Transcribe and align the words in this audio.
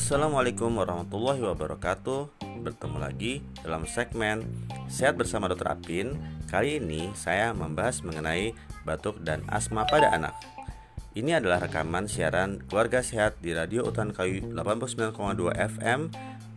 Assalamualaikum 0.00 0.80
warahmatullahi 0.80 1.44
wabarakatuh. 1.44 2.40
Bertemu 2.64 2.96
lagi 2.96 3.44
dalam 3.60 3.84
segmen 3.84 4.48
Sehat 4.88 5.20
bersama 5.20 5.44
Dr. 5.52 5.76
Apin. 5.76 6.16
Kali 6.48 6.80
ini 6.80 7.12
saya 7.12 7.52
membahas 7.52 8.00
mengenai 8.00 8.56
batuk 8.88 9.20
dan 9.20 9.44
asma 9.52 9.84
pada 9.84 10.08
anak. 10.16 10.32
Ini 11.12 11.36
adalah 11.36 11.60
rekaman 11.60 12.08
siaran 12.08 12.64
Keluarga 12.64 13.04
Sehat 13.04 13.36
di 13.44 13.52
Radio 13.52 13.84
Utan 13.84 14.16
Kayu 14.16 14.56
89,2 14.56 15.52
FM 15.52 16.08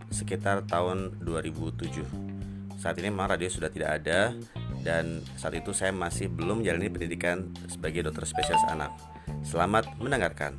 sekitar 0.08 0.64
tahun 0.70 1.20
2007 1.20 2.80
Saat 2.80 2.96
ini 3.02 3.12
memang 3.12 3.36
radio 3.36 3.52
sudah 3.52 3.68
tidak 3.68 4.00
ada 4.00 4.32
dan 4.88 5.20
saat 5.36 5.58
itu 5.58 5.76
saya 5.76 5.92
masih 5.92 6.32
belum 6.32 6.64
menjalani 6.64 6.88
pendidikan 6.88 7.52
sebagai 7.68 8.08
dokter 8.08 8.24
spesialis 8.30 8.64
anak 8.72 9.13
Selamat 9.44 9.88
mendengarkan 10.00 10.58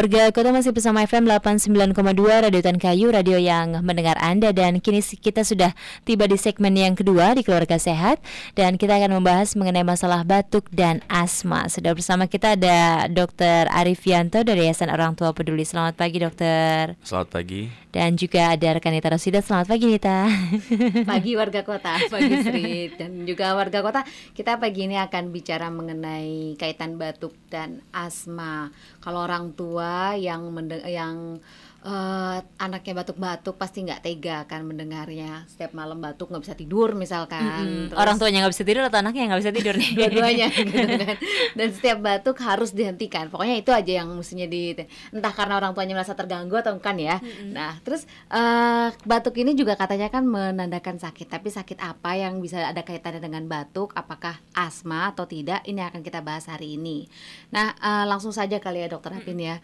Warga 0.00 0.32
kota 0.32 0.48
masih 0.48 0.72
bersama 0.72 1.04
FM 1.04 1.28
89,2 1.28 1.92
Radio 2.24 2.60
Tan 2.64 2.80
Kayu, 2.80 3.12
radio 3.12 3.36
yang 3.36 3.84
mendengar 3.84 4.16
Anda 4.16 4.48
dan 4.48 4.80
kini 4.80 5.04
kita 5.04 5.44
sudah 5.44 5.76
tiba 6.08 6.24
di 6.24 6.40
segmen 6.40 6.72
yang 6.72 6.96
kedua 6.96 7.36
di 7.36 7.44
Keluarga 7.44 7.76
Sehat 7.76 8.16
dan 8.56 8.80
kita 8.80 8.96
akan 8.96 9.20
membahas 9.20 9.52
mengenai 9.60 9.84
masalah 9.84 10.24
batuk 10.24 10.72
dan 10.72 11.04
asma. 11.12 11.68
Sudah 11.68 11.92
bersama 11.92 12.32
kita 12.32 12.56
ada 12.56 13.12
Dr. 13.12 13.68
Arifianto 13.68 14.40
dari 14.40 14.72
Yayasan 14.72 14.88
Orang 14.88 15.20
Tua 15.20 15.36
Peduli. 15.36 15.68
Selamat 15.68 16.00
pagi, 16.00 16.16
Dokter. 16.16 16.96
Selamat 17.04 17.28
pagi. 17.36 17.68
Dan 17.90 18.14
juga 18.14 18.54
ada 18.54 18.78
rekan 18.78 18.94
Nita 18.94 19.10
Rosida. 19.10 19.42
Selamat 19.42 19.66
pagi, 19.66 19.86
Nita. 19.90 20.30
Pagi 21.10 21.34
warga 21.34 21.66
kota, 21.66 21.98
pagi 22.06 22.38
Sri 22.38 22.94
dan 22.94 23.26
juga 23.26 23.50
warga 23.58 23.82
kota. 23.82 24.06
Kita 24.30 24.62
pagi 24.62 24.86
ini 24.86 24.94
akan 24.94 25.34
bicara 25.34 25.66
mengenai 25.74 26.54
kaitan 26.54 26.94
batuk 26.94 27.34
dan 27.50 27.82
asma. 27.90 28.70
Kalau 29.02 29.26
orang 29.26 29.58
tua 29.58 30.14
yang 30.14 30.54
yang 30.86 31.42
uh, 31.84 32.38
anaknya 32.60 33.00
batuk-batuk 33.00 33.56
pasti 33.56 33.84
nggak 33.84 34.02
tega 34.04 34.38
kan 34.44 34.64
mendengarnya. 34.64 35.48
Setiap 35.48 35.72
malam 35.72 36.00
batuk 36.00 36.28
nggak 36.28 36.44
bisa 36.44 36.54
tidur 36.56 36.92
misalkan. 36.92 37.40
Mm 37.40 37.50
-hmm. 37.50 37.84
Terus, 37.92 38.00
orang 38.00 38.16
tuanya 38.20 38.38
nggak 38.44 38.54
bisa 38.54 38.64
tidur 38.66 38.84
atau 38.84 38.98
anaknya 39.00 39.22
nggak 39.32 39.40
bisa 39.40 39.52
tidur 39.54 39.74
nih? 39.76 39.90
Dua-duanya 39.96 40.46
gitu 40.56 40.96
kan. 41.00 41.16
Dan 41.56 41.68
setiap 41.72 41.98
batuk 42.04 42.36
harus 42.44 42.70
dihentikan. 42.76 43.32
Pokoknya 43.32 43.56
itu 43.60 43.70
aja 43.72 43.92
yang 44.04 44.08
mestinya 44.12 44.46
di 44.46 44.76
entah 45.12 45.32
karena 45.32 45.54
orang 45.56 45.72
tuanya 45.72 45.94
merasa 45.96 46.12
terganggu 46.12 46.54
atau 46.60 46.76
bukan 46.76 46.96
ya. 47.00 47.16
Mm 47.18 47.28
-hmm. 47.28 47.50
nah 47.56 47.72
terus 47.80 48.04
uh, 48.28 48.92
batuk 49.08 49.40
ini 49.40 49.56
juga 49.56 49.76
katanya 49.76 50.12
kan 50.12 50.24
menandakan 50.24 51.00
sakit. 51.00 51.26
Tapi 51.28 51.48
sakit 51.48 51.78
apa 51.80 52.16
yang 52.16 52.38
bisa 52.44 52.60
ada 52.60 52.84
kaitannya 52.84 53.24
dengan 53.24 53.48
batuk? 53.48 53.96
Apakah 53.96 54.36
asma 54.52 55.12
atau 55.12 55.24
tidak? 55.24 55.64
Ini 55.64 55.88
akan 55.88 56.04
kita 56.04 56.20
bahas 56.20 56.44
hari 56.50 56.76
ini. 56.76 57.08
Nah 57.54 57.72
uh, 57.80 58.04
langsung 58.04 58.32
saja 58.32 58.60
kali 58.60 58.84
ya 58.84 58.88
dokter 58.92 59.12
Hapin 59.16 59.40
ya. 59.40 59.58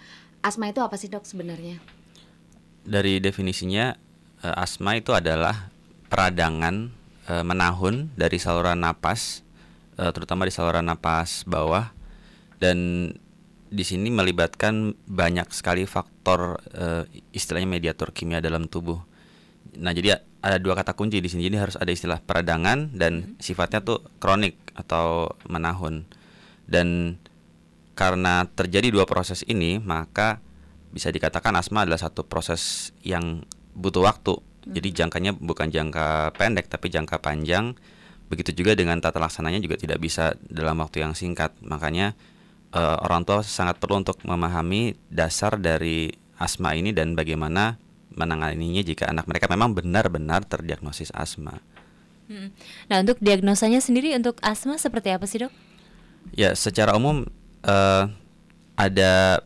Asma 0.45 0.71
itu 0.71 0.79
apa 0.79 0.95
sih 0.95 1.11
dok 1.11 1.27
sebenarnya 1.27 1.96
dari 2.87 3.19
definisinya 3.19 3.93
uh, 4.47 4.63
asma 4.63 4.97
itu 4.97 5.11
adalah 5.13 5.69
peradangan 6.07 6.95
uh, 7.27 7.43
menahun 7.43 8.15
dari 8.15 8.39
saluran 8.39 8.81
napas 8.81 9.43
uh, 9.99 10.15
terutama 10.15 10.47
di 10.47 10.55
saluran 10.55 10.87
napas 10.87 11.43
bawah 11.45 11.91
dan 12.63 13.11
di 13.67 13.83
sini 13.83 14.15
melibatkan 14.15 14.95
banyak 15.11 15.51
sekali 15.51 15.85
faktor 15.85 16.63
uh, 16.79 17.03
istilahnya 17.35 17.67
mediator 17.67 18.15
kimia 18.15 18.39
dalam 18.39 18.71
tubuh. 18.71 19.03
Nah, 19.77 19.91
jadi 19.91 20.23
ada 20.41 20.63
dua 20.63 20.79
kata 20.79 20.95
kunci 20.95 21.19
di 21.19 21.27
sini. 21.27 21.51
Jadi 21.51 21.59
harus 21.59 21.77
ada 21.77 21.91
istilah 21.91 22.23
peradangan 22.23 22.95
dan 22.95 23.37
hmm. 23.37 23.43
sifatnya 23.43 23.83
tuh 23.83 24.07
kronik 24.23 24.55
atau 24.79 25.35
menahun. 25.51 26.07
Dan 26.67 27.19
karena 27.99 28.47
terjadi 28.47 28.95
dua 28.95 29.05
proses 29.05 29.43
ini, 29.51 29.83
maka 29.83 30.39
bisa 30.97 31.13
dikatakan 31.13 31.53
asma 31.61 31.85
adalah 31.85 32.01
satu 32.01 32.25
proses 32.25 32.97
yang 33.05 33.45
butuh 33.77 34.01
waktu. 34.01 34.41
Hmm. 34.41 34.73
Jadi 34.73 34.89
jangkanya 34.97 35.37
bukan 35.37 35.69
jangka 35.69 36.33
pendek 36.41 36.73
tapi 36.73 36.89
jangka 36.89 37.21
panjang. 37.21 37.77
Begitu 38.33 38.65
juga 38.65 38.73
dengan 38.73 38.97
tata 38.99 39.21
laksananya 39.21 39.61
juga 39.61 39.77
tidak 39.77 40.01
bisa 40.01 40.33
dalam 40.49 40.81
waktu 40.81 41.05
yang 41.05 41.13
singkat. 41.13 41.53
Makanya 41.61 42.17
uh, 42.73 42.97
orang 43.05 43.29
tua 43.29 43.45
sangat 43.45 43.77
perlu 43.77 44.01
untuk 44.01 44.17
memahami 44.25 44.97
dasar 45.13 45.61
dari 45.61 46.11
asma 46.41 46.73
ini 46.73 46.97
dan 46.97 47.13
bagaimana 47.13 47.77
menanganinya 48.17 48.81
jika 48.81 49.13
anak 49.13 49.29
mereka 49.29 49.53
memang 49.53 49.77
benar-benar 49.77 50.49
terdiagnosis 50.49 51.13
asma. 51.13 51.61
Hmm. 52.27 52.51
Nah, 52.91 53.05
untuk 53.05 53.21
diagnosanya 53.23 53.79
sendiri 53.79 54.17
untuk 54.17 54.41
asma 54.43 54.81
seperti 54.81 55.15
apa 55.15 55.29
sih, 55.29 55.45
Dok? 55.45 55.53
Ya, 56.35 56.57
secara 56.59 56.99
umum 56.99 57.29
uh, 57.63 58.05
ada 58.75 59.45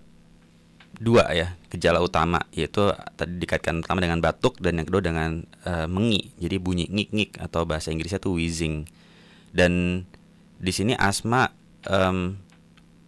dua 1.00 1.32
ya 1.32 1.56
gejala 1.72 2.04
utama 2.04 2.44
yaitu 2.52 2.92
tadi 3.16 3.40
dikaitkan 3.40 3.80
pertama 3.80 4.04
dengan 4.04 4.20
batuk 4.20 4.60
dan 4.60 4.76
yang 4.76 4.86
kedua 4.86 5.00
dengan 5.00 5.48
uh, 5.64 5.88
mengi. 5.88 6.36
Jadi 6.36 6.60
bunyi 6.60 6.84
ngik-ngik 6.92 7.40
atau 7.40 7.64
bahasa 7.64 7.88
Inggrisnya 7.88 8.20
tuh 8.20 8.36
wheezing. 8.36 8.84
Dan 9.50 10.04
di 10.60 10.72
sini 10.76 10.92
asma 10.92 11.48
um, 11.88 12.36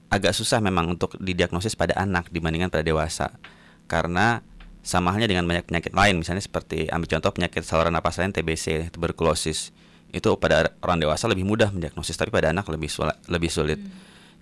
agak 0.09 0.33
susah 0.33 0.65
memang 0.65 0.97
untuk 0.97 1.21
didiagnosis 1.21 1.77
pada 1.77 1.93
anak 2.01 2.33
dibandingkan 2.33 2.73
pada 2.73 2.81
dewasa. 2.81 3.37
Karena 3.85 4.41
sama 4.83 5.13
halnya 5.13 5.29
dengan 5.29 5.45
banyak 5.45 5.69
penyakit 5.69 5.93
lain 5.93 6.19
misalnya 6.19 6.43
seperti 6.43 6.91
ambil 6.91 7.07
contoh 7.13 7.31
penyakit 7.31 7.63
saluran 7.63 7.93
napas 7.93 8.17
lain 8.17 8.33
TBC 8.33 8.89
tuberkulosis. 8.89 9.69
Itu 10.09 10.41
pada 10.41 10.73
orang 10.81 10.97
dewasa 10.97 11.29
lebih 11.29 11.45
mudah 11.45 11.69
mendiagnosis 11.69 12.17
tapi 12.17 12.33
pada 12.33 12.57
anak 12.57 12.65
lebih 12.73 12.89
sulit, 12.89 13.21
lebih 13.29 13.53
sulit. 13.53 13.79
Hmm. 13.79 13.93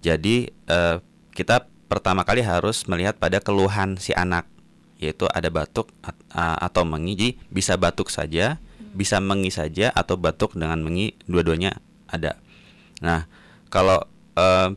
jadi 0.01 0.37
uh, 0.71 0.97
kita 1.35 1.69
pertama 1.91 2.23
kali 2.23 2.47
harus 2.47 2.87
melihat 2.87 3.19
pada 3.19 3.43
keluhan 3.43 3.99
si 3.99 4.15
anak 4.15 4.47
yaitu 5.03 5.27
ada 5.35 5.51
batuk 5.51 5.91
atau 6.31 6.87
mengi. 6.87 7.13
Jadi 7.19 7.31
bisa 7.51 7.75
batuk 7.75 8.09
saja 8.09 8.63
bisa 8.91 9.23
mengi 9.23 9.55
saja 9.55 9.95
atau 9.95 10.19
batuk 10.19 10.59
dengan 10.59 10.83
mengi 10.83 11.15
dua-duanya 11.27 11.79
ada. 12.11 12.39
Nah 13.03 13.27
kalau 13.71 14.03
eh, 14.39 14.71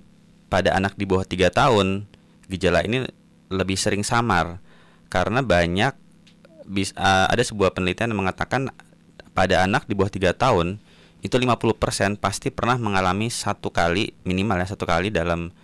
pada 0.53 0.69
anak 0.77 0.93
di 0.93 1.05
bawah 1.09 1.25
tiga 1.25 1.49
tahun 1.49 2.05
gejala 2.45 2.85
ini 2.85 3.09
lebih 3.49 3.77
sering 3.77 4.05
samar. 4.05 4.61
Karena 5.09 5.45
banyak 5.45 5.93
bis, 6.65 6.89
uh, 6.97 7.29
ada 7.29 7.41
sebuah 7.45 7.77
penelitian 7.77 8.13
yang 8.13 8.25
mengatakan 8.25 8.73
pada 9.37 9.61
anak 9.61 9.85
di 9.85 9.93
bawah 9.93 10.09
tiga 10.09 10.33
tahun 10.33 10.81
itu 11.21 11.37
50% 11.37 12.17
pasti 12.17 12.49
pernah 12.49 12.75
mengalami 12.75 13.29
satu 13.29 13.69
kali 13.69 14.11
minimal 14.25 14.59
ya 14.59 14.67
satu 14.67 14.83
kali 14.83 15.13
dalam 15.13 15.55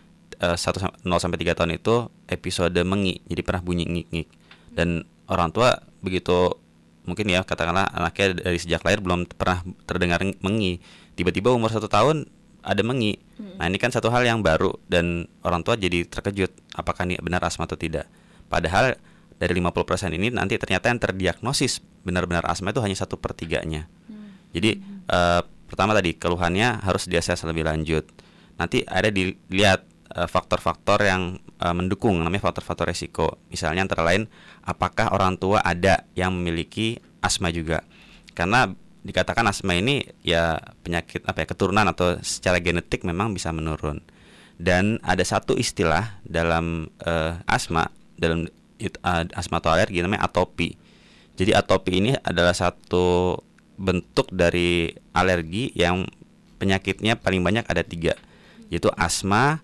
uh, 0.44 0.58
1 0.58 1.04
0 1.04 1.24
sampai 1.24 1.38
3 1.40 1.58
tahun 1.58 1.72
itu 1.76 2.08
episode 2.28 2.80
mengi. 2.88 3.22
Jadi 3.28 3.42
pernah 3.44 3.62
bunyi 3.64 3.86
ngik-ngik. 3.88 4.28
Dan 4.74 5.04
orang 5.28 5.52
tua 5.52 5.80
begitu 6.00 6.56
mungkin 7.04 7.26
ya 7.26 7.42
katakanlah 7.42 7.90
anaknya 7.90 8.38
dari 8.38 8.58
sejak 8.62 8.86
lahir 8.86 9.00
belum 9.02 9.28
pernah 9.30 9.64
terdengar 9.86 10.22
mengi. 10.42 10.80
Tiba-tiba 11.18 11.52
umur 11.52 11.74
satu 11.74 11.90
tahun 11.92 12.30
ada 12.64 12.82
mengi. 12.84 13.20
Hmm. 13.40 13.56
Nah, 13.60 13.66
ini 13.72 13.78
kan 13.80 13.92
satu 13.92 14.12
hal 14.12 14.24
yang 14.24 14.44
baru 14.44 14.76
dan 14.88 15.28
orang 15.44 15.64
tua 15.64 15.80
jadi 15.80 16.06
terkejut 16.08 16.52
apakah 16.76 17.08
ini 17.08 17.20
benar 17.20 17.44
asma 17.44 17.66
atau 17.66 17.80
tidak. 17.80 18.08
Padahal 18.52 19.00
dari 19.40 19.56
50% 19.56 20.20
ini 20.20 20.28
nanti 20.36 20.60
ternyata 20.60 20.92
yang 20.92 21.00
terdiagnosis 21.00 21.80
benar-benar 22.04 22.44
asma 22.46 22.76
itu 22.76 22.84
hanya 22.84 22.96
satu 22.96 23.16
pertiganya. 23.18 23.88
Hmm. 24.08 24.36
Jadi 24.56 24.80
hmm. 24.80 24.98
Uh, 25.10 25.42
pertama 25.66 25.98
tadi 25.98 26.14
keluhannya 26.14 26.86
harus 26.86 27.10
diakses 27.10 27.42
lebih 27.42 27.66
lanjut. 27.66 28.06
Nanti 28.62 28.86
ada 28.86 29.10
dilihat 29.10 29.89
faktor-faktor 30.10 31.06
yang 31.06 31.38
uh, 31.62 31.76
mendukung 31.76 32.18
namanya 32.22 32.50
faktor-faktor 32.50 32.90
resiko. 32.90 33.38
Misalnya 33.54 33.86
antara 33.86 34.02
lain 34.02 34.26
apakah 34.66 35.14
orang 35.14 35.38
tua 35.38 35.62
ada 35.62 36.06
yang 36.18 36.34
memiliki 36.34 36.98
asma 37.22 37.54
juga. 37.54 37.86
Karena 38.34 38.70
dikatakan 39.00 39.48
asma 39.48 39.78
ini 39.78 40.04
ya 40.26 40.60
penyakit 40.84 41.24
apa 41.24 41.44
ya 41.44 41.48
keturunan 41.48 41.88
atau 41.88 42.20
secara 42.20 42.60
genetik 42.60 43.08
memang 43.08 43.32
bisa 43.32 43.54
menurun. 43.56 44.04
dan 44.60 45.00
ada 45.08 45.24
satu 45.24 45.56
istilah 45.56 46.20
dalam 46.28 46.92
uh, 47.08 47.40
asma 47.48 47.88
dalam 48.20 48.52
uh, 48.84 49.24
asma 49.32 49.64
atau 49.64 49.72
alergi 49.72 50.04
namanya 50.04 50.28
atopi. 50.28 50.76
Jadi 51.40 51.56
atopi 51.56 51.92
ini 52.04 52.12
adalah 52.20 52.52
satu 52.52 53.40
bentuk 53.80 54.28
dari 54.36 54.92
alergi 55.16 55.72
yang 55.72 56.04
penyakitnya 56.60 57.16
paling 57.16 57.40
banyak 57.40 57.64
ada 57.64 57.80
tiga, 57.80 58.20
yaitu 58.68 58.92
asma, 59.00 59.64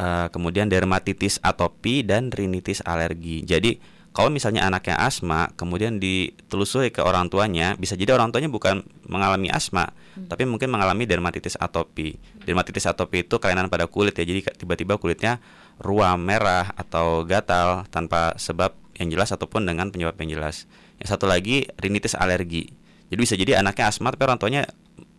uh, 0.00 0.26
kemudian 0.32 0.72
dermatitis 0.72 1.36
atopi 1.44 2.00
dan 2.00 2.32
rinitis 2.32 2.80
alergi. 2.88 3.44
Jadi 3.44 4.00
kalau 4.10 4.26
misalnya 4.26 4.66
anaknya 4.66 4.98
asma, 4.98 5.54
kemudian 5.54 6.02
ditelusuri 6.02 6.90
ke 6.90 6.98
orang 6.98 7.30
tuanya, 7.30 7.78
bisa 7.78 7.94
jadi 7.94 8.18
orang 8.18 8.34
tuanya 8.34 8.50
bukan 8.50 8.82
mengalami 9.06 9.46
asma, 9.54 9.94
hmm. 9.94 10.26
tapi 10.26 10.50
mungkin 10.50 10.66
mengalami 10.66 11.06
dermatitis 11.06 11.54
atopi. 11.54 12.18
Dermatitis 12.42 12.90
atopi 12.90 13.22
itu 13.22 13.38
kelainan 13.38 13.70
pada 13.70 13.86
kulit 13.86 14.18
ya, 14.18 14.26
jadi 14.26 14.42
tiba-tiba 14.58 14.98
kulitnya 14.98 15.38
ruam 15.78 16.18
merah 16.26 16.74
atau 16.74 17.22
gatal 17.22 17.86
tanpa 17.94 18.34
sebab 18.34 18.74
yang 18.98 19.14
jelas 19.14 19.30
ataupun 19.30 19.62
dengan 19.62 19.94
penyebab 19.94 20.18
yang 20.26 20.42
jelas. 20.42 20.66
Yang 20.98 21.14
satu 21.14 21.30
lagi 21.30 21.70
rinitis 21.78 22.18
alergi. 22.18 22.66
Jadi 23.14 23.20
bisa 23.22 23.34
jadi 23.38 23.62
anaknya 23.62 23.94
asma 23.94 24.10
tapi 24.10 24.26
orang 24.26 24.42
tuanya 24.42 24.62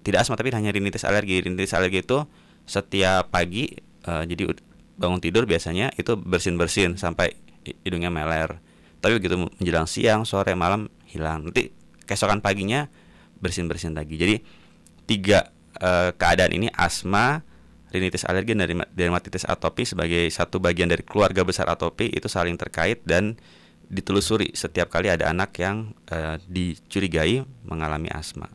tidak 0.04 0.28
asma 0.28 0.36
tapi 0.36 0.52
hanya 0.52 0.70
rinitis 0.70 1.08
alergi. 1.08 1.40
Rinitis 1.42 1.72
alergi 1.72 2.04
itu 2.04 2.28
setiap 2.68 3.32
pagi 3.32 3.72
uh, 4.06 4.22
jadi 4.28 4.54
bangun 5.02 5.18
tidur 5.18 5.50
biasanya 5.50 5.90
itu 5.98 6.14
bersin-bersin 6.14 7.02
sampai 7.02 7.34
hidungnya 7.82 8.14
meler. 8.14 8.62
Tapi 9.02 9.18
begitu 9.18 9.34
menjelang 9.42 9.90
siang, 9.90 10.30
sore, 10.30 10.54
malam 10.54 10.86
hilang. 11.10 11.50
Nanti 11.50 11.74
keesokan 12.06 12.46
paginya 12.46 12.86
bersin-bersin 13.42 13.98
lagi. 13.98 14.14
Jadi 14.14 14.36
tiga 15.10 15.50
uh, 15.82 16.14
keadaan 16.14 16.54
ini 16.54 16.70
asma, 16.70 17.42
rinitis 17.90 18.30
alergi 18.30 18.54
dan 18.54 18.86
dermatitis 18.94 19.50
atopi 19.50 19.90
sebagai 19.90 20.30
satu 20.30 20.62
bagian 20.62 20.86
dari 20.86 21.02
keluarga 21.02 21.42
besar 21.42 21.66
atopi 21.74 22.14
itu 22.14 22.30
saling 22.30 22.56
terkait 22.62 23.02
dan 23.04 23.42
ditelusuri 23.92 24.56
setiap 24.56 24.88
kali 24.88 25.12
ada 25.12 25.28
anak 25.34 25.52
yang 25.60 25.92
uh, 26.14 26.40
dicurigai 26.48 27.44
mengalami 27.68 28.08
asma. 28.14 28.48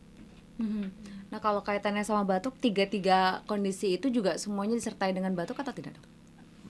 Hmm. 0.57 0.89
Nah 1.27 1.37
kalau 1.43 1.61
kaitannya 1.61 2.01
sama 2.01 2.23
batuk, 2.23 2.57
tiga-tiga 2.57 3.45
kondisi 3.45 3.99
itu 3.99 4.09
juga 4.09 4.39
semuanya 4.39 4.79
disertai 4.79 5.11
dengan 5.11 5.35
batuk 5.35 5.59
atau 5.59 5.75
tidak? 5.75 5.93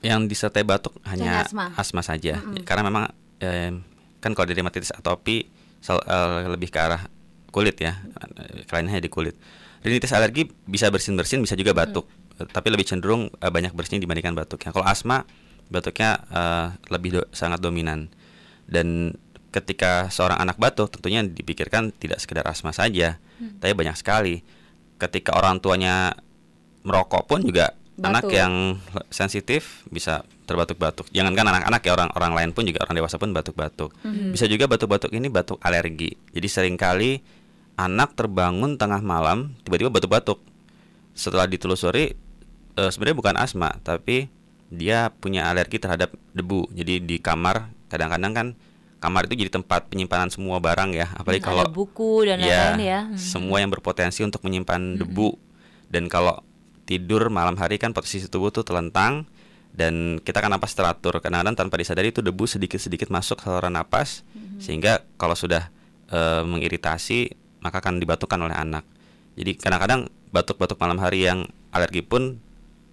Yang 0.00 0.20
disertai 0.30 0.62
batuk 0.62 0.94
hanya 1.08 1.46
asma. 1.46 1.74
asma 1.74 2.02
saja, 2.06 2.38
mm 2.38 2.44
-hmm. 2.44 2.64
karena 2.64 2.82
memang 2.86 3.04
eh, 3.42 3.74
kan 4.22 4.30
kalau 4.34 4.46
dermatitis 4.46 4.94
atopi 4.94 5.46
sel, 5.78 5.98
uh, 6.02 6.46
lebih 6.50 6.70
ke 6.70 6.78
arah 6.78 7.06
kulit 7.50 7.78
ya, 7.78 7.98
kelainnya 8.66 8.98
di 8.98 9.10
kulit. 9.10 9.34
Rinitis 9.82 10.10
alergi 10.10 10.50
bisa 10.66 10.90
bersin-bersin, 10.90 11.38
bisa 11.38 11.54
juga 11.54 11.70
batuk, 11.70 12.06
mm. 12.38 12.50
tapi 12.50 12.68
lebih 12.74 12.86
cenderung 12.86 13.30
uh, 13.30 13.50
banyak 13.50 13.74
bersin 13.74 14.02
dibandingkan 14.02 14.34
batuknya. 14.34 14.74
Kalau 14.74 14.86
asma, 14.86 15.22
batuknya 15.70 16.18
uh, 16.32 16.66
lebih 16.88 17.20
do 17.20 17.22
sangat 17.30 17.60
dominan 17.62 18.10
dan 18.68 19.16
ketika 19.52 20.12
seorang 20.12 20.40
anak 20.40 20.60
batuk 20.60 20.92
tentunya 20.92 21.24
dipikirkan 21.24 21.92
tidak 21.96 22.20
sekedar 22.20 22.44
asma 22.44 22.72
saja 22.72 23.16
hmm. 23.40 23.64
tapi 23.64 23.72
banyak 23.72 23.96
sekali 23.96 24.44
ketika 25.00 25.36
orang 25.36 25.60
tuanya 25.60 26.12
merokok 26.84 27.24
pun 27.28 27.40
juga 27.44 27.72
batuk. 27.98 28.10
anak 28.14 28.24
yang 28.30 28.54
sensitif 29.10 29.82
bisa 29.90 30.22
terbatuk-batuk. 30.46 31.10
Jangankan 31.10 31.50
anak-anak 31.50 31.82
ya 31.82 31.92
orang-orang 31.98 32.32
lain 32.38 32.50
pun 32.54 32.64
juga 32.64 32.86
orang 32.86 32.96
dewasa 33.02 33.18
pun 33.18 33.34
batuk-batuk. 33.34 33.90
Hmm. 34.00 34.32
bisa 34.32 34.46
juga 34.46 34.70
batuk-batuk 34.70 35.10
ini 35.12 35.26
batuk 35.28 35.58
alergi. 35.60 36.14
Jadi 36.32 36.46
sering 36.48 36.78
kali 36.78 37.20
anak 37.74 38.14
terbangun 38.14 38.78
tengah 38.78 39.02
malam 39.02 39.52
tiba-tiba 39.66 39.90
batuk-batuk. 39.90 40.40
Setelah 41.12 41.50
ditelusuri 41.50 42.14
e, 42.78 42.82
sebenarnya 42.88 43.18
bukan 43.18 43.34
asma 43.36 43.74
tapi 43.82 44.30
dia 44.70 45.10
punya 45.18 45.50
alergi 45.50 45.82
terhadap 45.82 46.14
debu. 46.32 46.70
Jadi 46.72 47.02
di 47.02 47.16
kamar 47.18 47.68
kadang-kadang 47.90 48.32
kan 48.32 48.46
kamar 48.98 49.30
itu 49.30 49.46
jadi 49.46 49.50
tempat 49.58 49.90
penyimpanan 49.90 50.30
semua 50.30 50.62
barang 50.62 50.94
ya. 50.94 51.10
Apalagi 51.18 51.42
hmm, 51.42 51.48
kalau 51.50 51.64
buku 51.68 52.24
dan 52.24 52.38
ya, 52.40 52.74
lain 52.74 52.80
ya. 52.82 53.00
Hmm. 53.10 53.18
semua 53.18 53.58
yang 53.58 53.68
berpotensi 53.74 54.22
untuk 54.22 54.40
menyimpan 54.46 54.96
hmm. 54.96 54.98
debu. 55.02 55.30
Dan 55.88 56.06
kalau 56.06 56.44
tidur 56.88 57.28
malam 57.28 57.60
hari 57.60 57.76
kan 57.76 57.92
posisi 57.92 58.32
tubuh 58.32 58.48
tuh 58.48 58.64
telentang 58.64 59.28
dan 59.76 60.16
kita 60.24 60.40
kan 60.40 60.48
napas 60.48 60.72
teratur. 60.72 61.20
Kadang-kadang 61.20 61.52
tanpa 61.52 61.76
disadari 61.76 62.08
itu 62.08 62.24
debu 62.24 62.48
sedikit-sedikit 62.48 63.12
masuk 63.12 63.44
saluran 63.44 63.76
napas 63.76 64.24
hmm. 64.32 64.64
sehingga 64.64 65.04
kalau 65.20 65.36
sudah 65.36 65.68
e, 66.08 66.18
mengiritasi 66.48 67.36
maka 67.60 67.84
akan 67.84 68.00
dibatukan 68.00 68.40
oleh 68.40 68.56
anak. 68.56 68.88
Jadi 69.36 69.60
kadang-kadang 69.60 70.08
batuk-batuk 70.32 70.80
malam 70.80 70.96
hari 70.96 71.28
yang 71.28 71.44
alergi 71.76 72.00
pun 72.00 72.40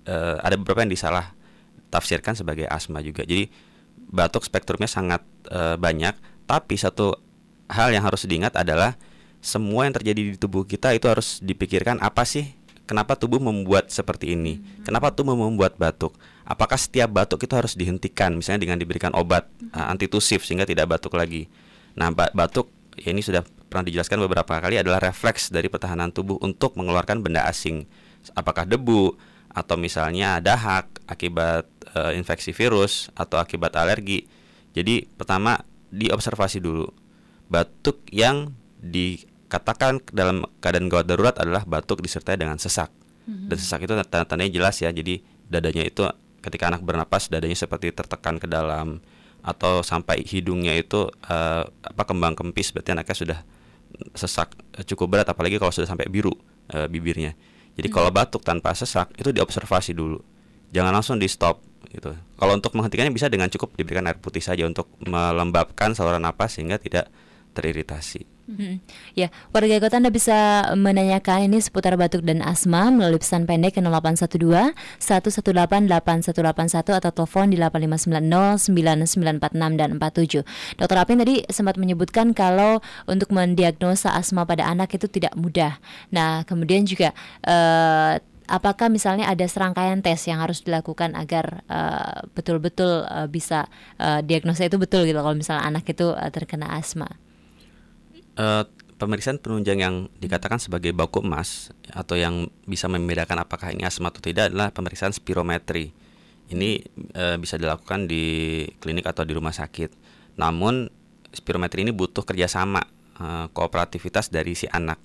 e, 0.04 0.16
ada 0.44 0.60
beberapa 0.60 0.84
yang 0.84 0.92
disalah 0.92 1.32
tafsirkan 1.88 2.36
sebagai 2.36 2.68
asma 2.68 3.00
juga. 3.00 3.24
Jadi 3.24 3.48
batuk 4.12 4.44
spektrumnya 4.44 4.92
sangat 4.92 5.24
e, 5.48 5.80
banyak, 5.80 6.20
tapi 6.44 6.76
satu 6.76 7.16
hal 7.72 7.96
yang 7.96 8.04
harus 8.04 8.28
diingat 8.28 8.60
adalah 8.60 9.00
semua 9.40 9.88
yang 9.88 9.96
terjadi 9.96 10.22
di 10.34 10.38
tubuh 10.38 10.68
kita 10.68 10.92
itu 10.98 11.06
harus 11.06 11.40
dipikirkan 11.40 12.02
apa 12.02 12.26
sih 12.26 12.65
kenapa 12.86 13.18
tubuh 13.20 13.42
membuat 13.42 13.90
seperti 13.92 14.34
ini? 14.38 14.58
Hmm. 14.58 14.86
Kenapa 14.88 15.12
tubuh 15.12 15.36
membuat 15.36 15.78
batuk? 15.78 16.16
Apakah 16.46 16.78
setiap 16.78 17.12
batuk 17.12 17.42
itu 17.44 17.54
harus 17.58 17.74
dihentikan 17.74 18.38
misalnya 18.38 18.66
dengan 18.66 18.78
diberikan 18.78 19.12
obat 19.18 19.50
uh, 19.74 19.90
antitusif 19.92 20.46
sehingga 20.46 20.64
tidak 20.66 20.90
batuk 20.98 21.18
lagi? 21.18 21.50
Nah, 21.98 22.14
batuk 22.14 22.70
ya 22.96 23.12
ini 23.12 23.26
sudah 23.26 23.44
pernah 23.68 23.84
dijelaskan 23.84 24.22
beberapa 24.24 24.56
kali 24.62 24.80
adalah 24.80 25.02
refleks 25.02 25.52
dari 25.52 25.68
pertahanan 25.68 26.14
tubuh 26.14 26.40
untuk 26.40 26.78
mengeluarkan 26.80 27.20
benda 27.20 27.44
asing. 27.50 27.90
Apakah 28.38 28.64
debu 28.64 29.18
atau 29.56 29.76
misalnya 29.80 30.44
dahak 30.44 30.92
akibat 31.08 31.64
uh, 31.96 32.12
infeksi 32.12 32.52
virus 32.52 33.08
atau 33.16 33.40
akibat 33.40 33.72
alergi. 33.80 34.28
Jadi 34.76 35.08
pertama 35.08 35.64
diobservasi 35.96 36.60
dulu. 36.60 36.92
Batuk 37.48 38.04
yang 38.12 38.52
dikatakan 39.56 40.04
dalam 40.12 40.44
keadaan 40.60 40.92
gawat 40.92 41.08
darurat 41.08 41.36
adalah 41.40 41.64
batuk 41.64 42.04
disertai 42.04 42.36
dengan 42.36 42.60
sesak. 42.60 42.92
Mm-hmm. 43.24 43.48
Dan 43.48 43.56
sesak 43.56 43.80
itu 43.88 43.96
tanda-tandanya 43.96 44.52
jelas 44.52 44.76
ya. 44.84 44.92
Jadi 44.92 45.24
dadanya 45.48 45.88
itu 45.88 46.04
ketika 46.44 46.68
anak 46.68 46.84
bernapas 46.84 47.32
dadanya 47.32 47.56
seperti 47.56 47.96
tertekan 47.96 48.36
ke 48.36 48.52
dalam 48.52 49.00
atau 49.40 49.80
sampai 49.80 50.28
hidungnya 50.28 50.76
itu 50.76 51.08
uh, 51.08 51.64
apa 51.64 52.04
kembang 52.04 52.36
kempis 52.36 52.76
berarti 52.76 52.98
anaknya 52.98 53.16
sudah 53.16 53.40
sesak 54.12 54.52
cukup 54.90 55.16
berat 55.16 55.28
apalagi 55.32 55.56
kalau 55.56 55.72
sudah 55.72 55.88
sampai 55.88 56.12
biru 56.12 56.36
uh, 56.76 56.92
bibirnya. 56.92 57.32
Jadi 57.80 57.88
hmm. 57.88 57.96
kalau 57.96 58.12
batuk 58.12 58.44
tanpa 58.44 58.76
sesak 58.76 59.16
itu 59.16 59.32
diobservasi 59.32 59.96
dulu. 59.96 60.20
Jangan 60.76 60.92
langsung 60.92 61.16
di 61.16 61.32
stop 61.32 61.64
gitu. 61.88 62.12
Kalau 62.12 62.52
untuk 62.52 62.76
menghentikannya 62.76 63.16
bisa 63.16 63.32
dengan 63.32 63.48
cukup 63.48 63.80
diberikan 63.80 64.04
air 64.04 64.20
putih 64.20 64.44
saja 64.44 64.68
untuk 64.68 64.92
melembabkan 65.00 65.96
saluran 65.96 66.20
napas 66.20 66.60
sehingga 66.60 66.76
tidak 66.76 67.08
teriritasi. 67.56 68.35
Hmm. 68.46 68.78
Ya, 69.18 69.34
warga 69.50 69.82
kota 69.82 69.98
Anda 69.98 70.14
bisa 70.14 70.70
menanyakan 70.78 71.50
ini 71.50 71.58
seputar 71.58 71.98
batuk 71.98 72.22
dan 72.22 72.46
asma 72.46 72.94
melalui 72.94 73.18
pesan 73.18 73.50
pendek 73.50 73.74
ke 73.78 73.82
0812 73.82 74.78
118 75.02 75.90
8181 75.90 77.02
atau 77.02 77.10
telepon 77.10 77.50
di 77.50 77.58
8590 77.58 78.70
9946 78.70 79.82
dan 79.82 79.90
47. 79.98 80.46
Dokter 80.78 80.98
Apin 81.02 81.18
tadi 81.18 81.42
sempat 81.50 81.82
menyebutkan 81.82 82.38
kalau 82.38 82.86
untuk 83.10 83.34
mendiagnosa 83.34 84.14
asma 84.14 84.46
pada 84.46 84.70
anak 84.70 84.94
itu 84.94 85.10
tidak 85.10 85.34
mudah. 85.34 85.82
Nah, 86.14 86.46
kemudian 86.46 86.86
juga 86.86 87.18
uh, 87.50 88.22
apakah 88.46 88.94
misalnya 88.94 89.26
ada 89.26 89.42
serangkaian 89.50 90.06
tes 90.06 90.22
yang 90.30 90.38
harus 90.38 90.62
dilakukan 90.62 91.18
agar 91.18 91.66
eh, 91.66 92.30
betul-betul 92.38 93.02
uh, 93.10 93.26
uh, 93.26 93.28
bisa 93.28 93.66
uh, 93.98 94.22
diagnosa 94.22 94.70
itu 94.70 94.78
betul 94.78 95.10
gitu 95.10 95.18
kalau 95.18 95.34
misalnya 95.34 95.66
anak 95.66 95.90
itu 95.90 96.14
uh, 96.14 96.30
terkena 96.30 96.78
asma? 96.78 97.10
Uh, 98.36 98.68
pemeriksaan 98.96 99.40
penunjang 99.40 99.80
yang 99.84 99.96
dikatakan 100.20 100.60
sebagai 100.60 100.96
baku 100.96 101.20
emas 101.24 101.72
atau 101.92 102.16
yang 102.16 102.48
bisa 102.64 102.88
membedakan 102.88 103.44
apakah 103.44 103.76
ini 103.76 103.84
asma 103.84 104.12
atau 104.12 104.24
tidak 104.24 104.52
adalah 104.52 104.72
pemeriksaan 104.72 105.12
spirometri. 105.12 105.92
Ini 106.52 106.84
uh, 107.16 107.36
bisa 107.40 107.60
dilakukan 107.60 108.08
di 108.08 108.64
klinik 108.80 109.08
atau 109.08 109.28
di 109.28 109.36
rumah 109.36 109.52
sakit. 109.52 109.92
Namun 110.40 110.88
spirometri 111.32 111.84
ini 111.84 111.92
butuh 111.92 112.24
kerjasama 112.24 112.84
uh, 113.20 113.46
kooperativitas 113.52 114.32
dari 114.32 114.56
si 114.56 114.68
anak 114.72 115.00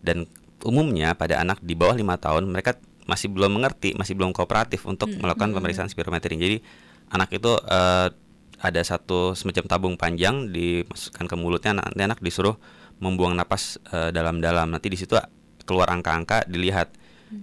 dan 0.00 0.24
umumnya 0.64 1.12
pada 1.12 1.44
anak 1.44 1.60
di 1.60 1.76
bawah 1.76 1.92
lima 1.92 2.16
tahun 2.16 2.48
mereka 2.48 2.80
masih 3.04 3.28
belum 3.28 3.60
mengerti, 3.60 3.92
masih 3.92 4.16
belum 4.16 4.32
kooperatif 4.32 4.88
untuk 4.88 5.12
hmm. 5.12 5.20
melakukan 5.20 5.52
hmm. 5.52 5.56
pemeriksaan 5.60 5.88
spirometri. 5.92 6.40
Jadi 6.40 6.56
anak 7.12 7.28
itu 7.36 7.52
uh, 7.52 8.08
ada 8.64 8.80
satu 8.80 9.36
semacam 9.36 9.64
tabung 9.68 9.94
panjang 10.00 10.48
dimasukkan 10.48 11.28
ke 11.28 11.36
mulutnya, 11.36 11.76
nanti 11.76 12.00
anak 12.00 12.24
disuruh 12.24 12.56
membuang 12.96 13.36
napas 13.36 13.76
uh, 13.92 14.08
dalam-dalam. 14.08 14.72
Nanti 14.72 14.88
di 14.88 14.96
situ 14.96 15.20
keluar 15.68 15.92
angka-angka 15.92 16.48
dilihat. 16.48 16.88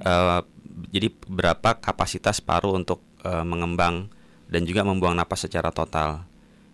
Uh, 0.01 0.41
jadi 0.89 1.13
berapa 1.29 1.77
kapasitas 1.77 2.41
paru 2.41 2.73
untuk 2.73 3.03
uh, 3.21 3.45
mengembang 3.45 4.09
dan 4.49 4.65
juga 4.65 4.81
membuang 4.81 5.13
napas 5.13 5.45
secara 5.45 5.69
total. 5.69 6.25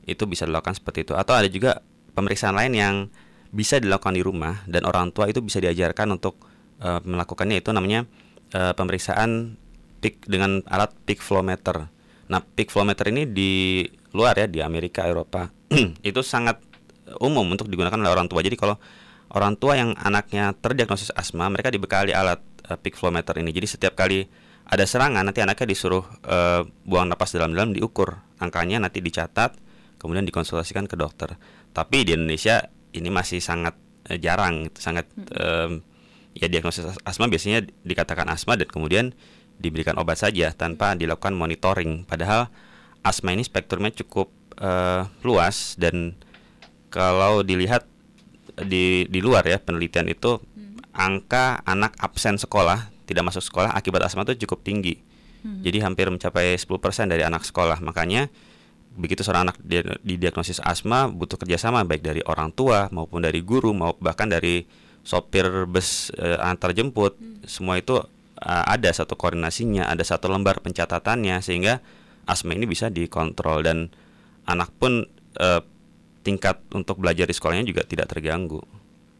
Itu 0.07 0.23
bisa 0.29 0.47
dilakukan 0.47 0.79
seperti 0.79 1.03
itu. 1.03 1.13
Atau 1.17 1.35
ada 1.35 1.49
juga 1.51 1.83
pemeriksaan 2.15 2.55
lain 2.55 2.73
yang 2.77 2.95
bisa 3.51 3.83
dilakukan 3.83 4.15
di 4.15 4.23
rumah 4.23 4.63
dan 4.69 4.87
orang 4.87 5.11
tua 5.11 5.27
itu 5.27 5.43
bisa 5.43 5.59
diajarkan 5.59 6.15
untuk 6.15 6.39
uh, 6.79 7.03
melakukannya 7.03 7.59
itu 7.59 7.71
namanya 7.75 8.07
uh, 8.55 8.71
pemeriksaan 8.75 9.59
peak 9.99 10.23
dengan 10.29 10.63
alat 10.69 10.93
peak 11.03 11.19
flow 11.19 11.43
meter. 11.43 11.89
Nah, 12.27 12.39
peak 12.43 12.69
flow 12.69 12.83
meter 12.83 13.07
ini 13.07 13.23
di 13.23 13.83
luar 14.17 14.33
ya 14.33 14.49
di 14.49 14.65
Amerika, 14.65 15.05
Eropa 15.05 15.53
itu 16.09 16.21
sangat 16.25 16.57
umum 17.21 17.45
untuk 17.47 17.69
digunakan 17.69 17.95
oleh 17.95 18.11
orang 18.11 18.27
tua. 18.27 18.41
Jadi 18.41 18.57
kalau 18.57 18.75
orang 19.31 19.55
tua 19.55 19.77
yang 19.77 19.93
anaknya 19.95 20.51
terdiagnosis 20.57 21.13
asma, 21.13 21.47
mereka 21.47 21.69
dibekali 21.69 22.11
alat 22.11 22.41
uh, 22.67 22.75
peak 22.75 22.97
flow 22.97 23.13
meter 23.13 23.37
ini. 23.39 23.53
Jadi 23.55 23.77
setiap 23.77 23.93
kali 23.95 24.27
ada 24.67 24.83
serangan 24.83 25.23
nanti 25.23 25.39
anaknya 25.39 25.69
disuruh 25.71 26.03
uh, 26.27 26.67
buang 26.83 27.07
napas 27.07 27.31
dalam-dalam 27.31 27.71
diukur 27.71 28.19
angkanya 28.43 28.83
nanti 28.83 28.99
dicatat 28.99 29.55
kemudian 29.95 30.27
dikonsultasikan 30.27 30.85
ke 30.85 30.99
dokter. 30.99 31.39
Tapi 31.71 32.03
di 32.03 32.11
Indonesia 32.17 32.67
ini 32.91 33.07
masih 33.07 33.39
sangat 33.39 33.79
uh, 34.11 34.17
jarang, 34.19 34.67
sangat 34.75 35.07
um, 35.39 35.81
ya 36.37 36.51
diagnosis 36.51 36.85
asma 37.01 37.31
biasanya 37.31 37.65
dikatakan 37.81 38.29
asma 38.29 38.59
dan 38.59 38.69
kemudian 38.69 39.15
diberikan 39.57 39.97
obat 39.97 40.21
saja 40.21 40.53
tanpa 40.53 40.93
dilakukan 40.93 41.33
monitoring. 41.33 42.05
Padahal 42.05 42.51
asma 43.07 43.31
ini 43.31 43.43
spektrumnya 43.47 43.95
cukup 43.95 44.29
uh, 44.59 45.07
luas 45.23 45.79
dan 45.79 46.13
kalau 46.91 47.41
dilihat 47.41 47.87
di 48.57 49.05
di 49.07 49.19
luar 49.21 49.45
ya 49.45 49.61
penelitian 49.61 50.09
itu 50.09 50.41
hmm. 50.41 50.93
angka 50.95 51.61
anak 51.63 51.93
absen 52.01 52.41
sekolah 52.41 52.89
tidak 53.07 53.23
masuk 53.31 53.43
sekolah 53.43 53.71
akibat 53.71 54.03
asma 54.03 54.27
itu 54.27 54.43
cukup 54.43 54.67
tinggi. 54.67 54.99
Hmm. 55.41 55.63
Jadi 55.63 55.79
hampir 55.79 56.11
mencapai 56.11 56.59
10% 56.59 56.67
dari 57.07 57.23
anak 57.23 57.47
sekolah. 57.47 57.79
Makanya 57.79 58.27
begitu 58.97 59.21
seorang 59.21 59.47
anak 59.47 59.57
didiagnosis 60.01 60.59
asma 60.59 61.05
butuh 61.07 61.37
kerjasama 61.37 61.85
baik 61.85 62.01
dari 62.01 62.21
orang 62.25 62.49
tua 62.49 62.89
maupun 62.89 63.21
dari 63.21 63.45
guru 63.45 63.71
maupun 63.71 64.01
bahkan 64.01 64.25
dari 64.25 64.65
sopir 65.05 65.69
bus 65.69 66.09
e, 66.17 66.33
antar 66.41 66.73
jemput 66.73 67.13
hmm. 67.13 67.45
semua 67.45 67.77
itu 67.77 68.01
e, 68.41 68.49
ada 68.49 68.89
satu 68.89 69.13
koordinasinya 69.13 69.85
ada 69.85 70.01
satu 70.01 70.25
lembar 70.33 70.65
pencatatannya 70.65 71.37
sehingga 71.45 71.77
asma 72.27 72.53
ini 72.53 72.67
bisa 72.67 72.91
dikontrol 72.91 73.63
dan 73.63 73.87
anak 74.45 74.69
pun 74.75 75.07
e, 75.35 75.47
tingkat 76.27 76.59
untuk 76.75 76.99
belajar 76.99 77.23
di 77.23 77.35
sekolahnya 77.35 77.63
juga 77.63 77.87
tidak 77.87 78.11
terganggu. 78.11 78.59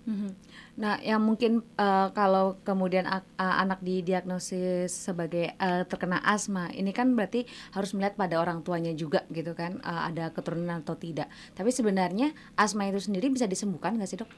Hmm. 0.08 0.36
Nah, 0.78 1.02
yang 1.02 1.26
mungkin 1.26 1.66
uh, 1.82 2.14
kalau 2.14 2.62
kemudian 2.62 3.10
uh, 3.10 3.26
anak 3.42 3.82
didiagnosis 3.82 4.94
sebagai 4.94 5.58
uh, 5.58 5.90
terkena 5.90 6.22
asma, 6.22 6.70
ini 6.70 6.94
kan 6.94 7.18
berarti 7.18 7.50
harus 7.74 7.98
melihat 7.98 8.14
pada 8.14 8.38
orang 8.38 8.62
tuanya 8.62 8.94
juga 8.94 9.26
gitu 9.34 9.58
kan, 9.58 9.82
uh, 9.82 10.06
ada 10.06 10.30
keturunan 10.30 10.86
atau 10.86 10.94
tidak. 10.94 11.34
Tapi 11.58 11.74
sebenarnya 11.74 12.30
asma 12.54 12.86
itu 12.86 13.02
sendiri 13.02 13.34
bisa 13.34 13.50
disembuhkan 13.50 13.98
nggak 13.98 14.06
sih 14.08 14.22
dok? 14.22 14.30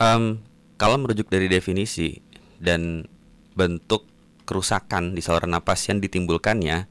Um, 0.00 0.40
kalau 0.80 0.96
merujuk 0.96 1.28
dari 1.28 1.46
definisi 1.52 2.24
dan 2.56 3.04
bentuk 3.52 4.08
kerusakan 4.48 5.12
di 5.12 5.20
saluran 5.20 5.52
napas 5.52 5.84
yang 5.92 6.00
ditimbulkannya, 6.00 6.88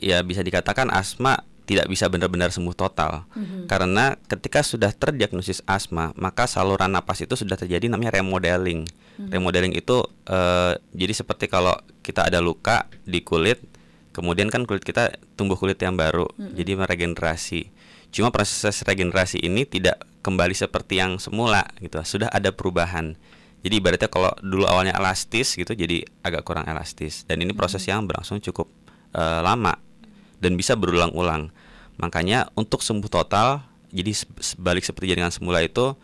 ya 0.00 0.20
bisa 0.24 0.44
dikatakan 0.44 0.92
asma 0.92 1.44
tidak 1.66 1.90
bisa 1.90 2.06
benar-benar 2.06 2.54
sembuh 2.54 2.72
total 2.78 3.26
mm-hmm. 3.34 3.66
karena 3.66 4.14
ketika 4.30 4.62
sudah 4.62 4.94
terdiagnosis 4.94 5.66
asma 5.66 6.14
maka 6.14 6.46
saluran 6.46 6.94
napas 6.94 7.26
itu 7.26 7.34
sudah 7.34 7.58
terjadi 7.58 7.90
namanya 7.90 8.22
remodeling 8.22 8.86
mm-hmm. 8.86 9.30
remodeling 9.34 9.74
itu 9.74 10.06
uh, 10.30 10.78
jadi 10.94 11.12
seperti 11.12 11.50
kalau 11.50 11.74
kita 12.06 12.30
ada 12.30 12.38
luka 12.38 12.86
di 13.02 13.20
kulit 13.26 13.58
kemudian 14.14 14.48
kan 14.48 14.64
kulit 14.64 14.86
kita 14.86 15.18
tumbuh 15.34 15.58
kulit 15.58 15.76
yang 15.82 15.98
baru 15.98 16.30
mm-hmm. 16.30 16.54
jadi 16.54 16.72
meregenerasi 16.78 17.60
cuma 18.14 18.30
proses 18.30 18.86
regenerasi 18.86 19.42
ini 19.42 19.66
tidak 19.66 20.06
kembali 20.22 20.54
seperti 20.54 21.02
yang 21.02 21.18
semula 21.18 21.66
gitu 21.82 21.98
sudah 22.06 22.30
ada 22.30 22.54
perubahan 22.54 23.18
jadi 23.66 23.82
ibaratnya 23.82 24.06
kalau 24.06 24.30
dulu 24.38 24.70
awalnya 24.70 24.94
elastis 24.94 25.58
gitu 25.58 25.74
jadi 25.74 26.06
agak 26.22 26.46
kurang 26.46 26.70
elastis 26.70 27.26
dan 27.26 27.42
ini 27.42 27.50
proses 27.50 27.82
mm-hmm. 27.82 27.90
yang 27.90 28.00
berlangsung 28.06 28.38
cukup 28.38 28.70
uh, 29.18 29.42
lama 29.42 29.85
dan 30.40 30.54
bisa 30.54 30.76
berulang-ulang. 30.76 31.50
Makanya 31.96 32.52
untuk 32.56 32.84
sembuh 32.84 33.08
total, 33.08 33.64
jadi 33.92 34.12
sebalik 34.16 34.84
seperti 34.84 35.16
jaringan 35.16 35.32
semula 35.32 35.64
itu 35.64 35.96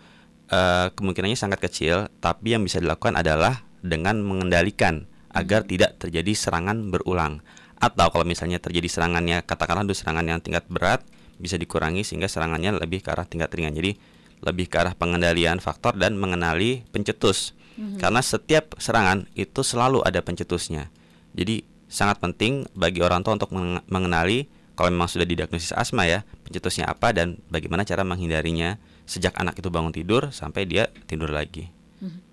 uh, 0.48 0.86
kemungkinannya 0.92 1.36
sangat 1.36 1.60
kecil, 1.60 2.08
tapi 2.20 2.56
yang 2.56 2.64
bisa 2.64 2.80
dilakukan 2.80 3.16
adalah 3.16 3.64
dengan 3.84 4.22
mengendalikan 4.22 5.04
agar 5.32 5.64
hmm. 5.64 5.68
tidak 5.68 5.90
terjadi 6.00 6.32
serangan 6.32 6.92
berulang. 6.92 7.44
Atau 7.82 8.06
kalau 8.14 8.22
misalnya 8.22 8.62
terjadi 8.62 8.86
serangannya, 8.86 9.42
katakanlah 9.42 9.82
itu 9.82 9.98
serangan 9.98 10.22
yang 10.22 10.38
tingkat 10.38 10.64
berat, 10.70 11.02
bisa 11.42 11.58
dikurangi 11.58 12.06
sehingga 12.06 12.30
serangannya 12.30 12.78
lebih 12.78 13.02
ke 13.02 13.10
arah 13.10 13.26
tingkat 13.26 13.50
ringan. 13.50 13.74
Jadi 13.74 13.98
lebih 14.42 14.70
ke 14.70 14.78
arah 14.78 14.94
pengendalian 14.94 15.58
faktor 15.58 15.98
dan 15.98 16.14
mengenali 16.14 16.86
pencetus. 16.94 17.58
Hmm. 17.74 17.98
Karena 17.98 18.22
setiap 18.22 18.78
serangan 18.78 19.26
itu 19.34 19.66
selalu 19.66 20.06
ada 20.06 20.22
pencetusnya. 20.22 20.94
Jadi 21.34 21.66
sangat 21.92 22.16
penting 22.24 22.64
bagi 22.72 23.04
orang 23.04 23.20
tua 23.20 23.36
untuk 23.36 23.52
mengenali 23.92 24.48
kalau 24.72 24.88
memang 24.88 25.12
sudah 25.12 25.28
didiagnosis 25.28 25.76
asma 25.76 26.08
ya 26.08 26.24
pencetusnya 26.48 26.88
apa 26.88 27.12
dan 27.12 27.36
bagaimana 27.52 27.84
cara 27.84 28.00
menghindarinya 28.08 28.80
sejak 29.04 29.36
anak 29.36 29.60
itu 29.60 29.68
bangun 29.68 29.92
tidur 29.92 30.32
sampai 30.32 30.64
dia 30.64 30.88
tidur 31.04 31.28
lagi. 31.28 31.68
Hmm. 32.00 32.24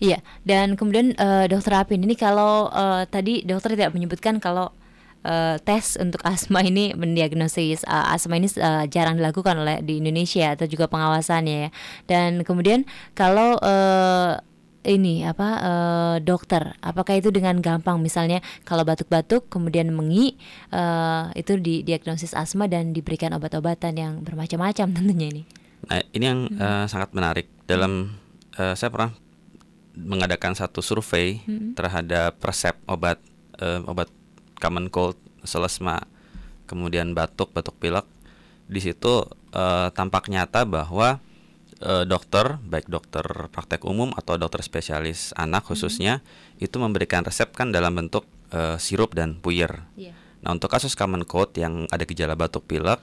Iya 0.00 0.24
dan 0.42 0.74
kemudian 0.80 1.12
uh, 1.20 1.44
dokter 1.46 1.76
Apin 1.76 2.00
ini 2.00 2.16
kalau 2.16 2.72
uh, 2.72 3.04
tadi 3.04 3.44
dokter 3.44 3.76
tidak 3.76 3.92
menyebutkan 3.92 4.40
kalau 4.40 4.72
uh, 5.28 5.60
tes 5.60 6.00
untuk 6.00 6.24
asma 6.28 6.64
ini 6.64 6.96
mendiagnosis 6.96 7.84
uh, 7.84 8.10
asma 8.10 8.40
ini 8.40 8.48
uh, 8.56 8.88
jarang 8.88 9.20
dilakukan 9.20 9.60
oleh 9.60 9.84
di 9.84 10.00
Indonesia 10.00 10.56
atau 10.56 10.64
juga 10.64 10.88
pengawasannya 10.88 11.68
ya 11.68 11.70
dan 12.08 12.42
kemudian 12.42 12.88
kalau 13.12 13.60
uh, 13.60 14.40
ini 14.84 15.24
apa 15.24 15.48
uh, 15.58 16.16
dokter. 16.20 16.76
Apakah 16.84 17.16
itu 17.18 17.32
dengan 17.32 17.58
gampang? 17.58 17.98
Misalnya 17.98 18.44
kalau 18.68 18.84
batuk-batuk 18.84 19.48
kemudian 19.48 19.90
mengi 19.90 20.36
uh, 20.70 21.32
itu 21.34 21.56
didiagnosis 21.56 22.36
asma 22.36 22.68
dan 22.68 22.92
diberikan 22.92 23.32
obat-obatan 23.32 23.96
yang 23.96 24.12
bermacam-macam 24.22 24.86
tentunya 24.96 25.28
ini. 25.32 25.42
Nah 25.88 26.00
ini 26.12 26.24
yang 26.24 26.40
hmm. 26.48 26.60
uh, 26.60 26.86
sangat 26.86 27.10
menarik. 27.16 27.48
Dalam 27.64 28.14
uh, 28.60 28.76
saya 28.76 28.92
pernah 28.92 29.16
mengadakan 29.96 30.52
satu 30.52 30.84
survei 30.84 31.40
hmm. 31.42 31.74
terhadap 31.78 32.36
resep 32.44 32.76
obat 32.84 33.16
uh, 33.62 33.80
obat 33.88 34.10
common 34.58 34.90
cold 34.90 35.16
selesma 35.46 36.04
kemudian 36.68 37.16
batuk 37.16 37.52
batuk 37.56 37.76
pilek. 37.80 38.04
Di 38.64 38.80
situ 38.80 39.28
uh, 39.52 39.88
tampak 39.92 40.32
nyata 40.32 40.64
bahwa 40.64 41.20
uh, 41.82 42.04
dokter, 42.06 42.60
baik 42.62 42.86
dokter 42.86 43.24
praktek 43.50 43.82
umum 43.88 44.14
atau 44.14 44.38
dokter 44.38 44.62
spesialis 44.62 45.34
anak 45.34 45.66
khususnya, 45.66 46.20
hmm. 46.20 46.64
itu 46.66 46.76
memberikan 46.78 47.26
resep 47.26 47.50
kan 47.56 47.74
dalam 47.74 47.96
bentuk 47.96 48.28
uh, 48.54 48.78
sirup 48.78 49.16
dan 49.16 49.40
puyer. 49.42 49.88
Yeah. 49.98 50.14
Nah 50.44 50.54
untuk 50.54 50.68
kasus 50.70 50.92
common 50.92 51.24
cold 51.24 51.56
yang 51.56 51.88
ada 51.88 52.04
gejala 52.04 52.36
batuk 52.36 52.68
pilek, 52.68 53.00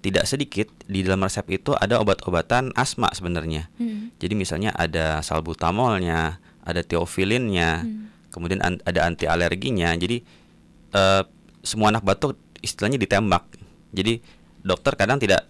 tidak 0.00 0.24
sedikit 0.26 0.68
di 0.88 1.04
dalam 1.04 1.22
resep 1.22 1.44
itu 1.52 1.76
ada 1.76 2.00
obat-obatan 2.00 2.72
asma 2.74 3.12
sebenarnya. 3.12 3.68
Hmm. 3.76 4.10
Jadi 4.18 4.34
misalnya 4.34 4.72
ada 4.74 5.20
salbutamolnya, 5.20 6.40
ada 6.64 6.80
teofilinnya, 6.82 7.84
hmm. 7.84 8.32
kemudian 8.32 8.60
an 8.64 8.80
ada 8.88 9.06
anti 9.06 9.28
alerginya. 9.28 9.92
Jadi 9.94 10.24
uh, 10.96 11.22
semua 11.60 11.92
anak 11.92 12.02
batuk 12.02 12.40
istilahnya 12.64 12.96
ditembak. 12.96 13.44
Jadi 13.92 14.20
dokter 14.64 14.96
kadang 14.96 15.20
tidak 15.20 15.44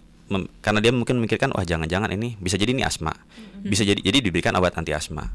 karena 0.63 0.79
dia 0.79 0.91
mungkin 0.95 1.19
memikirkan 1.19 1.51
wah 1.51 1.67
jangan-jangan 1.67 2.15
ini 2.15 2.39
bisa 2.39 2.55
jadi 2.55 2.71
ini 2.71 2.87
asma. 2.87 3.11
Bisa 3.59 3.83
jadi 3.83 3.99
jadi 3.99 4.23
diberikan 4.23 4.55
obat 4.55 4.79
anti 4.79 4.95
asma. 4.95 5.27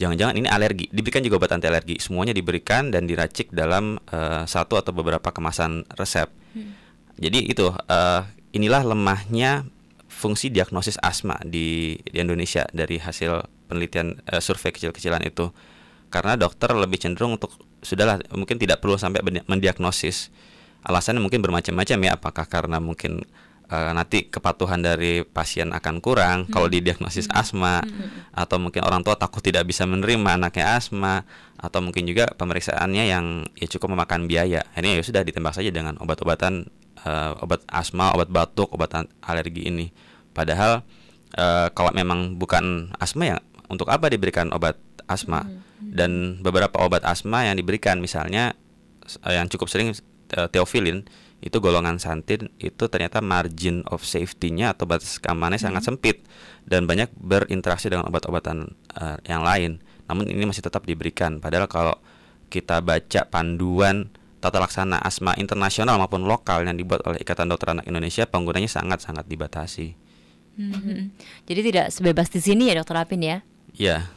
Jangan-jangan 0.00 0.34
ini 0.34 0.48
alergi. 0.48 0.88
Diberikan 0.90 1.20
juga 1.20 1.38
obat 1.38 1.52
anti 1.54 1.68
alergi. 1.68 2.00
Semuanya 2.00 2.32
diberikan 2.32 2.88
dan 2.88 3.04
diracik 3.04 3.52
dalam 3.52 4.00
uh, 4.10 4.48
satu 4.48 4.80
atau 4.80 4.90
beberapa 4.96 5.30
kemasan 5.30 5.84
resep. 5.94 6.26
Mm. 6.50 6.74
jadi 7.14 7.38
itu 7.46 7.70
uh, 7.70 8.26
inilah 8.50 8.82
lemahnya 8.82 9.70
fungsi 10.10 10.50
diagnosis 10.50 10.98
asma 10.98 11.38
di, 11.46 11.94
di 12.02 12.18
Indonesia 12.18 12.66
dari 12.74 12.98
hasil 12.98 13.46
penelitian 13.70 14.18
uh, 14.34 14.42
survei 14.42 14.74
kecil-kecilan 14.74 15.22
itu. 15.22 15.54
Karena 16.10 16.34
dokter 16.34 16.74
lebih 16.74 16.98
cenderung 16.98 17.38
untuk 17.38 17.54
sudahlah 17.86 18.18
mungkin 18.34 18.58
tidak 18.58 18.82
perlu 18.82 18.98
sampai 18.98 19.22
mendiagnosis. 19.46 20.34
Alasannya 20.82 21.22
mungkin 21.22 21.38
bermacam-macam 21.38 21.98
ya. 22.02 22.10
Apakah 22.18 22.50
karena 22.50 22.82
mungkin 22.82 23.22
uh, 23.70 23.92
nanti 23.94 24.26
kepatuhan 24.26 24.82
dari 24.82 25.22
pasien 25.22 25.70
akan 25.70 26.02
kurang 26.02 26.38
hmm. 26.44 26.52
kalau 26.52 26.66
didiagnosis 26.66 27.30
hmm. 27.30 27.38
asma 27.38 27.80
hmm. 27.80 28.34
atau 28.34 28.58
mungkin 28.58 28.82
orang 28.82 29.06
tua 29.06 29.14
takut 29.14 29.40
tidak 29.40 29.64
bisa 29.64 29.86
menerima 29.86 30.36
anaknya 30.36 30.76
asma 30.76 31.22
atau 31.56 31.78
mungkin 31.80 32.04
juga 32.04 32.28
pemeriksaannya 32.34 33.04
yang 33.06 33.46
ya 33.54 33.68
cukup 33.70 33.94
memakan 33.94 34.26
biaya. 34.26 34.66
Ini 34.74 35.00
ya 35.00 35.02
sudah 35.04 35.22
ditembak 35.22 35.54
saja 35.54 35.70
dengan 35.70 35.96
obat-obatan 36.02 36.66
uh, 37.06 37.36
obat 37.40 37.62
asma, 37.70 38.12
obat 38.16 38.28
batuk, 38.32 38.72
obat 38.72 38.92
alergi 39.24 39.68
ini. 39.68 39.92
Padahal 40.32 40.82
uh, 41.36 41.68
kalau 41.72 41.92
memang 41.92 42.40
bukan 42.40 42.96
asma 42.96 43.36
ya 43.36 43.38
untuk 43.68 43.92
apa 43.92 44.10
diberikan 44.10 44.50
obat 44.56 44.80
asma? 45.06 45.44
Hmm. 45.44 45.62
Dan 45.80 46.10
beberapa 46.44 46.80
obat 46.80 47.04
asma 47.08 47.44
yang 47.44 47.56
diberikan 47.56 48.00
misalnya 48.00 48.52
yang 49.26 49.50
cukup 49.50 49.66
sering 49.66 49.90
teofilin 50.30 51.02
itu 51.40 51.56
golongan 51.56 51.96
santin 51.96 52.52
itu 52.60 52.84
ternyata 52.92 53.24
margin 53.24 53.80
of 53.88 54.04
safety-nya 54.04 54.76
atau 54.76 54.84
batas 54.84 55.16
keamanannya 55.16 55.56
hmm. 55.56 55.66
sangat 55.72 55.82
sempit 55.88 56.16
dan 56.68 56.84
banyak 56.84 57.08
berinteraksi 57.16 57.88
dengan 57.88 58.08
obat-obatan 58.12 58.76
uh, 58.96 59.16
yang 59.24 59.40
lain. 59.40 59.80
Namun 60.04 60.28
ini 60.28 60.44
masih 60.44 60.60
tetap 60.60 60.84
diberikan. 60.84 61.40
Padahal 61.40 61.64
kalau 61.64 61.96
kita 62.52 62.84
baca 62.84 63.24
panduan 63.30 64.12
tata 64.40 64.60
laksana 64.60 65.00
asma 65.00 65.32
internasional 65.40 65.96
maupun 65.96 66.28
lokal 66.28 66.64
yang 66.64 66.76
dibuat 66.76 67.04
oleh 67.08 67.20
Ikatan 67.20 67.48
Dokter 67.48 67.72
Anak 67.72 67.88
Indonesia, 67.88 68.28
penggunanya 68.28 68.68
sangat-sangat 68.68 69.24
dibatasi. 69.24 69.96
Hmm. 70.60 71.14
Jadi 71.48 71.60
tidak 71.72 71.86
sebebas 71.88 72.28
di 72.28 72.40
sini 72.42 72.68
ya 72.68 72.76
Dokter 72.76 73.00
Apin 73.00 73.24
ya? 73.24 73.40
Ya. 73.74 74.10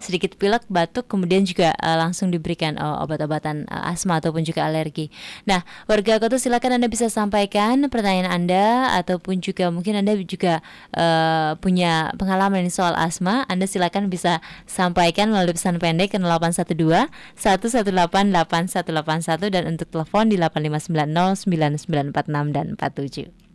Sedikit 0.00 0.40
pilek, 0.40 0.64
batuk, 0.72 1.04
kemudian 1.12 1.44
juga 1.44 1.76
uh, 1.76 2.00
langsung 2.00 2.32
diberikan 2.32 2.80
uh, 2.80 3.04
obat-obatan 3.04 3.68
uh, 3.68 3.92
asma 3.92 4.16
ataupun 4.16 4.40
juga 4.48 4.64
alergi. 4.64 5.12
Nah, 5.44 5.60
warga 5.84 6.16
kota 6.16 6.40
silakan 6.40 6.80
Anda 6.80 6.88
bisa 6.88 7.12
sampaikan 7.12 7.84
pertanyaan 7.92 8.32
Anda 8.32 8.96
ataupun 8.96 9.44
juga 9.44 9.68
mungkin 9.68 10.00
Anda 10.00 10.16
juga 10.24 10.64
uh, 10.96 11.52
punya 11.60 12.16
pengalaman 12.16 12.72
soal 12.72 12.96
asma. 12.96 13.44
Anda 13.52 13.68
silakan 13.68 14.08
bisa 14.08 14.40
sampaikan 14.64 15.28
melalui 15.28 15.52
pesan 15.52 15.76
pendek 15.76 16.16
ke 16.16 16.18
0812 16.18 17.12
118 17.36 17.92
8181 17.92 19.52
dan 19.52 19.62
untuk 19.68 19.92
telepon 19.92 20.32
di 20.32 20.40
8590 20.40 21.44
9946 21.44 22.56
dan 22.56 22.66
47. 22.80 23.45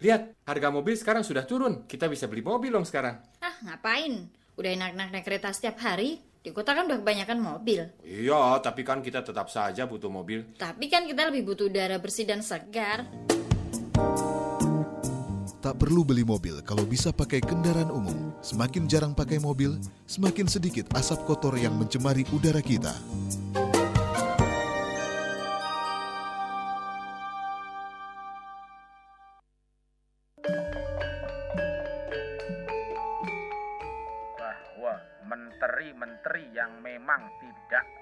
Lihat 0.00 0.48
harga 0.48 0.68
mobil 0.72 0.96
sekarang 0.96 1.20
sudah 1.20 1.44
turun. 1.44 1.84
Kita 1.84 2.08
bisa 2.08 2.24
beli 2.24 2.40
mobil 2.40 2.72
dong 2.72 2.88
sekarang. 2.88 3.20
Ah, 3.44 3.52
ngapain? 3.60 4.32
Udah 4.56 4.72
enak-enak 4.72 5.12
naik 5.12 5.24
kereta 5.28 5.52
setiap 5.52 5.76
hari. 5.84 6.24
Di 6.40 6.56
kota 6.56 6.72
kan 6.72 6.88
udah 6.88 7.04
kebanyakan 7.04 7.36
mobil. 7.36 7.84
Iya, 8.00 8.64
tapi 8.64 8.80
kan 8.80 9.04
kita 9.04 9.20
tetap 9.20 9.52
saja 9.52 9.84
butuh 9.84 10.08
mobil. 10.08 10.56
Tapi 10.56 10.88
kan 10.88 11.04
kita 11.04 11.28
lebih 11.28 11.52
butuh 11.52 11.68
udara 11.68 12.00
bersih 12.00 12.24
dan 12.24 12.40
segar. 12.40 13.04
Tak 15.60 15.76
perlu 15.76 16.00
beli 16.08 16.24
mobil 16.24 16.64
kalau 16.64 16.88
bisa 16.88 17.12
pakai 17.12 17.44
kendaraan 17.44 17.92
umum. 17.92 18.32
Semakin 18.40 18.88
jarang 18.88 19.12
pakai 19.12 19.36
mobil, 19.36 19.76
semakin 20.08 20.48
sedikit 20.48 20.88
asap 20.96 21.28
kotor 21.28 21.52
yang 21.60 21.76
mencemari 21.76 22.24
udara 22.32 22.64
kita. 22.64 22.96
Menteri-menteri 36.00 36.56
yang 36.56 36.80
memang 36.80 37.28
tidak 37.36 37.99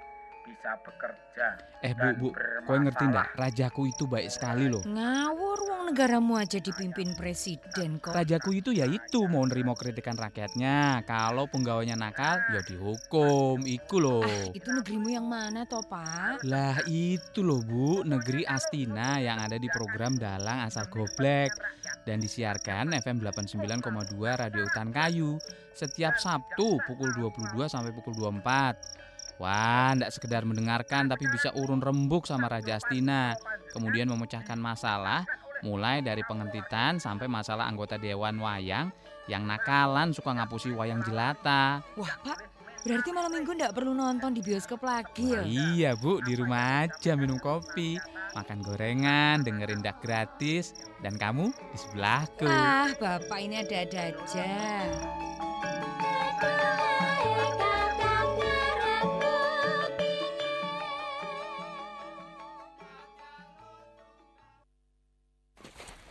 bisa 0.48 0.80
bekerja 0.80 1.60
Eh 1.78 1.94
bu, 1.94 2.10
bu, 2.18 2.28
kau 2.66 2.74
ngerti 2.74 3.06
ndak? 3.06 3.38
Rajaku 3.38 3.86
itu 3.86 4.10
baik 4.10 4.26
sekali 4.34 4.66
loh. 4.66 4.82
Ngawur 4.82 5.58
wong 5.70 5.82
negaramu 5.94 6.34
aja 6.34 6.58
dipimpin 6.58 7.14
presiden 7.14 8.02
kok. 8.02 8.18
Rajaku 8.18 8.58
itu 8.58 8.74
ya 8.74 8.82
itu 8.82 9.30
mau 9.30 9.46
nerima 9.46 9.78
kritikan 9.78 10.18
rakyatnya. 10.18 11.06
Kalau 11.06 11.46
penggawanya 11.46 11.94
nakal, 11.94 12.42
ya 12.50 12.66
dihukum. 12.66 13.62
Iku 13.62 14.02
loh. 14.02 14.26
Ah, 14.26 14.50
itu 14.50 14.66
negerimu 14.74 15.06
yang 15.06 15.30
mana 15.30 15.62
toh 15.70 15.86
pak? 15.86 16.42
Lah 16.42 16.82
itu 16.90 17.46
loh 17.46 17.62
bu, 17.62 18.02
negeri 18.02 18.42
Astina 18.42 19.22
yang 19.22 19.38
ada 19.38 19.54
di 19.54 19.70
program 19.70 20.18
Dalang 20.18 20.66
Asal 20.66 20.90
Goblek 20.90 21.54
dan 22.02 22.18
disiarkan 22.18 22.90
FM 22.98 23.22
89,2 23.22 24.18
Radio 24.34 24.66
Hutan 24.66 24.90
Kayu 24.90 25.38
setiap 25.78 26.18
Sabtu 26.18 26.82
pukul 26.90 27.14
22 27.14 27.54
sampai 27.70 27.94
pukul 27.94 28.18
24. 28.18 29.07
Wah, 29.38 29.94
ndak 29.94 30.10
sekedar 30.10 30.42
mendengarkan 30.42 31.06
tapi 31.06 31.30
bisa 31.30 31.54
urun 31.54 31.78
rembuk 31.78 32.26
sama 32.26 32.50
Raja 32.50 32.82
Astina. 32.82 33.38
Kemudian 33.70 34.10
memecahkan 34.10 34.58
masalah 34.58 35.22
mulai 35.62 36.02
dari 36.02 36.26
pengentitan 36.26 36.98
sampai 36.98 37.30
masalah 37.30 37.70
anggota 37.70 37.98
dewan 37.98 38.38
wayang 38.42 38.90
yang 39.30 39.46
nakalan 39.46 40.10
suka 40.10 40.34
ngapusi 40.34 40.74
wayang 40.74 41.06
jelata. 41.06 41.86
Wah 41.94 42.14
pak, 42.26 42.38
berarti 42.82 43.10
malam 43.14 43.30
minggu 43.30 43.54
ndak 43.54 43.74
perlu 43.78 43.94
nonton 43.94 44.34
di 44.34 44.42
bioskop 44.42 44.82
lagi 44.82 45.30
ya? 45.30 45.42
Iya 45.46 45.90
bu, 45.94 46.18
di 46.18 46.34
rumah 46.34 46.88
aja 46.90 47.14
minum 47.14 47.38
kopi, 47.38 47.94
makan 48.34 48.58
gorengan, 48.66 49.46
dengerin 49.46 49.86
dak 49.86 50.02
gratis, 50.02 50.74
dan 50.98 51.14
kamu 51.14 51.54
di 51.54 51.78
sebelahku. 51.78 52.46
Ah, 52.46 52.90
bapak 52.98 53.38
ini 53.38 53.62
ada-ada 53.62 54.14
aja. 54.14 54.50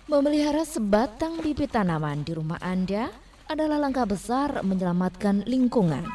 Memelihara 0.08 0.63
sebatang 0.63 1.43
bibit 1.43 1.76
tanaman 1.76 2.24
di 2.24 2.32
rumah 2.32 2.56
Anda 2.63 3.12
adalah 3.52 3.76
langkah 3.76 4.08
besar 4.08 4.63
menyelamatkan 4.63 5.43
lingkungan. 5.43 6.08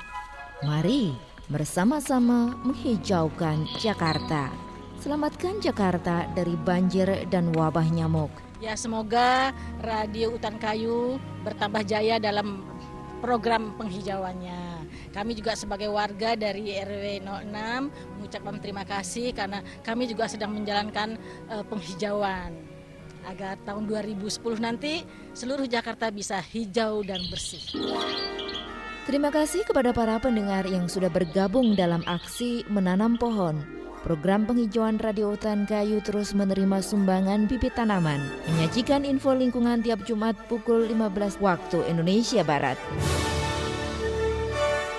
Mari 0.64 1.12
bersama-sama 1.52 2.57
menghijaukan 2.64 3.68
Jakarta. 3.76 4.48
Selamatkan 4.96 5.61
Jakarta 5.61 6.24
dari 6.33 6.57
banjir 6.57 7.28
dan 7.28 7.52
wabah 7.52 7.85
nyamuk. 7.92 8.33
Ya 8.64 8.81
semoga 8.81 9.52
Radio 9.85 10.40
Utan 10.40 10.57
Kayu 10.57 11.20
bertambah 11.44 11.85
jaya 11.85 12.16
dalam 12.16 12.64
program 13.20 13.76
penghijauannya. 13.76 14.88
Kami 15.12 15.37
juga 15.37 15.52
sebagai 15.52 15.92
warga 15.92 16.33
dari 16.33 16.81
RW 16.81 17.28
06 17.28 17.92
mengucapkan 18.16 18.57
terima 18.57 18.88
kasih 18.88 19.37
karena 19.37 19.61
kami 19.85 20.09
juga 20.09 20.33
sedang 20.33 20.57
menjalankan 20.57 21.20
uh, 21.52 21.61
penghijauan 21.68 22.71
agar 23.28 23.58
tahun 23.62 23.88
2010 23.90 24.38
nanti 24.62 25.02
seluruh 25.32 25.66
Jakarta 25.66 26.08
bisa 26.11 26.38
hijau 26.40 27.02
dan 27.06 27.20
bersih. 27.30 27.62
Terima 29.02 29.35
kasih 29.35 29.66
kepada 29.66 29.90
para 29.90 30.14
pendengar 30.22 30.62
yang 30.62 30.87
sudah 30.87 31.11
bergabung 31.11 31.74
dalam 31.74 32.06
aksi 32.06 32.62
menanam 32.70 33.18
pohon. 33.18 33.58
Program 34.02 34.46
penghijauan 34.46 34.98
Radio 34.98 35.30
Hutan 35.35 35.62
Kayu 35.62 36.02
terus 36.02 36.35
menerima 36.35 36.82
sumbangan 36.82 37.46
bibit 37.46 37.78
tanaman, 37.78 38.18
menyajikan 38.50 39.06
info 39.06 39.30
lingkungan 39.30 39.78
tiap 39.78 40.02
Jumat 40.02 40.35
pukul 40.50 40.90
15 40.90 41.38
waktu 41.38 41.87
Indonesia 41.87 42.42
Barat. 42.42 42.74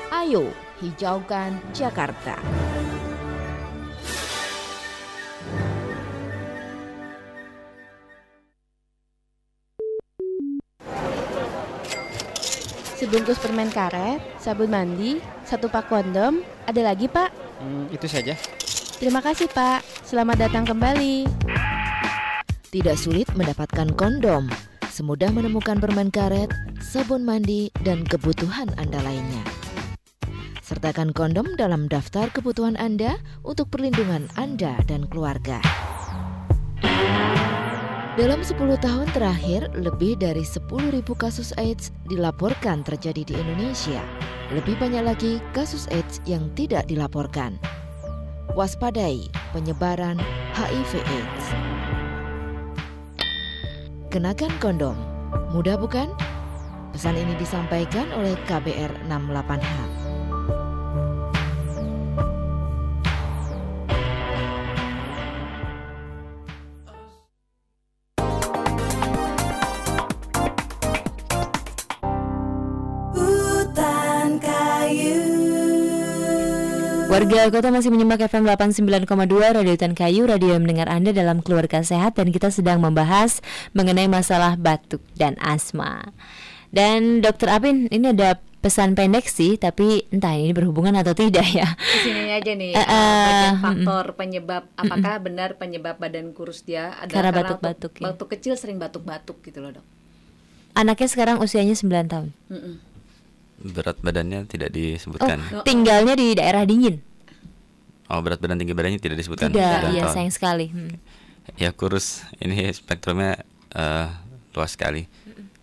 Ayo, 0.07 0.47
hijaukan 0.79 1.59
Jakarta. 1.75 2.39
Sebungkus 13.03 13.35
permen 13.35 13.67
karet, 13.67 14.23
sabun 14.39 14.71
mandi, 14.71 15.19
satu 15.43 15.67
pak 15.67 15.91
kondom, 15.91 16.39
ada 16.63 16.81
lagi 16.87 17.11
pak? 17.11 17.35
Hmm, 17.59 17.91
itu 17.91 18.07
saja. 18.07 18.31
Terima 18.95 19.19
kasih 19.19 19.51
pak, 19.51 19.83
selamat 20.07 20.47
datang 20.47 20.63
kembali. 20.63 21.27
Tidak 22.71 22.95
sulit 22.95 23.27
mendapatkan 23.35 23.91
kondom, 23.99 24.47
semudah 24.87 25.35
menemukan 25.35 25.83
permen 25.83 26.15
karet, 26.15 26.47
sabun 26.79 27.27
mandi, 27.27 27.75
dan 27.83 28.07
kebutuhan 28.07 28.71
Anda 28.79 29.03
lainnya. 29.03 29.43
Sertakan 30.63 31.11
kondom 31.11 31.59
dalam 31.59 31.91
daftar 31.91 32.31
kebutuhan 32.31 32.79
Anda 32.79 33.19
untuk 33.43 33.67
perlindungan 33.67 34.31
Anda 34.39 34.79
dan 34.87 35.11
keluarga. 35.11 35.59
Dalam 38.13 38.45
10 38.45 38.77
tahun 38.77 39.09
terakhir, 39.09 39.73
lebih 39.73 40.21
dari 40.21 40.45
10.000 40.45 40.69
kasus 41.17 41.49
AIDS 41.57 41.89
dilaporkan 42.05 42.85
terjadi 42.85 43.25
di 43.25 43.33
Indonesia. 43.33 44.05
Lebih 44.53 44.77
banyak 44.77 45.01
lagi 45.01 45.41
kasus 45.49 45.89
AIDS 45.89 46.21
yang 46.29 46.45
tidak 46.53 46.85
dilaporkan. 46.85 47.57
Waspadai 48.53 49.33
penyebaran 49.49 50.21
HIV 50.53 51.01
AIDS. 51.01 51.45
Kenakan 54.13 54.53
kondom. 54.61 54.97
Mudah 55.49 55.73
bukan? 55.73 56.13
Pesan 56.93 57.17
ini 57.17 57.33
disampaikan 57.41 58.05
oleh 58.13 58.37
KBR 58.45 58.93
68H. 59.09 60.02
Warga 77.23 77.55
kota 77.55 77.71
masih 77.71 77.87
menyimak 77.87 78.19
FM 78.19 78.43
89,2 78.51 79.55
Radio 79.55 79.71
Hutan 79.71 79.95
Kayu, 79.95 80.27
radio 80.27 80.59
yang 80.59 80.67
mendengar 80.67 80.91
Anda 80.91 81.15
dalam 81.15 81.39
keluarga 81.39 81.79
sehat 81.79 82.19
dan 82.19 82.35
kita 82.35 82.51
sedang 82.51 82.83
membahas 82.83 83.39
mengenai 83.71 84.11
masalah 84.11 84.59
batuk 84.59 84.99
dan 85.15 85.39
asma. 85.39 86.11
Dan 86.67 87.23
Dokter 87.23 87.47
Apin, 87.47 87.87
ini 87.95 88.11
ada 88.11 88.43
pesan 88.59 88.99
pendek 88.99 89.31
sih, 89.31 89.55
tapi 89.55 90.03
entah 90.11 90.35
ini 90.35 90.51
berhubungan 90.51 90.99
atau 90.99 91.15
tidak 91.15 91.47
ya. 91.47 91.63
Di 91.79 92.11
sini 92.11 92.27
aja 92.27 92.51
nih, 92.59 92.75
Uh, 92.75 92.91
uh, 92.91 93.47
faktor 93.71 94.19
penyebab 94.19 94.67
apakah 94.75 95.23
benar 95.23 95.55
penyebab 95.55 95.95
badan 96.03 96.35
kurus 96.35 96.67
dia 96.67 96.91
Karena 97.07 97.31
adalah 97.31 97.55
batuk-batuk 97.55 98.03
ya. 98.03 98.11
Batuk 98.11 98.35
kecil 98.35 98.59
sering 98.59 98.83
batuk-batuk 98.83 99.39
gitu 99.47 99.63
loh, 99.63 99.71
Dok. 99.79 99.85
Anaknya 100.75 101.07
sekarang 101.07 101.39
usianya 101.39 101.71
9 101.71 101.87
tahun. 101.87 102.35
Mm-mm. 102.51 102.75
Berat 103.63 103.95
badannya 104.03 104.43
tidak 104.43 104.75
disebutkan. 104.75 105.39
Oh, 105.55 105.63
tinggalnya 105.63 106.19
di 106.19 106.35
daerah 106.35 106.67
dingin. 106.67 107.12
Oh, 108.11 108.19
berat 108.19 108.39
badan 108.43 108.59
tinggi 108.59 108.75
badannya 108.75 108.99
tidak 108.99 109.17
disebutkan. 109.19 109.49
Tidak, 109.51 109.95
iya 109.95 110.07
tahun. 110.07 110.15
sayang 110.15 110.33
sekali. 110.33 110.67
Hmm. 110.69 110.95
Ya 111.59 111.71
kurus, 111.75 112.23
ini 112.39 112.71
spektrumnya 112.71 113.43
uh, 113.75 114.07
luas 114.55 114.75
sekali. 114.75 115.07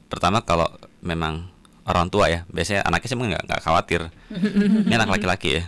Pertama 0.09 0.43
kalau 0.45 0.69
memang 1.01 1.49
orang 1.85 2.09
tua 2.09 2.29
ya, 2.29 2.45
biasanya 2.49 2.85
anaknya 2.85 3.09
sih 3.09 3.17
nggak 3.17 3.45
nggak 3.49 3.61
khawatir. 3.63 4.09
ini 4.87 4.93
anak 4.93 5.21
laki-laki 5.21 5.61
ya. 5.61 5.65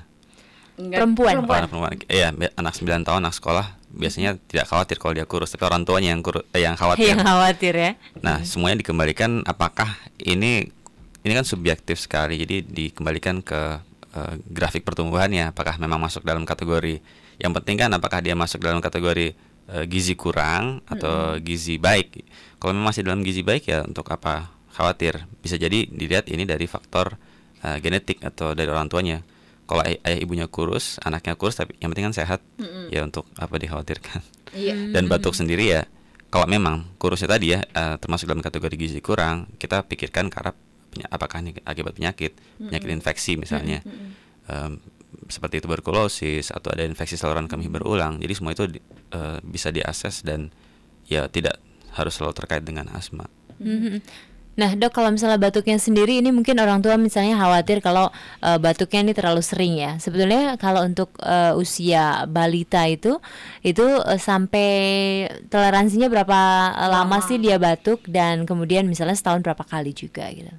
Enggak, 0.81 0.99
perempuan. 1.05 1.33
Oh, 1.37 1.53
anak 1.53 1.69
perempuan. 1.69 1.93
Iya, 2.09 2.29
anak 2.57 2.73
9 2.81 3.05
tahun 3.05 3.21
anak 3.23 3.37
sekolah 3.37 3.67
biasanya 3.93 4.41
tidak 4.49 4.73
khawatir 4.73 4.97
kalau 4.97 5.13
dia 5.13 5.29
kurus, 5.29 5.53
tapi 5.53 5.69
orang 5.69 5.85
tuanya 5.85 6.17
yang 6.17 6.25
kurus 6.25 6.49
eh, 6.57 6.65
yang 6.65 6.81
khawatir. 6.81 7.13
Yang 7.13 7.29
khawatir 7.29 7.75
ya. 7.77 7.91
Nah, 8.25 8.41
semuanya 8.43 8.81
dikembalikan 8.81 9.45
apakah 9.45 10.01
ini 10.17 10.73
ini 11.23 11.33
kan 11.37 11.45
subjektif 11.45 12.01
sekali. 12.01 12.41
Jadi 12.41 12.65
dikembalikan 12.65 13.45
ke 13.45 13.85
uh, 14.17 14.35
grafik 14.49 14.85
pertumbuhannya 14.87 15.51
apakah 15.53 15.77
memang 15.81 16.01
masuk 16.01 16.23
dalam 16.25 16.45
kategori 16.45 17.01
yang 17.41 17.53
penting 17.57 17.77
kan 17.81 17.91
apakah 17.93 18.21
dia 18.21 18.37
masuk 18.37 18.63
dalam 18.63 18.79
kategori 18.79 19.35
uh, 19.73 19.85
gizi 19.89 20.15
kurang 20.15 20.85
atau 20.87 21.37
-hmm. 21.37 21.43
gizi 21.43 21.77
baik. 21.81 22.23
Kalau 22.61 22.77
memang 22.77 22.95
masih 22.95 23.03
dalam 23.03 23.25
gizi 23.27 23.43
baik 23.43 23.67
ya 23.67 23.83
untuk 23.83 24.07
apa 24.13 24.53
khawatir? 24.73 25.27
Bisa 25.43 25.59
jadi 25.59 25.89
dilihat 25.89 26.31
ini 26.31 26.47
dari 26.47 26.69
faktor 26.71 27.19
uh, 27.65 27.79
genetik 27.83 28.23
atau 28.23 28.55
dari 28.55 28.69
orang 28.71 28.87
tuanya 28.87 29.25
kalau 29.67 29.83
ay 29.89 29.97
ayah 30.05 30.21
ibunya 30.21 30.47
kurus, 30.51 31.01
anaknya 31.01 31.39
kurus 31.39 31.57
tapi 31.57 31.79
yang 31.81 31.95
penting 31.95 32.13
kan 32.13 32.17
sehat, 32.17 32.41
mm 32.61 32.67
-hmm. 32.67 32.87
ya 32.93 33.01
untuk 33.07 33.25
apa 33.41 33.57
dikhawatirkan. 33.57 34.21
Yeah. 34.53 34.77
Dan 34.95 35.09
batuk 35.09 35.33
sendiri 35.33 35.65
ya, 35.65 35.89
kalau 36.29 36.45
memang 36.45 36.93
kurusnya 37.01 37.31
tadi 37.31 37.57
ya 37.57 37.65
uh, 37.73 37.97
termasuk 37.97 38.29
dalam 38.29 38.45
kategori 38.45 38.75
gizi 38.77 39.01
kurang, 39.01 39.49
kita 39.57 39.87
pikirkan 39.87 40.29
karena 40.29 40.53
apakah 41.09 41.41
ini 41.41 41.57
akibat 41.65 41.97
penyakit, 41.97 42.37
penyakit 42.61 42.89
mm 42.89 42.93
-hmm. 42.93 42.99
infeksi 43.01 43.33
misalnya, 43.41 43.81
mm 43.81 43.93
-hmm. 43.93 44.11
um, 44.53 44.73
seperti 45.29 45.65
tuberkulosis 45.65 46.53
atau 46.53 46.73
ada 46.73 46.85
infeksi 46.85 47.17
saluran 47.17 47.49
kemih 47.49 47.73
berulang. 47.73 48.21
Jadi 48.21 48.33
semua 48.37 48.53
itu 48.53 48.65
uh, 49.17 49.39
bisa 49.45 49.73
diakses 49.73 50.25
dan 50.27 50.53
ya 51.09 51.29
tidak 51.29 51.57
harus 51.97 52.17
selalu 52.17 52.35
terkait 52.37 52.65
dengan 52.65 52.89
asma. 52.93 53.29
Mm 53.61 53.79
-hmm. 53.79 53.97
Nah, 54.53 54.77
dok, 54.77 54.93
kalau 54.93 55.09
misalnya 55.09 55.41
batuknya 55.41 55.81
sendiri 55.81 56.21
ini 56.21 56.29
mungkin 56.29 56.61
orang 56.61 56.85
tua 56.85 57.01
misalnya 57.01 57.41
khawatir 57.41 57.81
kalau 57.81 58.13
uh, 58.45 58.59
batuknya 58.61 59.09
ini 59.09 59.13
terlalu 59.17 59.41
sering 59.41 59.81
ya. 59.81 59.97
Sebetulnya 59.97 60.61
kalau 60.61 60.85
untuk 60.85 61.17
uh, 61.25 61.57
usia 61.57 62.29
balita 62.29 62.85
itu 62.85 63.17
itu 63.65 63.81
uh, 63.81 64.21
sampai 64.21 64.69
toleransinya 65.49 66.13
berapa 66.13 66.41
lama. 66.85 67.17
lama 67.17 67.19
sih 67.25 67.41
dia 67.41 67.57
batuk 67.57 68.05
dan 68.05 68.45
kemudian 68.45 68.85
misalnya 68.85 69.17
setahun 69.17 69.41
berapa 69.41 69.65
kali 69.65 69.97
juga 69.97 70.29
gitu. 70.29 70.53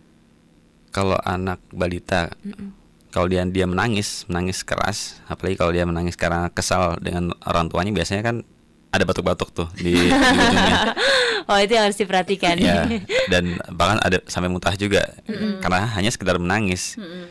Kalau 0.94 1.18
anak 1.26 1.58
balita 1.74 2.30
mm 2.46 2.54
-mm. 2.54 2.70
kalau 3.10 3.30
dia 3.30 3.42
dia 3.50 3.66
menangis, 3.66 4.26
menangis 4.30 4.62
keras, 4.62 5.22
apalagi 5.30 5.58
kalau 5.58 5.74
dia 5.74 5.86
menangis 5.86 6.18
karena 6.18 6.50
kesal 6.54 6.98
dengan 7.02 7.34
orang 7.46 7.70
tuanya 7.70 7.94
biasanya 7.94 8.22
kan 8.26 8.46
ada 8.94 9.10
batuk-batuk 9.10 9.50
tuh 9.50 9.68
di, 9.74 9.94
di 9.94 10.14
Oh 11.50 11.58
itu 11.60 11.76
yang 11.76 11.90
harus 11.90 12.00
diperhatikan. 12.00 12.56
ya, 12.56 12.88
dan 13.34 13.60
bahkan 13.74 14.00
ada 14.00 14.24
sampai 14.30 14.48
muntah 14.48 14.78
juga 14.80 15.04
mm 15.28 15.34
-hmm. 15.34 15.54
karena 15.60 15.82
hanya 15.98 16.10
sekedar 16.14 16.40
menangis. 16.40 16.96
Mm 16.96 17.04
-hmm. 17.04 17.26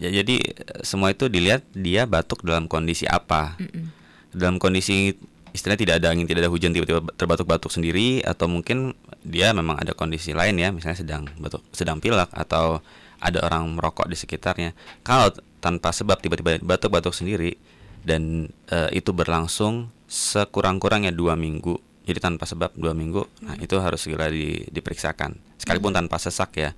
ya, 0.00 0.08
jadi 0.22 0.36
semua 0.80 1.12
itu 1.12 1.28
dilihat 1.28 1.66
dia 1.76 2.08
batuk 2.08 2.46
dalam 2.46 2.70
kondisi 2.70 3.04
apa. 3.04 3.58
Mm 3.60 3.68
-hmm. 3.68 3.84
Dalam 4.30 4.56
kondisi 4.62 5.12
istilahnya 5.50 5.80
tidak 5.82 5.94
ada 6.00 6.08
angin, 6.14 6.24
tidak 6.30 6.46
ada 6.46 6.52
hujan 6.52 6.70
tiba-tiba 6.72 7.02
terbatuk-batuk 7.18 7.74
sendiri 7.74 8.22
atau 8.22 8.46
mungkin 8.46 8.94
dia 9.26 9.52
memang 9.52 9.76
ada 9.76 9.92
kondisi 9.92 10.32
lain 10.32 10.56
ya, 10.56 10.72
misalnya 10.72 10.98
sedang 11.02 11.22
batuk, 11.36 11.60
sedang 11.74 11.98
pilek 12.00 12.30
atau 12.32 12.80
ada 13.20 13.44
orang 13.44 13.68
merokok 13.76 14.08
di 14.08 14.16
sekitarnya. 14.16 14.72
Kalau 15.04 15.30
tanpa 15.60 15.92
sebab 15.92 16.18
tiba-tiba 16.18 16.56
batuk-batuk 16.64 17.12
sendiri 17.12 17.54
dan 18.00 18.48
uh, 18.72 18.88
itu 18.90 19.12
berlangsung 19.12 19.92
sekurang-kurangnya 20.08 21.12
dua 21.12 21.36
minggu. 21.36 21.76
Jadi 22.08 22.18
tanpa 22.18 22.48
sebab 22.48 22.74
dua 22.74 22.96
minggu 22.96 23.22
nah 23.44 23.54
itu 23.60 23.76
harus 23.78 24.02
segera 24.02 24.32
di, 24.32 24.64
diperiksakan. 24.72 25.36
Sekalipun 25.60 25.92
tanpa 25.92 26.16
sesak 26.16 26.56
ya. 26.56 26.72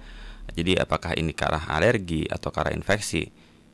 Jadi 0.53 0.77
apakah 0.77 1.15
ini 1.15 1.33
ke 1.33 1.47
arah 1.47 1.65
alergi 1.71 2.27
atau 2.27 2.51
ke 2.51 2.59
arah 2.59 2.75
infeksi 2.75 3.31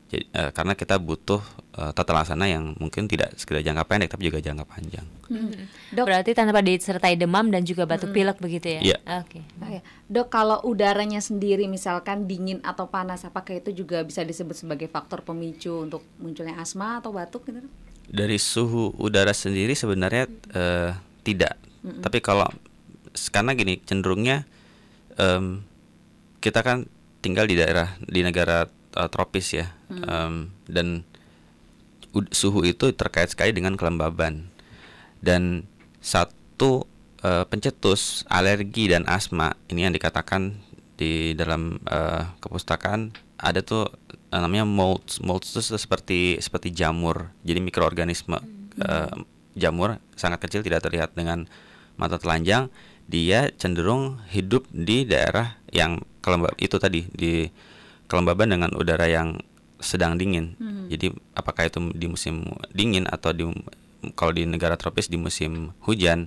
jadi, 0.09 0.25
uh, 0.33 0.51
karena 0.57 0.73
kita 0.73 0.97
butuh 0.97 1.45
uh, 1.77 1.93
tata 1.93 2.17
laksana 2.17 2.49
yang 2.49 2.73
mungkin 2.81 3.05
tidak 3.05 3.37
sekedar 3.37 3.61
jangka 3.61 3.85
pendek 3.85 4.09
tapi 4.09 4.33
juga 4.33 4.41
jangka 4.41 4.65
panjang. 4.65 5.05
Hmm. 5.29 5.69
Dok, 5.93 6.05
berarti 6.09 6.33
tanpa 6.33 6.65
disertai 6.65 7.21
demam 7.21 7.53
dan 7.53 7.69
juga 7.69 7.85
batuk 7.85 8.09
hmm. 8.09 8.17
pilek 8.17 8.39
begitu 8.41 8.81
ya? 8.81 8.81
Iya. 8.81 8.99
Oke. 9.21 9.45
Okay. 9.45 9.77
Ya. 9.79 9.81
Dok, 10.09 10.33
kalau 10.33 10.65
udaranya 10.65 11.21
sendiri 11.21 11.69
misalkan 11.69 12.25
dingin 12.25 12.65
atau 12.65 12.89
panas, 12.89 13.29
apakah 13.29 13.61
itu 13.61 13.85
juga 13.85 14.01
bisa 14.01 14.25
disebut 14.25 14.57
sebagai 14.57 14.89
faktor 14.89 15.21
pemicu 15.21 15.85
untuk 15.85 16.01
munculnya 16.17 16.57
asma 16.57 17.05
atau 17.05 17.13
batuk 17.13 17.45
gitu? 17.45 17.61
Dari 18.09 18.41
suhu 18.41 18.97
udara 18.97 19.37
sendiri 19.37 19.77
sebenarnya 19.77 20.25
uh, 20.57 20.97
tidak. 21.21 21.61
Mm 21.85 22.01
-mm. 22.01 22.03
Tapi 22.09 22.19
kalau 22.25 22.49
karena 23.29 23.53
gini 23.53 23.85
cenderungnya 23.85 24.49
um, 25.21 25.61
kita 26.41 26.65
kan 26.65 26.89
tinggal 27.21 27.45
di 27.45 27.61
daerah 27.61 27.99
di 28.01 28.25
negara 28.25 28.65
uh, 28.95 29.09
tropis 29.11 29.57
ya, 29.57 29.67
mm. 29.91 30.05
um, 30.07 30.35
dan 30.69 31.03
suhu 32.33 32.65
itu 32.65 32.93
terkait 32.97 33.29
sekali 33.29 33.53
dengan 33.53 33.77
kelembaban 33.77 34.49
dan 35.21 35.69
satu 36.01 36.89
uh, 37.27 37.45
pencetus 37.51 38.25
alergi 38.31 38.89
dan 38.89 39.05
asma 39.05 39.59
ini 39.69 39.85
yang 39.85 39.95
dikatakan 39.95 40.57
di 40.99 41.37
dalam 41.37 41.79
uh, 41.87 42.33
kepustakaan 42.41 43.13
ada 43.39 43.61
tuh 43.63 43.93
uh, 44.33 44.41
namanya 44.41 44.65
mold 44.67 45.21
mold 45.23 45.45
itu 45.45 45.61
seperti 45.61 46.41
seperti 46.41 46.73
jamur 46.73 47.31
jadi 47.45 47.61
mikroorganisme 47.61 48.41
mm. 48.41 48.83
uh, 48.83 49.13
jamur 49.59 49.99
sangat 50.15 50.39
kecil 50.47 50.63
tidak 50.63 50.87
terlihat 50.87 51.13
dengan 51.19 51.51
mata 51.99 52.17
telanjang, 52.17 52.71
dia 53.11 53.51
cenderung 53.59 54.23
hidup 54.31 54.65
di 54.71 55.03
daerah 55.05 55.59
yang 55.75 56.01
kelembab 56.23 56.55
itu 56.63 56.79
tadi 56.79 57.11
di 57.11 57.51
kelembaban 58.09 58.51
dengan 58.51 58.73
udara 58.75 59.07
yang 59.07 59.39
sedang 59.79 60.19
dingin. 60.19 60.59
Hmm. 60.59 60.91
Jadi 60.91 61.15
apakah 61.39 61.71
itu 61.71 61.79
di 61.95 62.11
musim 62.11 62.43
dingin 62.75 63.07
atau 63.07 63.31
di 63.31 63.47
kalau 64.19 64.35
di 64.35 64.49
negara 64.49 64.75
tropis 64.75 65.07
di 65.07 65.21
musim 65.21 65.71
hujan. 65.87 66.27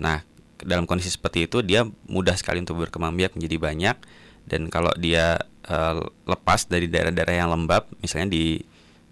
Nah, 0.00 0.26
dalam 0.58 0.88
kondisi 0.88 1.12
seperti 1.12 1.46
itu 1.46 1.62
dia 1.62 1.86
mudah 2.10 2.34
sekali 2.34 2.58
untuk 2.62 2.82
berkembang 2.82 3.14
biak 3.14 3.38
menjadi 3.38 3.56
banyak 3.60 3.96
dan 4.50 4.66
kalau 4.72 4.90
dia 4.98 5.38
uh, 5.68 6.02
lepas 6.26 6.66
dari 6.66 6.90
daerah-daerah 6.90 7.46
yang 7.46 7.50
lembab, 7.52 7.86
misalnya 8.02 8.34
di 8.34 8.58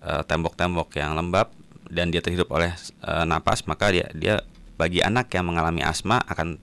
eh, 0.02 0.22
tembok-tembok 0.26 0.94
uh, 0.94 0.96
yang 0.98 1.12
lembab 1.14 1.52
dan 1.86 2.10
dia 2.10 2.18
terhidup 2.18 2.50
oleh 2.50 2.74
uh, 3.06 3.24
napas 3.24 3.64
maka 3.64 3.88
dia 3.94 4.06
dia 4.12 4.42
bagi 4.74 5.02
anak 5.02 5.30
yang 5.34 5.46
mengalami 5.46 5.82
asma 5.82 6.18
akan 6.26 6.58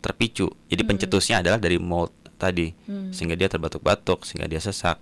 terpicu. 0.00 0.52
Jadi 0.68 0.82
hmm. 0.84 0.90
pencetusnya 0.90 1.40
adalah 1.40 1.60
dari 1.60 1.76
mold 1.80 2.12
tadi 2.36 2.74
hmm. 2.86 3.14
sehingga 3.14 3.38
dia 3.38 3.48
terbatuk-batuk 3.48 4.26
sehingga 4.26 4.50
dia 4.50 4.60
sesak. 4.60 4.98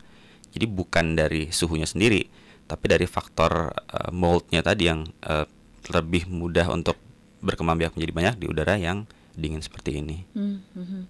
Jadi 0.52 0.68
bukan 0.68 1.16
dari 1.16 1.48
suhunya 1.48 1.88
sendiri 1.88 2.28
tapi 2.68 2.88
dari 2.88 3.04
faktor 3.04 3.72
uh, 3.72 4.10
moldnya 4.14 4.64
tadi 4.64 4.88
yang 4.88 5.04
uh, 5.26 5.44
lebih 5.90 6.30
mudah 6.30 6.70
untuk 6.70 6.96
berkembang 7.42 7.76
biak 7.76 7.92
menjadi 7.98 8.12
banyak 8.14 8.34
di 8.38 8.46
udara 8.46 8.78
yang 8.78 9.04
dingin 9.34 9.60
seperti 9.60 9.98
ini. 9.98 10.24
Hmm. 10.32 10.62
Hmm. 10.76 11.04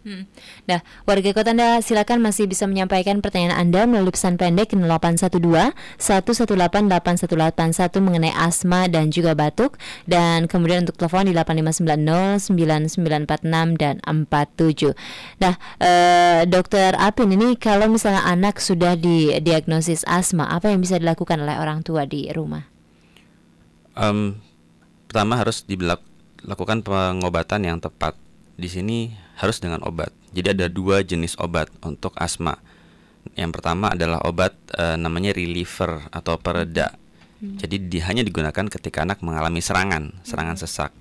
Hmm. 0.00 0.24
Nah, 0.64 0.80
warga 1.04 1.28
kota 1.36 1.52
Anda 1.52 1.84
silakan 1.84 2.24
masih 2.24 2.48
bisa 2.48 2.64
menyampaikan 2.64 3.20
pertanyaan 3.20 3.68
Anda 3.68 3.84
melalui 3.84 4.16
pesan 4.16 4.40
pendek 4.40 4.72
0812 4.72 5.76
1188181 6.00 8.00
mengenai 8.00 8.32
asma 8.32 8.88
dan 8.88 9.12
juga 9.12 9.36
batuk 9.36 9.76
dan 10.08 10.48
kemudian 10.48 10.88
untuk 10.88 10.96
telepon 10.96 11.28
di 11.28 11.36
8590 11.36 12.96
9946 12.96 13.76
dan 13.76 14.00
47. 14.00 14.96
Nah, 15.36 15.60
eh, 15.84 16.48
dokter 16.48 16.96
Apin 16.96 17.36
ini 17.36 17.60
kalau 17.60 17.92
misalnya 17.92 18.24
anak 18.24 18.56
sudah 18.56 18.96
didiagnosis 18.96 20.08
asma, 20.08 20.48
apa 20.48 20.72
yang 20.72 20.80
bisa 20.80 20.96
dilakukan 20.96 21.44
oleh 21.44 21.60
orang 21.60 21.84
tua 21.84 22.08
di 22.08 22.32
rumah? 22.32 22.64
Um, 23.92 24.40
pertama 25.12 25.36
harus 25.36 25.60
dilakukan 25.68 26.80
pengobatan 26.80 27.68
yang 27.68 27.84
tepat. 27.84 28.16
Di 28.56 28.68
sini 28.68 29.29
harus 29.40 29.56
dengan 29.56 29.80
obat. 29.88 30.12
Jadi 30.36 30.52
ada 30.52 30.66
dua 30.68 31.00
jenis 31.00 31.34
obat 31.40 31.72
untuk 31.80 32.12
asma. 32.20 32.60
Yang 33.32 33.56
pertama 33.56 33.96
adalah 33.96 34.20
obat 34.28 34.52
e, 34.76 35.00
namanya 35.00 35.32
reliever 35.32 36.12
atau 36.12 36.36
pereda. 36.36 36.92
Hmm. 37.40 37.56
Jadi 37.56 37.88
di, 37.88 37.98
hanya 38.04 38.20
digunakan 38.20 38.68
ketika 38.68 39.00
anak 39.00 39.24
mengalami 39.24 39.64
serangan, 39.64 40.20
serangan 40.28 40.60
hmm. 40.60 40.62
sesak. 40.62 40.92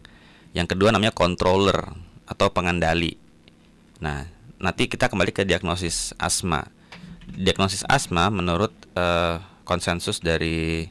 Yang 0.56 0.76
kedua 0.76 0.96
namanya 0.96 1.12
controller 1.12 1.84
atau 2.24 2.48
pengendali. 2.56 3.20
Nah, 4.00 4.24
nanti 4.56 4.88
kita 4.88 5.12
kembali 5.12 5.36
ke 5.36 5.44
diagnosis 5.44 6.16
asma. 6.16 6.64
Diagnosis 7.28 7.84
asma 7.92 8.32
menurut 8.32 8.72
e, 8.96 9.06
konsensus 9.68 10.24
dari 10.24 10.88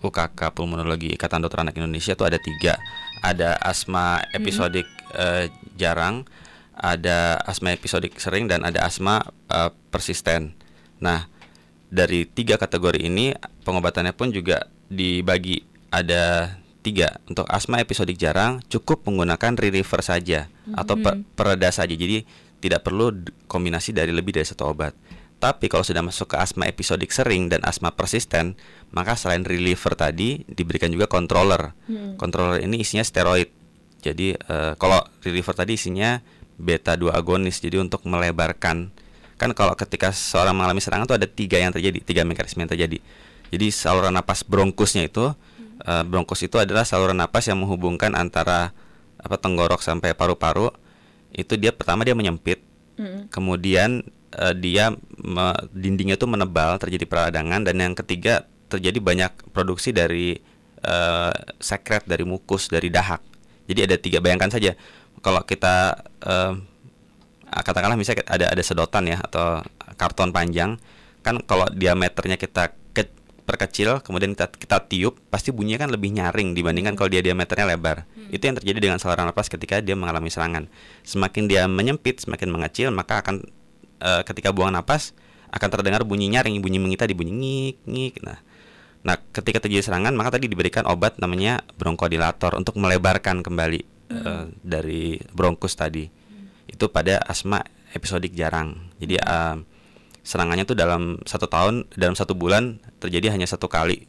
UKK 0.00 0.56
Pulmonologi 0.56 1.12
Ikatan 1.12 1.44
Dokter 1.44 1.60
Anak 1.60 1.76
Indonesia 1.76 2.16
itu 2.16 2.24
ada 2.24 2.40
tiga. 2.40 2.80
Ada 3.20 3.60
asma 3.60 4.24
episodik 4.32 4.88
hmm. 4.88 5.12
e, 5.12 5.26
jarang, 5.76 6.24
ada 6.80 7.36
asma 7.44 7.70
episodik 7.70 8.16
sering 8.16 8.48
dan 8.48 8.64
ada 8.64 8.80
asma 8.80 9.20
uh, 9.46 9.68
persisten. 9.88 10.56
Nah, 10.98 11.28
dari 11.86 12.24
tiga 12.24 12.56
kategori 12.56 12.98
ini 12.98 13.36
pengobatannya 13.60 14.10
pun 14.10 14.30
juga 14.30 14.64
dibagi 14.86 15.60
ada 15.88 16.54
tiga 16.80 17.20
untuk 17.26 17.44
asma 17.46 17.78
episodik 17.78 18.16
jarang 18.16 18.64
cukup 18.66 19.04
menggunakan 19.04 19.52
reliever 19.54 20.00
saja 20.00 20.48
atau 20.72 20.96
per- 20.96 21.20
Mhm. 21.20 21.36
pereda 21.36 21.68
saja 21.68 21.92
jadi 21.92 22.24
tidak 22.56 22.80
perlu 22.82 23.12
kombinasi 23.44 23.92
dari 23.92 24.10
lebih 24.10 24.32
dari 24.32 24.48
satu 24.48 24.64
obat 24.66 24.96
tapi 25.36 25.68
kalau 25.68 25.80
sudah 25.80 26.00
masuk 26.00 26.32
ke 26.32 26.36
asma 26.36 26.64
episodik 26.64 27.10
sering 27.10 27.48
dan 27.48 27.60
asma 27.62 27.92
persisten 27.92 28.56
maka 28.90 29.12
selain 29.12 29.44
reliever 29.44 29.92
tadi 29.92 30.40
diberikan 30.46 30.88
juga 30.88 31.04
controller 31.04 31.76
Hmm. 31.84 32.16
controller 32.16 32.60
ini 32.60 32.80
isinya 32.80 33.04
steroid 33.04 33.52
jadi 34.00 34.36
eh, 34.36 34.72
kalau 34.74 35.04
reliever 35.20 35.52
tadi 35.52 35.76
isinya 35.76 36.24
beta 36.60 36.94
2 36.94 37.08
agonis 37.10 37.58
jadi 37.58 37.80
untuk 37.80 38.04
melebarkan. 38.04 38.92
Kan 39.40 39.50
kalau 39.56 39.72
ketika 39.72 40.12
seorang 40.12 40.52
mengalami 40.52 40.84
serangan 40.84 41.08
itu 41.08 41.16
ada 41.16 41.24
tiga 41.24 41.56
yang 41.56 41.72
terjadi 41.72 41.98
tiga 42.04 42.22
mekanisme 42.28 42.60
yang 42.60 42.68
terjadi. 42.68 43.00
Jadi 43.50 43.66
saluran 43.72 44.12
napas 44.12 44.44
bronkusnya 44.44 45.08
itu 45.08 45.32
eh, 45.82 46.04
bronkus 46.04 46.44
itu 46.44 46.60
adalah 46.60 46.84
saluran 46.84 47.16
napas 47.16 47.48
yang 47.48 47.56
menghubungkan 47.56 48.12
antara 48.12 48.76
apa 49.16 49.36
tenggorok 49.40 49.80
sampai 49.80 50.12
paru-paru. 50.12 50.68
Itu 51.32 51.56
dia 51.56 51.72
pertama 51.72 52.04
dia 52.04 52.12
menyempit 52.12 52.68
Mm. 53.00 53.32
kemudian 53.32 54.04
eh, 54.36 54.54
dia 54.60 54.92
me- 55.16 55.60
dindingnya 55.72 56.20
itu 56.20 56.28
menebal 56.28 56.76
terjadi 56.76 57.08
peradangan 57.08 57.64
dan 57.64 57.80
yang 57.80 57.94
ketiga 57.96 58.44
terjadi 58.68 59.00
banyak 59.00 59.32
produksi 59.56 59.96
dari 59.96 60.36
eh, 60.84 61.32
sekret 61.56 62.04
dari 62.04 62.28
mukus 62.28 62.68
dari 62.68 62.92
dahak. 62.92 63.24
Jadi 63.64 63.80
ada 63.88 63.96
tiga 63.96 64.20
bayangkan 64.20 64.52
saja 64.52 64.76
kalau 65.20 65.44
kita 65.44 66.00
eh, 66.24 66.52
ah, 67.48 67.62
katakanlah 67.64 67.96
misalnya 67.96 68.24
ada 68.28 68.46
ada 68.52 68.62
sedotan 68.64 69.08
ya 69.08 69.20
atau 69.20 69.64
karton 69.96 70.32
panjang 70.32 70.80
kan 71.20 71.36
kalau 71.44 71.68
diameternya 71.68 72.40
kita 72.40 72.72
ke- 72.96 73.12
perkecil 73.44 74.00
kemudian 74.00 74.32
kita 74.32 74.48
kita 74.56 74.76
tiup 74.88 75.20
pasti 75.28 75.52
bunyinya 75.52 75.84
kan 75.84 75.90
lebih 75.92 76.10
nyaring 76.16 76.56
dibandingkan 76.56 76.96
kalau 76.96 77.12
dia 77.12 77.20
diameternya 77.20 77.76
lebar. 77.76 78.08
Itu 78.32 78.46
yang 78.46 78.56
terjadi 78.56 78.78
dengan 78.78 78.98
saluran 79.02 79.28
napas 79.28 79.50
ketika 79.50 79.82
dia 79.84 79.98
mengalami 79.98 80.32
serangan. 80.32 80.70
Semakin 81.04 81.50
dia 81.50 81.68
menyempit 81.68 82.24
semakin 82.24 82.48
mengecil 82.48 82.88
maka 82.94 83.20
akan 83.20 83.44
eh, 84.00 84.22
ketika 84.24 84.54
buang 84.54 84.72
napas 84.72 85.12
akan 85.50 85.68
terdengar 85.68 86.06
bunyi 86.06 86.30
nyaring 86.30 86.62
bunyi 86.62 86.78
mengita 86.78 87.04
di 87.04 87.12
bunyi 87.12 87.32
ngik 87.34 87.76
ngik. 87.84 88.14
Nah 88.24 88.38
Nah, 89.00 89.16
ketika 89.32 89.64
terjadi 89.64 89.80
serangan, 89.80 90.12
maka 90.12 90.36
tadi 90.36 90.44
diberikan 90.44 90.84
obat 90.84 91.16
namanya 91.16 91.64
bronkodilator 91.80 92.52
untuk 92.52 92.76
melebarkan 92.76 93.40
kembali 93.40 93.80
eh, 94.10 94.44
dari 94.60 95.16
bronkus 95.32 95.78
tadi. 95.78 96.10
Itu 96.66 96.90
pada 96.90 97.22
asma 97.24 97.62
episodik 97.94 98.34
jarang. 98.34 98.90
Jadi 98.98 99.16
eh, 99.16 99.56
serangannya 100.26 100.68
itu 100.68 100.76
dalam 100.76 101.22
satu 101.24 101.46
tahun, 101.48 101.88
dalam 101.94 102.18
satu 102.18 102.36
bulan 102.36 102.82
terjadi 103.00 103.32
hanya 103.32 103.48
satu 103.48 103.70
kali. 103.70 104.04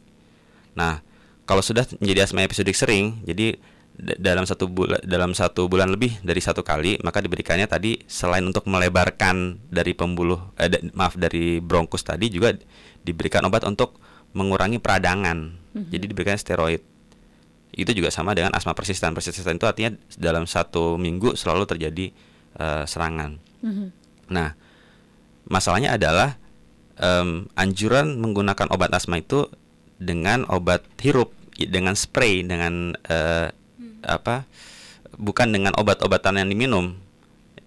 Nah, 0.76 1.00
kalau 1.48 1.64
sudah 1.64 1.86
menjadi 1.98 2.28
asma 2.28 2.44
episodik 2.44 2.76
sering, 2.76 3.22
jadi 3.24 3.56
dalam 3.98 4.48
satu 4.48 4.72
bulan 4.72 5.04
dalam 5.04 5.36
satu 5.36 5.68
bulan 5.68 5.92
lebih 5.92 6.16
dari 6.24 6.40
satu 6.40 6.64
kali, 6.64 6.96
maka 7.04 7.20
diberikannya 7.20 7.68
tadi 7.68 8.00
selain 8.08 8.44
untuk 8.44 8.64
melebarkan 8.64 9.60
dari 9.68 9.92
pembuluh, 9.92 10.52
eh, 10.56 10.72
da- 10.72 10.82
maaf 10.96 11.14
dari 11.20 11.60
bronkus 11.60 12.00
tadi 12.00 12.32
juga 12.32 12.56
diberikan 13.04 13.44
obat 13.44 13.68
untuk 13.68 14.00
mengurangi 14.32 14.80
peradangan. 14.80 15.38
Mhm. 15.76 15.90
Jadi 15.92 16.04
diberikan 16.08 16.40
steroid. 16.40 16.80
Itu 17.72 17.96
juga 17.96 18.12
sama 18.12 18.36
dengan 18.36 18.52
asma 18.52 18.76
persisten. 18.76 19.16
Persisten 19.16 19.56
itu 19.56 19.64
artinya 19.64 19.96
dalam 20.20 20.44
satu 20.44 21.00
minggu 21.00 21.34
selalu 21.34 21.64
terjadi 21.64 22.12
eh, 22.60 22.84
serangan. 22.84 23.40
Mhm. 23.64 23.86
Nah, 24.32 24.52
masalahnya 25.48 25.96
adalah 25.96 26.36
em, 27.00 27.48
anjuran 27.56 28.20
menggunakan 28.20 28.68
obat 28.72 28.92
asma 28.92 29.20
itu 29.20 29.48
dengan 29.96 30.44
obat 30.50 30.84
hirup, 31.00 31.32
dengan 31.56 31.94
spray, 31.96 32.44
dengan 32.44 32.92
eh, 33.08 33.48
apa? 34.04 34.44
Bukan 35.16 35.52
dengan 35.52 35.72
obat-obatan 35.76 36.40
yang 36.40 36.48
diminum. 36.48 36.96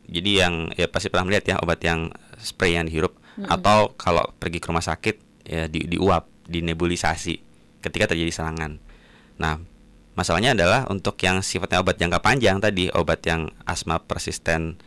Jadi 0.06 0.32
yang 0.38 0.70
ya 0.78 0.86
pasti 0.86 1.10
pernah 1.10 1.30
melihat 1.30 1.46
ya 1.50 1.56
obat 1.62 1.82
yang 1.82 2.14
spray 2.38 2.78
yang 2.78 2.86
dihirup 2.86 3.18
Mm-mm. 3.42 3.50
atau 3.50 3.98
kalau 3.98 4.30
pergi 4.38 4.62
ke 4.62 4.70
rumah 4.70 4.86
sakit 4.86 5.16
ya 5.50 5.66
di 5.66 5.90
diuap, 5.90 6.30
dinebulisasi 6.46 7.42
ketika 7.82 8.14
terjadi 8.14 8.30
serangan. 8.30 8.78
Nah, 9.42 9.62
masalahnya 10.16 10.56
adalah 10.56 10.88
untuk 10.88 11.20
yang 11.22 11.44
sifatnya 11.44 11.84
obat 11.84 12.00
jangka 12.00 12.20
panjang 12.24 12.58
tadi, 12.64 12.88
obat 12.92 13.22
yang 13.28 13.52
asma 13.68 14.00
persisten, 14.02 14.80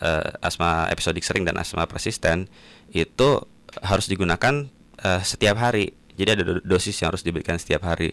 eh, 0.00 0.30
asma 0.40 0.88
episodik 0.88 1.22
sering 1.22 1.44
dan 1.44 1.60
asma 1.60 1.84
persisten 1.84 2.48
itu 2.90 3.44
harus 3.84 4.10
digunakan 4.10 4.66
eh, 5.00 5.22
setiap 5.22 5.56
hari. 5.60 5.92
Jadi 6.16 6.28
ada 6.36 6.42
do- 6.44 6.64
dosis 6.64 6.96
yang 7.00 7.14
harus 7.14 7.24
diberikan 7.24 7.56
setiap 7.56 7.86
hari. 7.86 8.12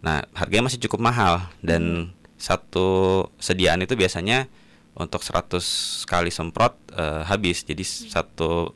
Nah, 0.00 0.22
harganya 0.38 0.70
masih 0.70 0.80
cukup 0.86 1.02
mahal 1.02 1.50
dan 1.60 2.14
satu 2.38 3.26
sediaan 3.42 3.82
itu 3.82 3.98
biasanya 3.98 4.46
untuk 4.94 5.26
100 5.26 5.58
kali 6.06 6.30
semprot 6.30 6.78
eh, 6.94 7.22
habis. 7.26 7.66
Jadi 7.66 7.82
satu 7.84 8.72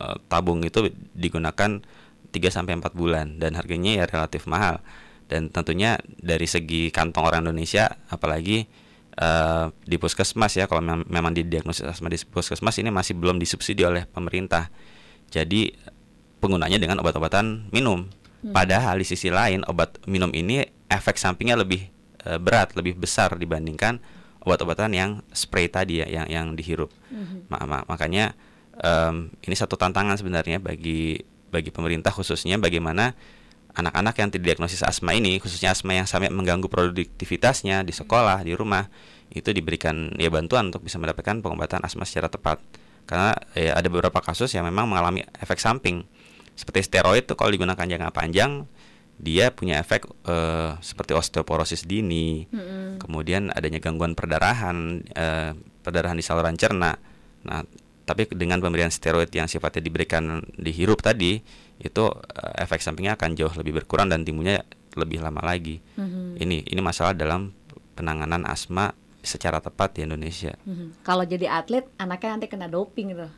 eh, 0.00 0.16
tabung 0.26 0.64
itu 0.64 0.88
digunakan 1.12 1.82
3 2.32 2.48
sampai 2.48 2.80
4 2.80 2.96
bulan 2.96 3.36
dan 3.36 3.54
harganya 3.54 4.02
ya 4.02 4.04
relatif 4.08 4.48
mahal. 4.48 4.80
Dan 5.32 5.48
tentunya 5.48 5.96
dari 6.20 6.44
segi 6.44 6.92
kantong 6.92 7.24
orang 7.24 7.48
Indonesia 7.48 7.88
apalagi 8.12 8.68
eh, 9.16 9.66
di 9.72 9.96
puskesmas 9.96 10.52
ya 10.60 10.68
kalau 10.68 10.84
mem- 10.84 11.08
memang 11.08 11.32
didiagnosis 11.32 11.88
asma 11.88 12.12
di 12.12 12.20
puskesmas 12.20 12.76
ini 12.76 12.92
masih 12.92 13.16
belum 13.16 13.40
disubsidi 13.40 13.80
oleh 13.80 14.04
pemerintah. 14.04 14.68
Jadi 15.32 15.72
penggunanya 16.36 16.76
dengan 16.76 17.00
obat-obatan 17.00 17.72
minum. 17.72 18.12
Hmm. 18.44 18.52
Padahal 18.52 19.00
di 19.00 19.08
sisi 19.08 19.32
lain 19.32 19.64
obat 19.64 20.04
minum 20.04 20.28
ini 20.36 20.68
efek 20.92 21.16
sampingnya 21.16 21.56
lebih 21.56 21.88
eh, 22.28 22.36
berat, 22.36 22.76
lebih 22.76 23.00
besar 23.00 23.32
dibandingkan 23.40 24.04
obat-obatan 24.44 24.92
yang 24.92 25.10
spray 25.32 25.70
tadi 25.72 26.02
ya, 26.02 26.06
yang 26.10 26.26
yang 26.28 26.46
dihirup. 26.58 26.90
Mhm. 27.08 27.46
Ma- 27.48 27.62
ma- 27.62 27.86
makanya 27.86 28.34
em, 28.74 29.30
ini 29.46 29.54
satu 29.54 29.78
tantangan 29.78 30.18
sebenarnya 30.18 30.58
bagi 30.58 31.22
bagi 31.54 31.70
pemerintah 31.70 32.10
khususnya 32.10 32.58
bagaimana 32.58 33.14
anak-anak 33.72 34.14
yang 34.20 34.28
didiagnosis 34.28 34.84
asma 34.84 35.16
ini, 35.16 35.40
khususnya 35.40 35.72
asma 35.72 35.96
yang 35.96 36.08
sampai 36.08 36.28
mengganggu 36.28 36.68
produktivitasnya 36.68 37.84
di 37.84 37.92
sekolah, 37.92 38.44
di 38.44 38.52
rumah, 38.52 38.88
itu 39.32 39.48
diberikan 39.50 40.12
ya 40.20 40.28
bantuan 40.28 40.68
untuk 40.68 40.84
bisa 40.84 41.00
mendapatkan 41.00 41.40
pengobatan 41.40 41.80
asma 41.84 42.04
secara 42.04 42.28
tepat. 42.28 42.60
Karena 43.08 43.32
ya, 43.56 43.74
ada 43.74 43.88
beberapa 43.88 44.20
kasus 44.20 44.52
yang 44.52 44.68
memang 44.68 44.86
mengalami 44.86 45.24
efek 45.40 45.58
samping. 45.58 46.04
Seperti 46.52 46.84
steroid 46.84 47.24
tuh 47.24 47.34
kalau 47.34 47.48
digunakan 47.48 47.80
jangka 47.80 48.12
panjang 48.12 48.68
dia 49.22 49.54
punya 49.54 49.78
efek 49.78 50.08
eh, 50.26 50.74
seperti 50.82 51.14
osteoporosis 51.14 51.86
dini, 51.86 52.48
Mm-mm. 52.50 52.98
kemudian 52.98 53.54
adanya 53.54 53.78
gangguan 53.78 54.18
perdarahan, 54.18 55.04
eh, 55.14 55.52
perdarahan 55.84 56.18
di 56.18 56.24
saluran 56.24 56.58
cerna. 56.58 56.98
Nah, 57.46 57.62
tapi 58.02 58.26
dengan 58.34 58.58
pemberian 58.58 58.90
steroid 58.90 59.30
yang 59.30 59.46
sifatnya 59.46 59.78
diberikan 59.78 60.42
dihirup 60.58 61.00
tadi, 61.06 61.38
itu 61.82 62.04
eh, 62.14 62.62
efek 62.62 62.78
sampingnya 62.78 63.18
akan 63.18 63.34
jauh 63.34 63.52
lebih 63.58 63.82
berkurang 63.82 64.06
dan 64.06 64.22
timbulnya 64.22 64.62
lebih 64.94 65.18
lama 65.18 65.42
lagi. 65.42 65.82
Mhm. 65.98 66.38
Ini 66.38 66.56
ini 66.70 66.80
masalah 66.80 67.12
dalam 67.12 67.50
penanganan 67.98 68.46
asma 68.46 68.94
secara 69.22 69.62
tepat 69.62 69.98
di 69.98 70.06
Indonesia. 70.06 70.54
Mhm. 70.66 71.02
Kalau 71.06 71.22
jadi 71.26 71.50
atlet, 71.50 71.86
anaknya 71.98 72.38
nanti 72.38 72.46
kena 72.50 72.66
doping 72.70 73.14
tuh. 73.14 73.30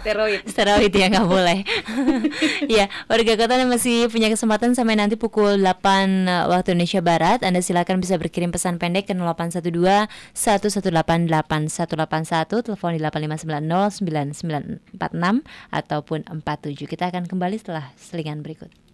Steroid. 0.00 0.40
Steroid 0.46 0.92
ya 0.94 1.06
nggak 1.10 1.28
boleh. 1.28 1.66
ya, 2.78 2.86
warga 3.10 3.34
kota 3.34 3.58
yang 3.58 3.70
masih 3.70 4.06
punya 4.06 4.30
kesempatan 4.30 4.78
sampai 4.78 4.94
nanti 4.94 5.18
pukul 5.18 5.58
8 5.58 6.48
waktu 6.48 6.78
Indonesia 6.78 7.02
Barat. 7.02 7.42
Anda 7.42 7.58
silakan 7.58 7.98
bisa 7.98 8.14
berkirim 8.16 8.54
pesan 8.54 8.78
pendek 8.78 9.10
ke 9.10 9.14
0812 9.18 10.06
118 10.34 11.26
8181, 11.26 12.62
telepon 12.64 12.90
di 12.94 13.00
8590 13.02 14.86
9946 14.94 15.74
ataupun 15.74 16.18
47. 16.30 16.86
Kita 16.86 17.10
akan 17.10 17.26
kembali 17.26 17.56
setelah 17.58 17.90
selingan 17.98 18.46
berikut. 18.46 18.87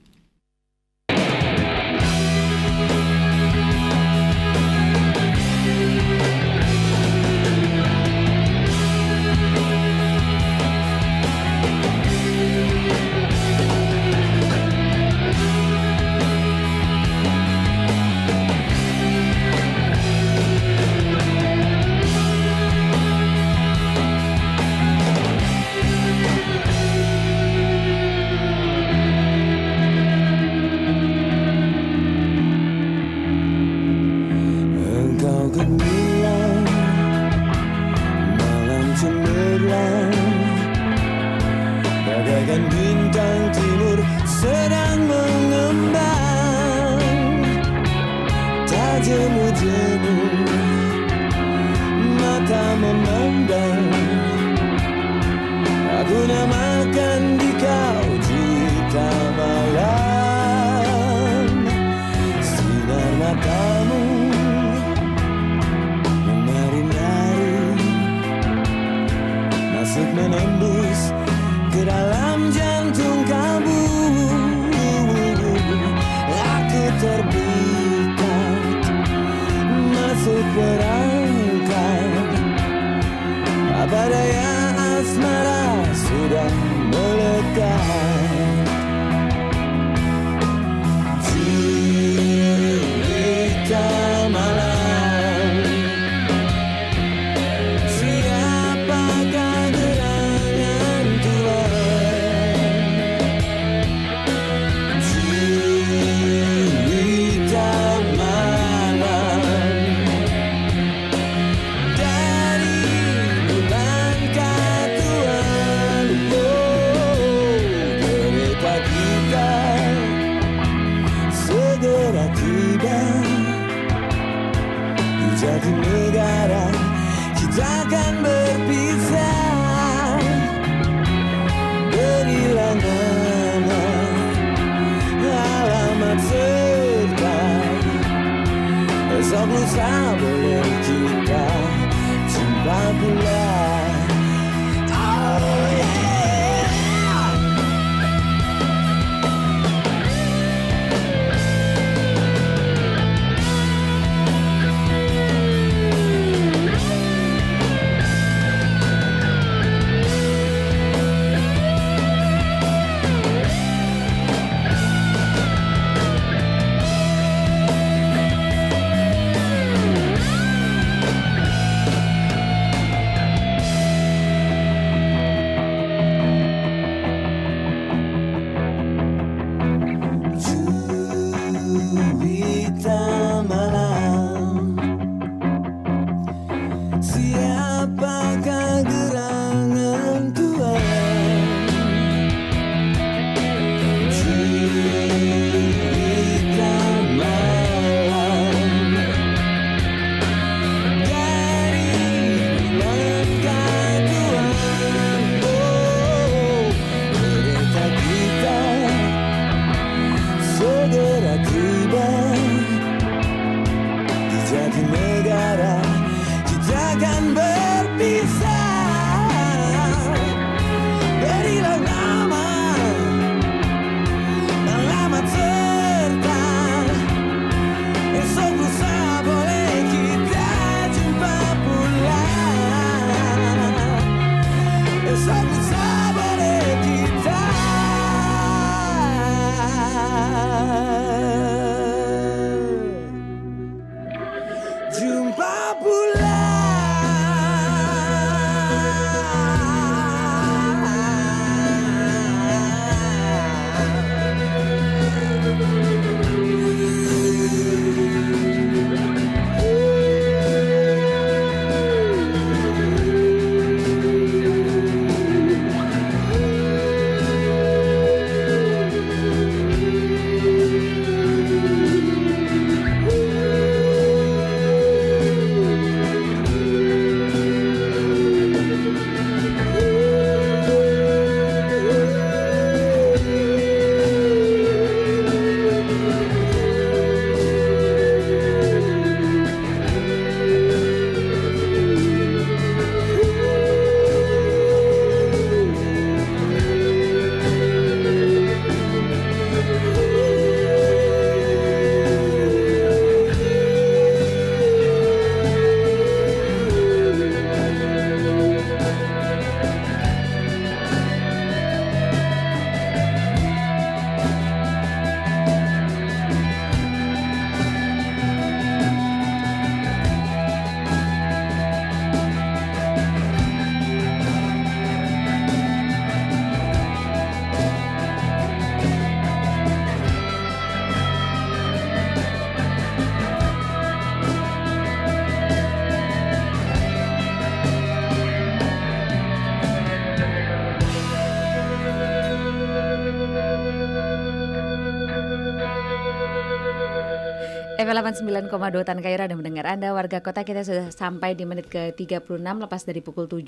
FM 347.85 348.01
89,2 348.49 348.80
Tan 348.80 348.97
Kaira 349.05 349.28
Anda 349.28 349.37
mendengar 349.37 349.68
Anda. 349.68 349.93
Warga 349.93 350.24
kota 350.24 350.41
kita 350.41 350.64
sudah 350.64 350.89
sampai 350.89 351.37
di 351.37 351.45
menit 351.45 351.68
ke 351.68 351.93
36 351.93 352.41
lepas 352.41 352.80
dari 352.80 353.05
pukul 353.05 353.28
7 353.28 353.45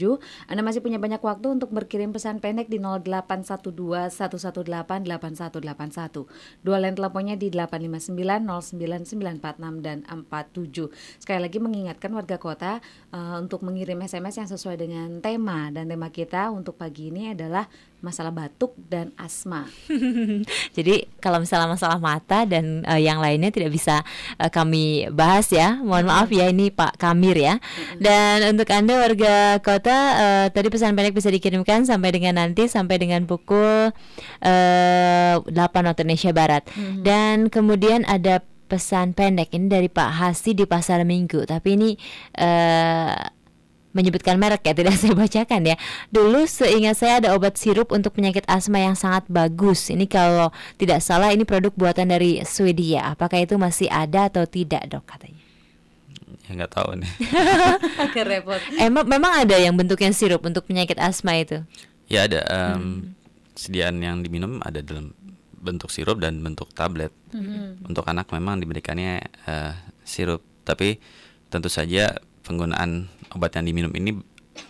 Anda 0.53 0.61
masih 0.61 0.84
punya 0.84 1.01
banyak 1.01 1.24
waktu 1.24 1.57
untuk 1.57 1.72
berkirim 1.72 2.12
pesan 2.12 2.45
pendek 2.45 2.68
di 2.68 2.76
0812 2.76 3.72
118 4.12 5.09
8181 5.09 6.28
Dua 6.61 6.76
line 6.76 6.93
teleponnya 7.01 7.41
di 7.41 7.49
859 7.49 8.12
09946 9.16 9.80
dan 9.80 10.05
47 10.05 10.93
Sekali 11.16 11.41
lagi 11.41 11.57
mengingatkan 11.57 12.12
warga 12.12 12.37
kota 12.37 12.84
uh, 13.16 13.41
untuk 13.41 13.64
mengirim 13.64 14.05
SMS 14.05 14.37
yang 14.37 14.49
sesuai 14.53 14.76
dengan 14.76 15.24
tema. 15.24 15.72
Dan 15.72 15.89
tema 15.89 16.12
kita 16.12 16.53
untuk 16.53 16.76
pagi 16.76 17.09
ini 17.09 17.32
adalah 17.32 17.64
masalah 18.05 18.30
batuk 18.30 18.76
dan 18.76 19.11
asma 19.16 19.66
Jadi 20.76 21.09
kalau 21.18 21.40
misalnya 21.40 21.72
masalah 21.72 21.99
mata 21.99 22.44
dan 22.44 22.84
uh, 22.84 23.01
yang 23.01 23.18
lainnya 23.18 23.49
tidak 23.49 23.72
bisa 23.72 24.05
uh, 24.38 24.51
kami 24.51 25.09
bahas 25.12 25.49
ya. 25.51 25.80
Mohon 25.80 26.07
maaf 26.12 26.28
ya 26.30 26.47
ini 26.51 26.68
Pak 26.68 27.01
Kamir 27.01 27.36
ya. 27.36 27.55
Dan 27.97 28.57
untuk 28.57 28.68
Anda 28.70 29.01
warga 29.01 29.59
kota 29.64 29.97
uh, 29.97 30.47
tadi 30.53 30.68
pesan 30.68 30.94
pendek 30.94 31.16
bisa 31.16 31.32
dikirimkan 31.32 31.88
sampai 31.88 32.12
dengan 32.12 32.38
nanti 32.38 32.68
sampai 32.68 32.97
dengan 33.01 33.24
pukul 33.24 33.90
uh, 34.42 35.34
8 35.40 35.51
waktu 35.57 36.03
Indonesia 36.05 36.32
Barat. 36.34 36.62
Dan 37.01 37.49
kemudian 37.49 38.05
ada 38.05 38.44
pesan 38.66 39.14
pendek 39.14 39.55
ini 39.55 39.70
dari 39.70 39.86
Pak 39.86 40.11
Hasi 40.11 40.53
di 40.53 40.66
Pasar 40.66 41.07
Minggu. 41.07 41.47
Tapi 41.47 41.68
ini 41.78 41.90
uh, 42.38 43.14
menyebutkan 43.97 44.36
merek 44.36 44.61
ya 44.68 44.76
tidak 44.76 44.94
saya 45.01 45.16
bacakan 45.16 45.61
ya. 45.64 45.76
Dulu 46.12 46.44
seingat 46.44 47.01
saya 47.01 47.24
ada 47.24 47.32
obat 47.32 47.57
sirup 47.57 47.88
untuk 47.97 48.12
penyakit 48.12 48.44
asma 48.44 48.84
yang 48.84 48.92
sangat 48.92 49.24
bagus. 49.32 49.88
Ini 49.88 50.05
kalau 50.05 50.53
tidak 50.76 51.01
salah 51.01 51.32
ini 51.32 51.49
produk 51.49 51.72
buatan 51.72 52.12
dari 52.12 52.44
Swedia. 52.44 53.16
Apakah 53.16 53.40
itu 53.40 53.57
masih 53.57 53.88
ada 53.88 54.28
atau 54.28 54.44
tidak 54.44 54.84
dok 54.92 55.09
katanya? 55.09 55.40
Ya 56.47 56.51
nggak 56.62 56.72
tahu 56.76 56.90
nih. 57.01 57.11
Agak 58.07 58.24
repot. 58.28 58.61
Emang 58.78 59.09
memang 59.09 59.32
ada 59.42 59.57
yang 59.59 59.74
bentuknya 59.74 60.14
sirup 60.14 60.47
untuk 60.47 60.62
penyakit 60.68 61.01
asma 61.01 61.34
itu? 61.40 61.64
Ya 62.07 62.28
ada. 62.28 62.44
Um, 62.47 63.16
Sediaan 63.57 63.99
yang 64.05 64.20
diminum 64.20 64.61
ada 64.61 64.84
dalam 64.84 65.16
bentuk 65.57 65.90
sirup 65.90 66.22
dan 66.22 66.38
bentuk 66.44 66.70
tablet. 66.76 67.11
Hmm. 67.34 67.82
Untuk 67.82 68.07
anak 68.07 68.30
memang 68.30 68.62
diberikannya 68.62 69.26
uh, 69.49 69.74
sirup, 70.07 70.44
tapi 70.62 71.03
tentu 71.51 71.66
saja 71.66 72.20
penggunaan 72.47 73.11
obat 73.37 73.55
yang 73.61 73.68
diminum 73.68 73.93
ini 73.93 74.16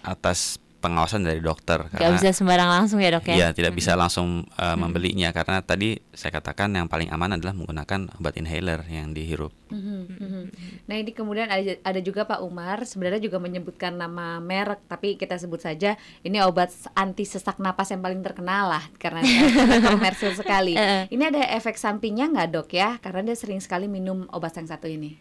atas 0.02 0.58
pengawasan 0.86 1.26
dari 1.26 1.42
dokter 1.42 1.82
Gak 1.90 2.20
bisa 2.20 2.30
sembarang 2.30 2.68
langsung 2.70 3.02
ya 3.02 3.10
dok 3.10 3.26
ya? 3.32 3.34
Iya, 3.34 3.48
tidak 3.56 3.74
bisa 3.74 3.98
langsung 3.98 4.46
uh, 4.54 4.76
membelinya 4.78 5.34
karena 5.34 5.58
tadi 5.64 5.98
saya 6.14 6.30
katakan 6.36 6.70
yang 6.78 6.86
paling 6.86 7.10
aman 7.10 7.34
adalah 7.34 7.56
menggunakan 7.56 8.12
obat 8.20 8.38
inhaler 8.38 8.86
yang 8.86 9.10
dihirup. 9.10 9.50
Mhm, 9.74 10.00
mhm. 10.06 10.42
Nah 10.86 10.94
ini 10.94 11.10
kemudian 11.10 11.50
ada, 11.50 11.74
ada 11.82 12.00
juga 12.00 12.22
Pak 12.28 12.38
Umar 12.44 12.86
sebenarnya 12.86 13.18
juga 13.18 13.42
menyebutkan 13.42 13.98
nama 13.98 14.38
merek 14.38 14.86
tapi 14.86 15.18
kita 15.18 15.34
sebut 15.40 15.58
saja 15.58 15.98
ini 16.22 16.38
obat 16.44 16.70
anti 16.94 17.26
sesak 17.26 17.58
napas 17.58 17.90
yang 17.90 18.04
paling 18.04 18.22
terkenal 18.22 18.70
lah 18.70 18.84
karena 19.02 19.26
karena 19.26 19.76
komersil 19.90 20.38
sekali. 20.38 20.78
Ini 21.10 21.22
ada 21.34 21.42
efek 21.58 21.74
sampingnya 21.80 22.30
nggak 22.30 22.48
dok 22.54 22.68
ya? 22.70 23.02
Karena 23.02 23.26
dia 23.26 23.36
sering 23.36 23.58
sekali 23.58 23.90
minum 23.90 24.30
obat 24.30 24.54
yang 24.54 24.70
satu 24.70 24.86
ini. 24.86 25.18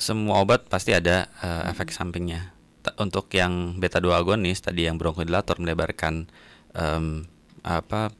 Semua 0.00 0.42
obat 0.42 0.66
pasti 0.66 0.90
ada 0.90 1.30
uh, 1.44 1.70
efek 1.70 1.94
sampingnya. 1.94 2.51
Untuk 2.98 3.30
yang 3.30 3.78
beta 3.78 4.02
2 4.02 4.10
agonis 4.10 4.58
tadi 4.58 4.90
yang 4.90 4.98
bronkodilator 4.98 5.62
melebarkan 5.62 6.26
em, 6.74 7.28
apa 7.62 8.10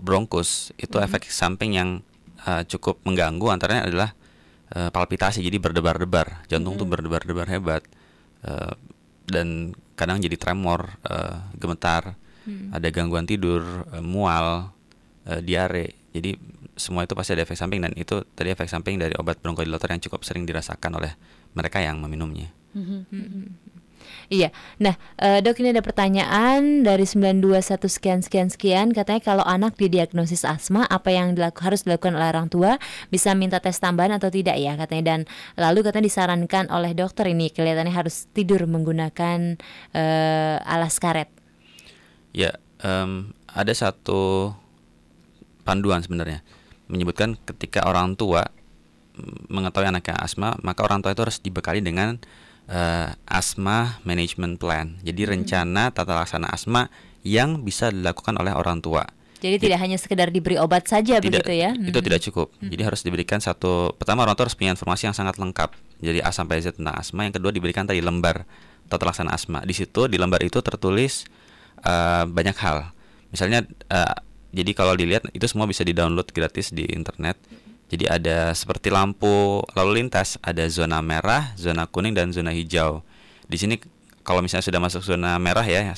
bronkus 0.00 0.72
itu 0.80 0.96
Mhm. 0.96 1.04
efek 1.04 1.28
samping 1.28 1.76
yang 1.76 2.00
uh, 2.48 2.64
cukup 2.64 2.96
mengganggu 3.04 3.44
antaranya 3.52 3.84
adalah 3.84 4.10
uh, 4.72 4.88
palpitasi 4.88 5.44
jadi 5.44 5.60
berdebar-debar 5.60 6.48
jantung 6.48 6.80
tuh 6.80 6.88
Mhm. 6.88 6.92
berdebar-debar 6.96 7.46
hebat 7.52 7.82
Uh, 8.40 8.72
dan 9.28 9.76
kadang 10.00 10.16
jadi 10.16 10.32
tremor 10.40 10.96
uh, 11.04 11.44
gemetar 11.60 12.16
Hmm. 12.48 12.72
ada 12.72 12.88
gangguan 12.88 13.28
tidur 13.28 13.84
uh, 13.92 14.00
mual 14.00 14.72
uh, 15.28 15.40
diare 15.44 15.92
jadi 16.16 16.40
semua 16.72 17.04
itu 17.04 17.12
pasti 17.12 17.36
ada 17.36 17.44
efek 17.44 17.52
samping 17.52 17.84
dan 17.84 17.92
itu 17.92 18.24
tadi 18.32 18.48
efek 18.48 18.64
samping 18.64 18.96
dari 18.96 19.12
obat 19.20 19.44
bronkodilator 19.44 19.92
yang 19.92 20.00
cukup 20.00 20.24
sering 20.24 20.48
dirasakan 20.48 20.96
oleh 20.96 21.12
mereka 21.52 21.84
yang 21.84 22.00
meminumnya 22.00 22.48
Iya. 24.30 24.54
Nah, 24.78 24.94
eh, 25.18 25.42
dok 25.42 25.58
ini 25.62 25.74
ada 25.74 25.82
pertanyaan 25.82 26.86
dari 26.86 27.04
921 27.04 27.88
sekian 27.90 28.20
sekian 28.22 28.48
sekian 28.48 28.86
katanya 28.94 29.20
kalau 29.22 29.44
anak 29.44 29.74
didiagnosis 29.76 30.46
asma 30.46 30.86
apa 30.86 31.10
yang 31.10 31.34
dilaku, 31.34 31.66
harus 31.66 31.82
dilakukan 31.82 32.14
oleh 32.14 32.28
orang 32.30 32.48
tua 32.48 32.78
bisa 33.08 33.34
minta 33.34 33.58
tes 33.58 33.78
tambahan 33.78 34.16
atau 34.16 34.30
tidak 34.30 34.56
ya 34.58 34.78
katanya 34.78 35.16
dan 35.16 35.20
lalu 35.58 35.82
katanya 35.86 36.06
disarankan 36.06 36.70
oleh 36.70 36.94
dokter 36.94 37.26
ini 37.30 37.50
kelihatannya 37.50 37.94
harus 37.94 38.30
tidur 38.30 38.64
menggunakan 38.70 39.58
eh, 39.94 40.56
alas 40.62 40.98
karet. 41.02 41.28
Ya, 42.30 42.54
em, 42.82 43.34
ada 43.50 43.72
satu 43.74 44.54
panduan 45.66 46.02
sebenarnya 46.02 46.42
menyebutkan 46.90 47.38
ketika 47.46 47.86
orang 47.86 48.18
tua 48.18 48.50
mm, 49.14 49.50
mengetahui 49.50 49.88
anaknya 49.88 50.18
asma, 50.18 50.58
maka 50.66 50.82
orang 50.82 51.00
tua 51.00 51.14
itu 51.14 51.22
harus 51.22 51.38
dibekali 51.38 51.78
dengan 51.78 52.18
eh, 52.70 53.10
asma 53.26 53.98
management 54.06 54.62
plan. 54.62 54.96
Jadi 55.02 55.26
rencana 55.26 55.90
tata 55.90 56.14
laksana 56.14 56.48
asma 56.48 56.86
yang 57.26 57.66
bisa 57.66 57.90
dilakukan 57.92 58.38
oleh 58.38 58.54
orang 58.54 58.80
tua. 58.80 59.04
Jadi 59.40 59.56
tidak 59.56 59.80
hanya 59.80 59.96
sekedar 59.96 60.28
diberi 60.28 60.60
obat 60.60 60.84
saja 60.84 61.16
tidak 61.16 61.40
begitu 61.40 61.52
ya? 61.64 61.72
itu 61.72 61.96
Hmm. 61.96 62.04
tidak 62.04 62.20
cukup 62.28 62.52
jadi 62.60 62.82
harus 62.84 63.00
diberikan 63.00 63.40
satu 63.40 63.96
pertama 63.96 64.20
orang 64.28 64.36
tua 64.36 64.44
harus 64.44 64.52
punya 64.52 64.76
informasi 64.76 65.08
yang 65.08 65.16
sangat 65.16 65.40
lengkap 65.40 65.72
jadi 65.96 66.20
A 66.20 66.28
sampai 66.28 66.60
Z 66.60 66.76
tentang 66.76 66.92
asma 66.92 67.24
yang 67.24 67.32
kedua 67.32 67.48
diberikan 67.48 67.88
tadi 67.88 68.04
lembar 68.04 68.44
tata 68.92 69.00
laksana 69.08 69.32
asma 69.32 69.64
di 69.64 69.72
situ 69.72 70.12
di 70.12 70.20
lembar 70.20 70.44
itu 70.44 70.60
tertulis 70.60 71.24
eh, 71.80 72.24
banyak 72.28 72.56
hal 72.60 72.92
misalnya 73.32 73.64
eh, 73.88 74.16
jadi 74.52 74.76
kalau 74.76 74.92
dilihat 74.92 75.24
itu 75.32 75.48
semua 75.48 75.64
bisa 75.64 75.88
di 75.88 75.96
download 75.96 76.28
gratis 76.36 76.76
di 76.76 76.84
internet 76.92 77.40
jadi 77.90 78.06
ada 78.06 78.54
seperti 78.54 78.88
lampu 78.88 79.60
lalu 79.74 80.00
lintas 80.06 80.38
ada 80.40 80.62
zona 80.70 81.02
merah 81.02 81.50
zona 81.58 81.90
kuning 81.90 82.14
dan 82.14 82.30
zona 82.30 82.54
hijau. 82.54 83.02
Di 83.50 83.58
sini 83.58 83.82
kalau 84.22 84.40
misalnya 84.46 84.62
sudah 84.62 84.78
masuk 84.78 85.02
zona 85.02 85.34
merah 85.42 85.66
ya 85.66 85.90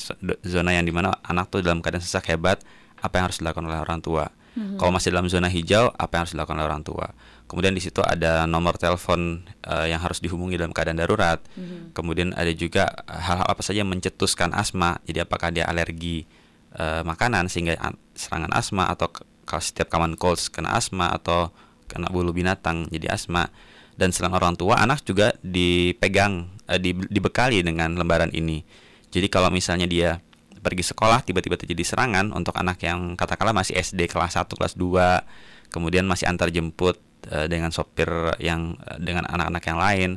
zona 0.43 0.72
yang 0.72 0.88
di 0.88 0.93
mana 0.95 1.12
anak 1.20 1.53
tuh 1.53 1.61
dalam 1.61 1.84
keadaan 1.84 2.01
sesak 2.01 2.32
hebat 2.32 2.64
apa 2.97 3.20
yang 3.20 3.24
harus 3.28 3.38
dilakukan 3.45 3.68
oleh 3.68 3.80
orang 3.84 4.01
tua? 4.01 4.32
Mhm. 4.53 4.76
kalau 4.76 4.93
masih 4.93 5.16
dalam 5.16 5.24
zona 5.32 5.49
hijau 5.49 5.88
apa 5.97 6.12
yang 6.12 6.28
harus 6.28 6.36
dilakukan 6.36 6.57
oleh 6.61 6.68
orang 6.68 6.84
tua? 6.84 7.07
Kemudian 7.49 7.72
di 7.72 7.80
situ 7.80 8.05
ada 8.05 8.45
nomor 8.45 8.76
telepon 8.76 9.45
eh, 9.64 9.88
yang 9.88 10.01
harus 10.01 10.20
dihubungi 10.20 10.61
dalam 10.61 10.72
keadaan 10.76 11.01
darurat. 11.01 11.40
Mhm. 11.57 11.97
kemudian 11.97 12.32
ada 12.36 12.53
juga 12.53 12.88
hal-hal 13.09 13.49
apa 13.49 13.61
saja 13.64 13.80
yang 13.80 13.88
mencetuskan 13.88 14.53
asma. 14.53 15.01
Jadi 15.09 15.24
apakah 15.24 15.49
dia 15.53 15.64
alergi 15.68 16.28
eh, 16.76 17.01
makanan 17.05 17.49
sehingga 17.49 17.76
an- 17.80 17.97
serangan 18.12 18.53
asma 18.53 18.88
atau 18.93 19.09
kalau 19.45 19.61
setiap 19.64 19.88
common 19.88 20.20
colds 20.20 20.53
kena 20.53 20.72
asma 20.76 21.09
atau 21.12 21.49
kena 21.93 22.09
bulu 22.09 22.32
binatang 22.32 22.88
jadi 22.88 23.12
asma. 23.12 23.53
Dan 23.93 24.09
selain 24.09 24.32
orang 24.32 24.57
tua 24.57 24.80
anak 24.80 25.05
juga 25.05 25.36
dipegang 25.45 26.49
eh, 26.66 26.80
di- 26.80 26.97
dibekali 26.97 27.61
dengan 27.61 27.93
lembaran 27.95 28.32
ini. 28.32 28.64
Jadi 29.12 29.28
kalau 29.28 29.53
misalnya 29.53 29.84
dia 29.84 30.24
pergi 30.62 30.86
sekolah 30.95 31.26
tiba-tiba 31.26 31.59
terjadi 31.59 31.82
serangan 31.82 32.30
untuk 32.32 32.55
anak 32.55 32.80
yang 32.86 33.18
katakanlah 33.18 33.53
masih 33.53 33.74
SD 33.76 34.07
kelas 34.07 34.38
1 34.38 34.47
kelas 34.47 34.78
2 34.78 35.74
kemudian 35.74 36.07
masih 36.07 36.30
antar 36.30 36.55
jemput 36.55 37.03
eh, 37.28 37.51
dengan 37.51 37.74
sopir 37.74 38.09
yang 38.38 38.78
eh, 38.78 38.99
dengan 39.03 39.26
anak-anak 39.26 39.62
yang 39.66 39.78
lain 39.82 40.11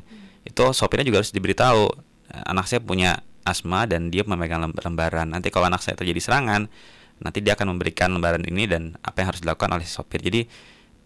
itu 0.45 0.63
sopirnya 0.71 1.03
juga 1.03 1.25
harus 1.25 1.33
diberitahu 1.33 1.89
eh, 2.29 2.43
anak 2.45 2.69
saya 2.69 2.79
punya 2.85 3.25
asma 3.45 3.89
dan 3.89 4.09
dia 4.09 4.25
memegang 4.25 4.61
lem- 4.61 4.77
lembaran. 4.77 5.29
Nanti 5.29 5.49
kalau 5.53 5.69
anak 5.69 5.81
saya 5.81 5.97
terjadi 5.97 6.21
serangan 6.21 6.69
nanti 7.15 7.39
dia 7.39 7.55
akan 7.55 7.77
memberikan 7.77 8.11
lembaran 8.11 8.43
ini 8.43 8.67
dan 8.67 8.99
apa 8.99 9.23
yang 9.23 9.27
harus 9.31 9.41
dilakukan 9.41 9.71
oleh 9.71 9.87
sopir. 9.87 10.19
Jadi 10.19 10.45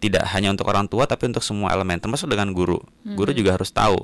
tidak 0.00 0.24
hanya 0.32 0.48
untuk 0.48 0.64
orang 0.66 0.88
tua 0.88 1.04
tapi 1.04 1.28
untuk 1.28 1.44
semua 1.44 1.70
elemen 1.76 2.00
termasuk 2.00 2.26
dengan 2.26 2.50
guru. 2.56 2.80
Guru 3.04 3.30
Mhm. 3.30 3.38
juga 3.38 3.50
harus 3.60 3.68
tahu 3.70 4.00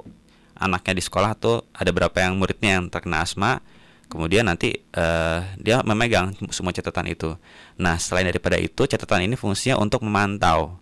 anaknya 0.57 0.93
di 0.97 1.03
sekolah 1.05 1.33
tuh 1.37 1.65
ada 1.73 1.89
berapa 1.93 2.17
yang 2.17 2.37
muridnya 2.37 2.81
yang 2.81 2.89
terkena 2.89 3.25
asma 3.25 3.61
kemudian 4.07 4.47
nanti 4.47 4.77
eh, 4.77 5.41
dia 5.59 5.83
memegang 5.83 6.37
semua 6.55 6.71
catatan 6.71 7.11
itu. 7.11 7.35
Nah 7.81 7.99
selain 7.99 8.29
daripada 8.29 8.55
itu 8.61 8.87
catatan 8.87 9.27
ini 9.27 9.35
fungsinya 9.35 9.81
untuk 9.81 10.05
memantau 10.07 10.79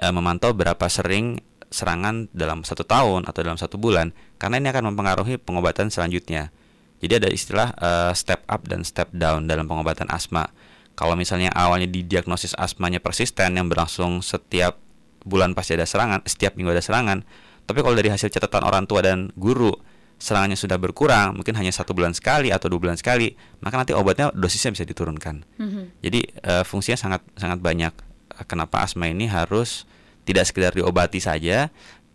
eh, 0.00 0.10
memantau 0.14 0.54
berapa 0.56 0.86
sering 0.88 1.42
serangan 1.74 2.30
dalam 2.30 2.62
satu 2.62 2.86
tahun 2.86 3.26
atau 3.26 3.40
dalam 3.42 3.58
satu 3.58 3.74
bulan 3.76 4.14
karena 4.38 4.62
ini 4.62 4.70
akan 4.70 4.94
mempengaruhi 4.94 5.42
pengobatan 5.42 5.90
selanjutnya. 5.90 6.54
Jadi 7.02 7.12
ada 7.20 7.28
istilah 7.28 7.68
eh, 7.74 8.12
step 8.14 8.46
up 8.46 8.64
dan 8.70 8.86
step 8.86 9.10
down 9.12 9.44
dalam 9.50 9.66
pengobatan 9.68 10.08
asma 10.08 10.48
kalau 10.94 11.18
misalnya 11.18 11.50
awalnya 11.50 11.90
didiagnosis 11.90 12.54
asmanya 12.54 13.02
persisten 13.02 13.58
yang 13.58 13.66
berlangsung 13.66 14.22
setiap 14.22 14.78
bulan 15.26 15.56
pasti 15.56 15.74
ada 15.74 15.86
serangan 15.88 16.22
setiap 16.26 16.54
minggu 16.54 16.70
ada 16.70 16.84
serangan. 16.84 17.26
Tapi 17.64 17.80
kalau 17.80 17.96
dari 17.96 18.12
hasil 18.12 18.28
catatan 18.28 18.62
orang 18.62 18.84
tua 18.84 19.00
dan 19.00 19.32
guru 19.34 19.72
serangannya 20.20 20.54
sudah 20.54 20.78
berkurang 20.78 21.34
mungkin 21.34 21.58
hanya 21.58 21.74
satu 21.74 21.90
bulan 21.90 22.14
sekali 22.14 22.54
atau 22.54 22.70
dua 22.70 22.78
bulan 22.78 22.94
sekali 22.94 23.34
maka 23.58 23.74
nanti 23.82 23.92
obatnya 23.96 24.30
dosisnya 24.30 24.70
bisa 24.70 24.86
diturunkan. 24.86 25.42
Mhm. 25.58 25.82
jadi 26.00 26.20
eh, 26.22 26.64
fungsinya 26.64 26.98
sangat 26.98 27.20
sangat 27.34 27.58
banyak. 27.58 27.92
Eh, 28.38 28.46
kenapa 28.46 28.86
asma 28.86 29.10
ini 29.10 29.26
harus 29.26 29.88
tidak 30.24 30.48
sekedar 30.48 30.72
diobati 30.72 31.18
saja 31.20 31.68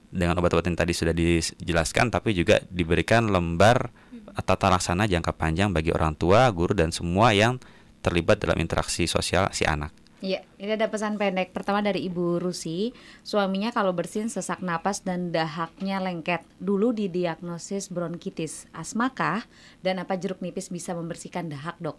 dengan 0.10 0.34
obat-obatan 0.42 0.74
tadi 0.74 0.96
sudah 0.96 1.14
dijelaskan 1.14 2.10
tapi 2.10 2.34
juga 2.34 2.64
diberikan 2.74 3.30
lembar 3.30 3.94
tata 4.42 4.72
laksana 4.72 5.06
jangka 5.06 5.36
panjang 5.36 5.70
bagi 5.74 5.92
orang 5.92 6.16
tua, 6.16 6.48
guru 6.50 6.72
dan 6.72 6.94
semua 6.94 7.36
yang 7.36 7.60
terlibat 8.00 8.40
dalam 8.40 8.58
interaksi 8.60 9.06
sosial 9.06 9.52
si 9.52 9.68
anak. 9.68 9.92
Iya, 10.20 10.44
ini 10.60 10.76
ada 10.76 10.92
pesan 10.92 11.16
pendek. 11.16 11.56
Pertama 11.56 11.80
dari 11.80 12.04
Ibu 12.12 12.44
Rusi, 12.44 12.92
suaminya 13.24 13.72
kalau 13.72 13.96
bersin 13.96 14.28
sesak 14.28 14.60
napas 14.60 15.00
dan 15.00 15.32
dahaknya 15.32 16.04
lengket. 16.04 16.44
Dulu 16.60 16.92
didiagnosis 16.92 17.88
bronkitis, 17.88 18.68
asma 18.76 19.16
kah? 19.16 19.48
Dan 19.80 20.04
apa 20.04 20.20
jeruk 20.20 20.44
nipis 20.44 20.68
bisa 20.68 20.92
membersihkan 20.92 21.48
dahak, 21.48 21.80
Dok? 21.80 21.96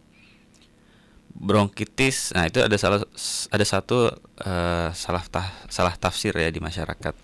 Bronkitis, 1.32 2.36
nah 2.36 2.44
itu 2.44 2.60
ada 2.60 2.76
salah 2.76 3.00
ada 3.48 3.64
satu 3.64 4.12
uh, 4.44 4.88
salah 4.92 5.24
tah, 5.24 5.48
salah 5.72 5.96
tafsir 5.96 6.36
ya 6.36 6.52
di 6.52 6.60
masyarakat. 6.60 7.16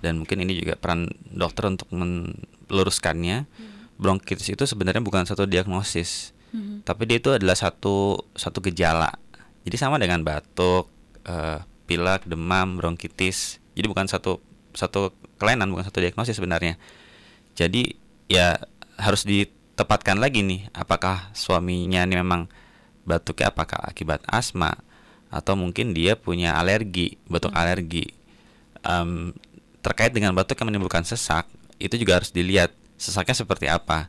Dan 0.00 0.24
mungkin 0.24 0.40
ini 0.40 0.56
juga 0.56 0.80
peran 0.80 1.12
dokter 1.28 1.68
untuk 1.68 1.92
meluruskannya. 1.92 3.44
Hmm. 3.44 3.70
Bronkitis 4.00 4.48
itu 4.48 4.64
sebenarnya 4.64 5.04
bukan 5.04 5.28
satu 5.28 5.44
diagnosis, 5.44 6.32
hmm. 6.54 6.86
tapi 6.86 7.08
dia 7.08 7.18
itu 7.20 7.34
adalah 7.34 7.54
satu 7.54 8.26
satu 8.36 8.58
gejala 8.64 9.12
jadi 9.68 9.76
sama 9.76 10.00
dengan 10.00 10.24
batuk, 10.24 10.88
uh, 11.28 11.60
pilek, 11.84 12.24
demam, 12.24 12.80
bronkitis. 12.80 13.60
Jadi 13.76 13.84
bukan 13.84 14.08
satu 14.08 14.40
satu 14.72 15.12
kelainan, 15.36 15.68
bukan 15.68 15.84
satu 15.84 16.00
diagnosis 16.00 16.40
sebenarnya. 16.40 16.80
Jadi 17.52 17.92
ya 18.32 18.56
harus 18.96 19.28
ditepatkan 19.28 20.16
lagi 20.16 20.40
nih, 20.40 20.72
apakah 20.72 21.28
suaminya 21.36 22.00
ini 22.00 22.16
memang 22.16 22.48
batuknya 23.04 23.52
apakah 23.52 23.76
akibat 23.84 24.24
asma 24.24 24.72
atau 25.28 25.52
mungkin 25.52 25.92
dia 25.92 26.16
punya 26.16 26.56
alergi, 26.56 27.20
batuk 27.28 27.52
hmm. 27.52 27.60
alergi. 27.60 28.08
Um, 28.80 29.36
terkait 29.84 30.16
dengan 30.16 30.32
batuk 30.32 30.56
yang 30.56 30.72
menimbulkan 30.72 31.04
sesak, 31.04 31.44
itu 31.76 31.92
juga 32.00 32.16
harus 32.16 32.32
dilihat 32.32 32.72
sesaknya 32.96 33.36
seperti 33.36 33.68
apa. 33.68 34.08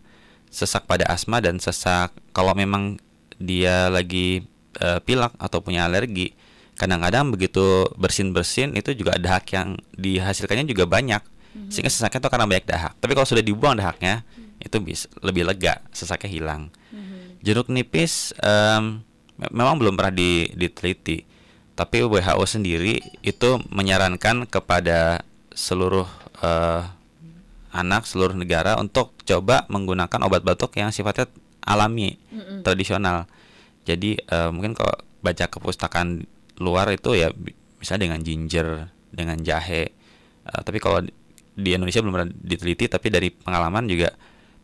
Sesak 0.50 0.89
pada 0.89 1.06
asma 1.10 1.39
dan 1.39 1.62
sesak 1.62 2.10
kalau 2.34 2.58
memang 2.58 2.97
dia 3.39 3.88
lagi 3.88 4.43
uh, 4.82 5.00
pilek 5.00 5.34
atau 5.39 5.64
punya 5.64 5.88
alergi 5.88 6.36
kadang-kadang 6.80 7.36
begitu 7.36 7.91
bersin-bersin 8.00 8.72
itu 8.80 8.95
juga 8.95 9.20
dahak 9.20 9.52
yang 9.52 9.76
dihasilkannya 10.00 10.64
juga 10.64 10.88
banyak 10.88 11.20
mm-hmm. 11.20 11.70
sehingga 11.72 11.91
sesaknya 11.91 12.24
itu 12.24 12.30
karena 12.32 12.47
banyak 12.47 12.68
dahak 12.68 12.93
tapi 13.04 13.12
kalau 13.12 13.28
sudah 13.28 13.43
dibuang 13.43 13.76
dahaknya 13.76 14.24
mm-hmm. 14.24 14.64
itu 14.64 14.78
bisa 14.80 15.12
lebih 15.20 15.43
lega 15.43 15.84
sesaknya 15.91 16.32
hilang 16.32 16.72
mm-hmm. 16.95 17.43
jeruk 17.43 17.68
nipis 17.68 18.32
um, 18.39 19.04
memang 19.36 19.76
belum 19.76 20.00
pernah 20.00 20.16
di, 20.16 20.47
diteliti 20.56 21.28
tapi 21.76 22.04
WHO 22.04 22.43
sendiri 22.47 23.00
itu 23.24 23.60
menyarankan 23.72 24.47
kepada 24.47 25.24
seluruh 25.52 26.08
uh, 26.39 26.84
anak 27.76 28.08
seluruh 28.08 28.36
negara 28.36 28.80
untuk 28.80 29.18
coba 29.30 29.69
menggunakan 29.69 30.19
obat 30.25 30.41
batuk 30.41 30.73
yang 30.82 30.89
sifatnya 30.89 31.30
alami 31.61 32.17
mm-hmm. 32.17 32.65
tradisional 32.65 33.30
jadi 33.86 34.17
uh, 34.30 34.49
mungkin 34.49 34.73
kalau 34.73 34.97
baca 35.21 35.45
kepustakaan 35.45 36.25
luar 36.57 36.89
itu 36.91 37.13
ya 37.13 37.30
bisa 37.80 37.95
dengan 37.95 38.19
ginger 38.25 38.89
dengan 39.13 39.38
jahe 39.39 39.93
uh, 40.49 40.61
tapi 40.65 40.82
kalau 40.82 41.05
di 41.59 41.69
Indonesia 41.75 42.01
belum 42.01 42.13
pernah 42.15 42.30
diteliti 42.32 42.88
tapi 42.88 43.07
dari 43.11 43.30
pengalaman 43.30 43.86
juga 43.86 44.09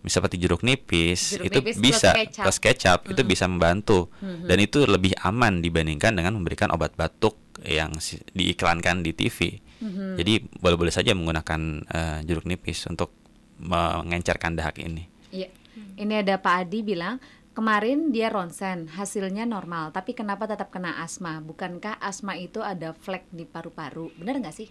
bisa 0.05 0.21
seperti 0.21 0.37
jeruk 0.37 0.61
nipis 0.61 1.41
jeruk 1.41 1.45
itu 1.49 1.57
nipis 1.65 1.75
bisa 1.81 2.13
plus 2.13 2.21
kecap, 2.29 2.43
plus 2.45 2.59
kecap 2.61 2.99
hmm. 3.03 3.11
itu 3.11 3.21
bisa 3.25 3.45
membantu 3.49 3.99
hmm. 4.21 4.45
dan 4.45 4.57
itu 4.61 4.85
lebih 4.85 5.17
aman 5.25 5.65
dibandingkan 5.65 6.13
dengan 6.13 6.37
memberikan 6.37 6.69
obat 6.69 6.93
batuk 6.93 7.41
yang 7.65 7.97
diiklankan 8.37 9.01
di 9.01 9.11
TV 9.17 9.57
hmm. 9.81 10.15
jadi 10.21 10.45
boleh-boleh 10.61 10.93
saja 10.93 11.17
menggunakan 11.17 11.59
uh, 11.89 12.19
jeruk 12.21 12.45
nipis 12.45 12.85
untuk 12.85 13.24
mengencarkan 13.59 14.55
dahak 14.57 14.79
ini. 14.81 15.07
Iya. 15.31 15.51
Ini 15.95 16.23
ada 16.23 16.39
Pak 16.39 16.55
Adi 16.67 16.79
bilang 16.83 17.19
Kemarin 17.55 18.11
dia 18.11 18.27
ronsen, 18.27 18.91
hasilnya 18.91 19.47
normal, 19.47 19.95
tapi 19.95 20.11
kenapa 20.11 20.43
tetap 20.43 20.75
kena 20.75 20.99
asma? 20.99 21.39
Bukankah 21.39 22.03
asma 22.03 22.35
itu 22.35 22.59
ada 22.59 22.91
flek 22.91 23.31
di 23.31 23.47
paru-paru? 23.47 24.11
Benar 24.19 24.43
nggak 24.43 24.51
sih? 24.59 24.67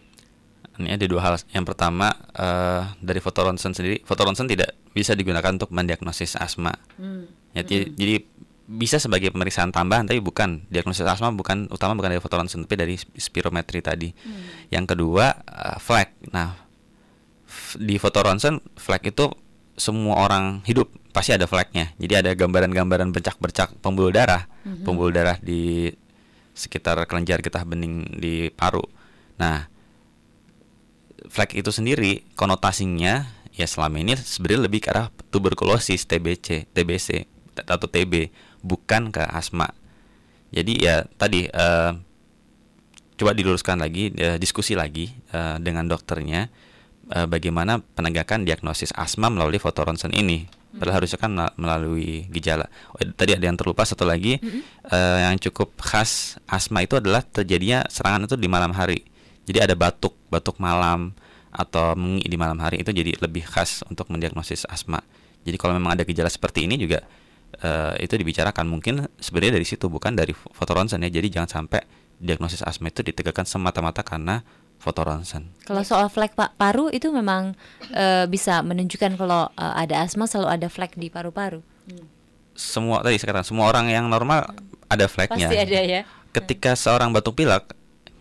Ini 0.76 0.92
ada 0.92 1.08
dua 1.08 1.24
hal. 1.24 1.40
Yang 1.48 1.72
pertama 1.72 2.12
uh, 2.36 2.92
dari 3.00 3.24
foto 3.24 3.40
ronsen 3.40 3.72
sendiri, 3.72 4.04
foto 4.04 4.28
ronsen 4.28 4.44
tidak 4.44 4.76
bisa 4.92 5.16
digunakan 5.16 5.48
untuk 5.56 5.72
mendiagnosis 5.72 6.36
asma. 6.36 6.76
Hmm. 7.00 7.24
Ya, 7.56 7.64
hmm. 7.64 7.96
Jadi 7.96 8.14
bisa 8.68 9.00
sebagai 9.00 9.32
pemeriksaan 9.32 9.72
tambahan, 9.72 10.04
tapi 10.04 10.20
bukan 10.20 10.68
diagnosis 10.68 11.08
asma 11.08 11.32
bukan 11.32 11.72
utama 11.72 11.96
bukan 11.96 12.12
dari 12.12 12.20
foto 12.20 12.36
ronsen, 12.36 12.68
tapi 12.68 12.76
dari 12.76 13.00
spirometri 13.16 13.80
tadi. 13.80 14.12
Hmm. 14.12 14.68
Yang 14.68 14.92
kedua 14.92 15.32
uh, 15.32 15.80
flek. 15.80 16.20
Nah, 16.36 16.63
di 17.78 17.98
foto 17.98 18.22
ronsen 18.22 18.62
flek 18.78 19.14
itu 19.14 19.30
semua 19.74 20.22
orang 20.22 20.62
hidup 20.66 20.90
pasti 21.10 21.34
ada 21.34 21.46
flagnya. 21.46 21.94
Jadi 21.98 22.14
ada 22.26 22.30
gambaran-gambaran 22.34 23.10
bercak-bercak 23.14 23.78
pembuluh 23.82 24.10
darah, 24.14 24.46
mm-hmm. 24.66 24.82
pembuluh 24.86 25.14
darah 25.14 25.38
di 25.38 25.90
sekitar 26.54 27.02
kelenjar 27.10 27.42
getah 27.42 27.66
bening 27.66 28.18
di 28.18 28.50
paru. 28.54 28.82
Nah, 29.38 29.66
flag 31.26 31.50
itu 31.58 31.70
sendiri 31.74 32.22
konotasinya 32.38 33.26
ya 33.54 33.66
selama 33.66 34.02
ini 34.02 34.18
sebenarnya 34.18 34.62
lebih 34.66 34.80
ke 34.82 34.90
arah 34.90 35.10
tuberkulosis, 35.30 36.06
TBC, 36.06 36.70
TBC 36.70 37.26
atau 37.66 37.86
TB, 37.86 38.34
bukan 38.62 39.14
ke 39.14 39.22
asma. 39.22 39.70
Jadi 40.54 40.86
ya 40.86 41.06
tadi 41.18 41.46
uh, 41.50 41.94
coba 43.14 43.30
diluruskan 43.34 43.78
lagi, 43.78 44.10
uh, 44.18 44.38
diskusi 44.38 44.74
lagi 44.74 45.10
uh, 45.34 45.58
dengan 45.62 45.86
dokternya 45.86 46.50
uh, 47.12 47.26
bagaimana 47.28 47.82
penegakan 47.98 48.48
diagnosis 48.48 48.94
asma 48.96 49.28
melalui 49.28 49.60
foto 49.60 49.84
ronsen 49.84 50.14
ini 50.14 50.64
Padahal 50.74 51.02
harusnya 51.02 51.18
kan 51.22 51.30
melalui 51.54 52.26
gejala. 52.34 52.66
Oh, 52.90 52.98
tadi 53.14 53.30
ada 53.30 53.46
yang 53.46 53.54
terlupa 53.54 53.86
satu 53.86 54.02
lagi 54.02 54.42
mm 54.42 54.42
-hmm. 54.42 54.62
uh, 54.90 55.18
yang 55.30 55.38
cukup 55.38 55.70
khas 55.78 56.34
asma 56.50 56.82
itu 56.82 56.98
adalah 56.98 57.22
terjadinya 57.22 57.86
serangan 57.86 58.26
itu 58.26 58.34
di 58.34 58.50
malam 58.50 58.74
hari. 58.74 59.06
Jadi 59.46 59.62
ada 59.62 59.74
batuk, 59.78 60.18
batuk 60.26 60.58
malam 60.58 61.14
atau 61.54 61.94
mengi 61.94 62.26
di 62.26 62.34
malam 62.34 62.58
hari 62.58 62.82
itu 62.82 62.90
jadi 62.90 63.14
lebih 63.22 63.46
khas 63.46 63.86
untuk 63.86 64.10
mendiagnosis 64.10 64.66
asma. 64.66 64.98
Jadi 65.46 65.54
kalau 65.54 65.78
memang 65.78 65.94
ada 65.94 66.02
gejala 66.02 66.26
seperti 66.26 66.66
ini 66.66 66.74
juga 66.74 67.06
uh, 67.62 67.94
itu 68.02 68.18
dibicarakan 68.18 68.66
mungkin 68.66 69.06
sebenarnya 69.22 69.62
dari 69.62 69.66
situ 69.68 69.86
bukan 69.86 70.18
dari 70.18 70.34
foto 70.34 70.74
ronsen 70.74 71.06
ya. 71.06 71.10
Jadi 71.12 71.38
jangan 71.38 71.62
sampai 71.62 71.86
diagnosis 72.18 72.66
asma 72.66 72.90
itu 72.90 73.06
ditegakkan 73.06 73.46
semata-mata 73.46 74.02
karena 74.02 74.42
foto 74.84 75.00
ronsen. 75.00 75.48
Kalau 75.64 75.80
soal 75.80 76.12
flek 76.12 76.36
pak 76.36 76.52
paru 76.60 76.92
itu 76.92 77.08
memang 77.08 77.56
uh, 77.96 78.28
bisa 78.28 78.60
menunjukkan 78.60 79.16
kalau 79.16 79.48
uh, 79.56 79.74
ada 79.80 80.04
asma 80.04 80.28
selalu 80.28 80.60
ada 80.60 80.68
flek 80.68 81.00
di 81.00 81.08
paru-paru. 81.08 81.64
Hmm. 81.88 82.04
Semua 82.52 83.00
tadi 83.00 83.16
sekarang 83.16 83.48
semua 83.48 83.72
orang 83.72 83.88
yang 83.88 84.12
normal 84.12 84.44
hmm. 84.44 84.92
ada 84.92 85.08
fleknya. 85.08 85.48
Pasti 85.48 85.56
ada 85.56 85.80
ya. 85.80 86.00
Ketika 86.36 86.76
hmm. 86.76 86.80
seorang 86.84 87.08
batuk 87.16 87.40
pilek, 87.40 87.72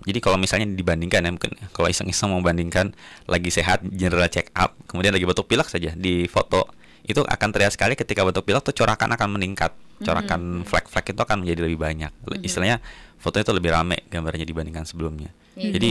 jadi 0.08 0.24
kalau 0.24 0.40
misalnya 0.40 0.72
dibandingkan 0.72 1.28
ya 1.28 1.32
mungkin 1.36 1.52
kalau 1.76 1.92
iseng-iseng 1.92 2.32
membandingkan 2.32 2.96
lagi 3.28 3.52
sehat 3.52 3.84
general 3.92 4.32
check 4.32 4.48
up, 4.56 4.72
kemudian 4.88 5.12
lagi 5.12 5.28
batuk 5.28 5.52
pilek 5.52 5.68
saja 5.68 5.92
di 5.92 6.32
foto 6.32 6.72
itu 7.04 7.20
akan 7.20 7.52
terlihat 7.52 7.76
sekali 7.76 8.00
ketika 8.00 8.24
batuk 8.24 8.48
pilek 8.48 8.64
tuh 8.64 8.72
corakan 8.72 9.12
akan 9.12 9.36
meningkat 9.36 9.76
corakan 10.00 10.40
mm 10.40 10.56
-hmm. 10.64 10.68
flek-flek 10.72 11.12
itu 11.12 11.20
akan 11.20 11.44
menjadi 11.44 11.68
lebih 11.68 11.76
banyak 11.76 12.12
mm 12.16 12.24
-hmm. 12.24 12.48
istilahnya 12.48 12.78
fotonya 13.20 13.44
itu 13.44 13.54
lebih 13.60 13.72
rame 13.76 13.98
gambarnya 14.08 14.48
dibandingkan 14.48 14.88
sebelumnya 14.88 15.28
mm 15.32 15.60
-hmm. 15.60 15.72
jadi 15.76 15.90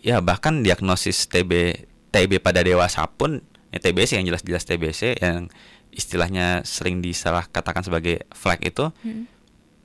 ya 0.00 0.24
bahkan 0.24 0.64
diagnosis 0.64 1.28
TB 1.28 1.84
TB 2.12 2.40
pada 2.40 2.64
dewasa 2.64 3.04
pun 3.08 3.44
ya 3.72 3.78
TBC 3.80 4.20
yang 4.20 4.26
jelas-jelas 4.28 4.64
TBC 4.64 5.20
yang 5.20 5.52
istilahnya 5.92 6.64
sering 6.64 7.04
disalah 7.04 7.48
katakan 7.52 7.84
sebagai 7.84 8.24
flag 8.32 8.64
itu 8.64 8.88
hmm. 9.04 9.28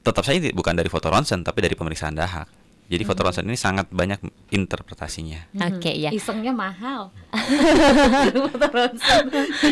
tetap 0.08 0.24
saja 0.24 0.40
bukan 0.56 0.76
dari 0.76 0.88
foto 0.88 1.12
ronsen 1.12 1.44
tapi 1.44 1.60
dari 1.60 1.76
pemeriksaan 1.76 2.16
dahak. 2.16 2.48
Jadi 2.88 3.04
foto 3.04 3.20
ronsen 3.20 3.44
ini 3.52 3.60
sangat 3.60 3.92
banyak 3.92 4.24
interpretasinya. 4.48 5.52
Hmm. 5.52 5.76
Oke 5.76 5.92
okay, 5.92 5.96
ya. 6.08 6.10
Isengnya 6.16 6.56
mahal. 6.56 7.12
foto 8.48 8.68
ronsen. 8.80 9.24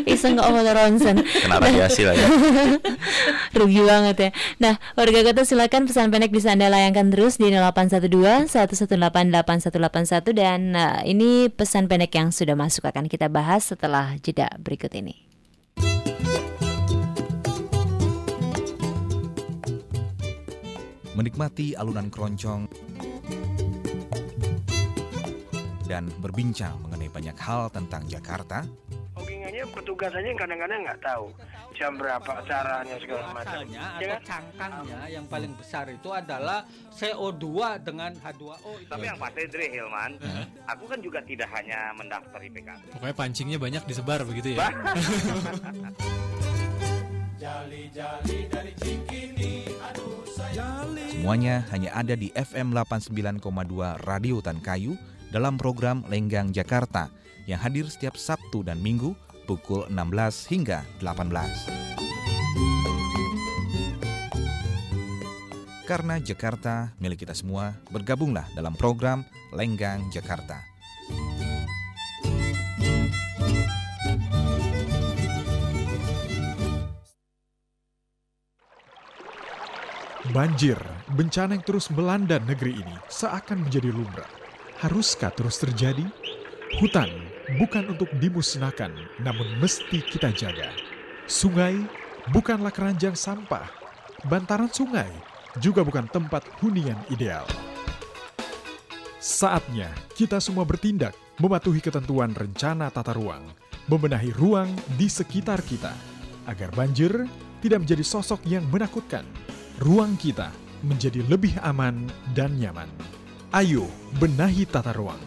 Iseng 0.04 0.36
kok 0.36 0.52
foto 0.52 0.72
ronsen. 0.76 1.16
Kena 1.24 1.64
radiasi 1.64 2.04
lah 2.04 2.12
ya. 2.12 2.28
Rugi 3.58 3.82
banget 3.88 4.16
ya. 4.20 4.30
Nah, 4.60 4.76
warga 5.00 5.20
kota 5.24 5.48
silakan 5.48 5.88
pesan 5.88 6.12
pendek 6.12 6.36
bisa 6.36 6.52
Anda 6.52 6.68
layangkan 6.68 7.08
terus 7.08 7.40
di 7.40 7.48
0812 7.56 8.52
1188181 8.52 10.36
dan 10.36 10.76
uh, 10.76 11.00
ini 11.08 11.48
pesan 11.48 11.88
pendek 11.88 12.12
yang 12.20 12.36
sudah 12.36 12.60
masuk 12.60 12.84
akan 12.84 13.08
kita 13.08 13.32
bahas 13.32 13.64
setelah 13.72 14.20
jeda 14.20 14.52
berikut 14.60 14.92
ini. 14.92 15.35
Menikmati 21.16 21.72
alunan 21.80 22.12
keroncong 22.12 22.68
dan 25.88 26.12
berbincang 26.20 26.76
mengenai 26.84 27.08
banyak 27.08 27.38
hal 27.40 27.72
tentang 27.72 28.04
Jakarta. 28.12 28.68
Hoggingnya 29.16 29.64
petugas 29.72 30.12
aja 30.12 30.28
kadang-kadang 30.36 30.84
nggak 30.84 31.00
tahu. 31.00 31.32
jam 31.76 31.92
berapa 32.00 32.40
caranya 32.48 32.96
segala 33.04 33.36
macam. 33.36 33.68
Ya 33.68 33.84
atau 34.00 34.08
kan? 34.08 34.24
cangkangnya 34.24 35.12
yang 35.12 35.28
paling 35.28 35.52
besar 35.60 35.92
itu 35.92 36.08
adalah 36.08 36.64
CO2 36.96 37.48
dengan 37.84 38.16
H2O 38.16 38.80
itu. 38.80 38.88
Tapi 38.88 39.04
yang 39.04 39.20
pasti 39.20 39.44
Dri 39.52 39.68
Hilman, 39.76 40.16
aku 40.72 40.84
kan 40.88 41.00
juga 41.04 41.20
tidak 41.28 41.52
hanya 41.52 41.92
mendaftar 42.00 42.40
IPKB. 42.40 42.96
Pokoknya 42.96 43.16
pancingnya 43.16 43.60
banyak 43.60 43.84
disebar 43.92 44.24
begitu 44.24 44.56
ya. 44.56 44.72
Jali-jali 47.44 48.48
dari 48.48 48.72
Cikini, 48.80 49.68
aduh. 49.84 50.15
Semuanya 51.12 51.68
hanya 51.76 51.92
ada 51.92 52.16
di 52.16 52.32
FM 52.32 52.72
89,2 52.72 53.44
Radio 54.08 54.40
Kayu 54.40 54.96
dalam 55.28 55.60
program 55.60 56.08
Lenggang 56.08 56.56
Jakarta 56.56 57.12
yang 57.44 57.60
hadir 57.60 57.92
setiap 57.92 58.16
Sabtu 58.16 58.64
dan 58.64 58.80
Minggu 58.80 59.20
pukul 59.44 59.84
16 59.92 60.48
hingga 60.48 60.88
18. 61.04 61.36
Karena 65.84 66.24
Jakarta 66.24 66.96
milik 67.04 67.28
kita 67.28 67.36
semua, 67.36 67.76
bergabunglah 67.92 68.48
dalam 68.56 68.80
program 68.80 69.28
Lenggang 69.52 70.08
Jakarta. 70.08 70.64
Banjir, 80.34 80.82
bencana 81.14 81.54
yang 81.54 81.62
terus 81.62 81.94
melanda 81.94 82.42
negeri 82.42 82.82
ini 82.82 82.98
seakan 83.14 83.62
menjadi 83.62 83.94
lumrah. 83.94 84.26
Haruskah 84.82 85.30
terus 85.30 85.62
terjadi? 85.62 86.02
Hutan 86.82 87.30
bukan 87.62 87.94
untuk 87.94 88.10
dimusnahkan, 88.18 88.90
namun 89.22 89.46
mesti 89.62 90.02
kita 90.02 90.34
jaga. 90.34 90.74
Sungai 91.30 91.78
bukanlah 92.34 92.74
keranjang 92.74 93.14
sampah. 93.14 93.70
Bantaran 94.26 94.74
sungai 94.74 95.14
juga 95.62 95.86
bukan 95.86 96.10
tempat 96.10 96.42
hunian 96.58 96.98
ideal. 97.14 97.46
Saatnya 99.22 99.94
kita 100.18 100.42
semua 100.42 100.66
bertindak 100.66 101.14
mematuhi 101.38 101.86
ketentuan 101.86 102.34
rencana 102.34 102.90
tata 102.90 103.14
ruang, 103.14 103.46
membenahi 103.86 104.34
ruang 104.34 104.74
di 104.98 105.06
sekitar 105.06 105.62
kita, 105.62 105.94
agar 106.50 106.74
banjir 106.74 107.14
tidak 107.62 107.86
menjadi 107.86 108.02
sosok 108.02 108.42
yang 108.50 108.66
menakutkan. 108.74 109.45
Ruang 109.76 110.16
kita 110.16 110.56
menjadi 110.88 111.20
lebih 111.28 111.60
aman 111.60 112.08
dan 112.32 112.56
nyaman. 112.56 112.88
Ayo 113.52 113.84
benahi 114.16 114.64
tata 114.64 114.96
ruang. 114.96 115.20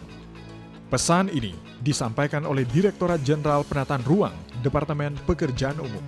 Pesan 0.89 1.29
ini 1.29 1.53
disampaikan 1.85 2.49
oleh 2.49 2.65
Direktorat 2.65 3.21
Jenderal 3.21 3.61
Penataan 3.61 4.01
Ruang, 4.09 4.33
Departemen 4.65 5.13
Pekerjaan 5.29 5.77
Umum. 5.77 6.01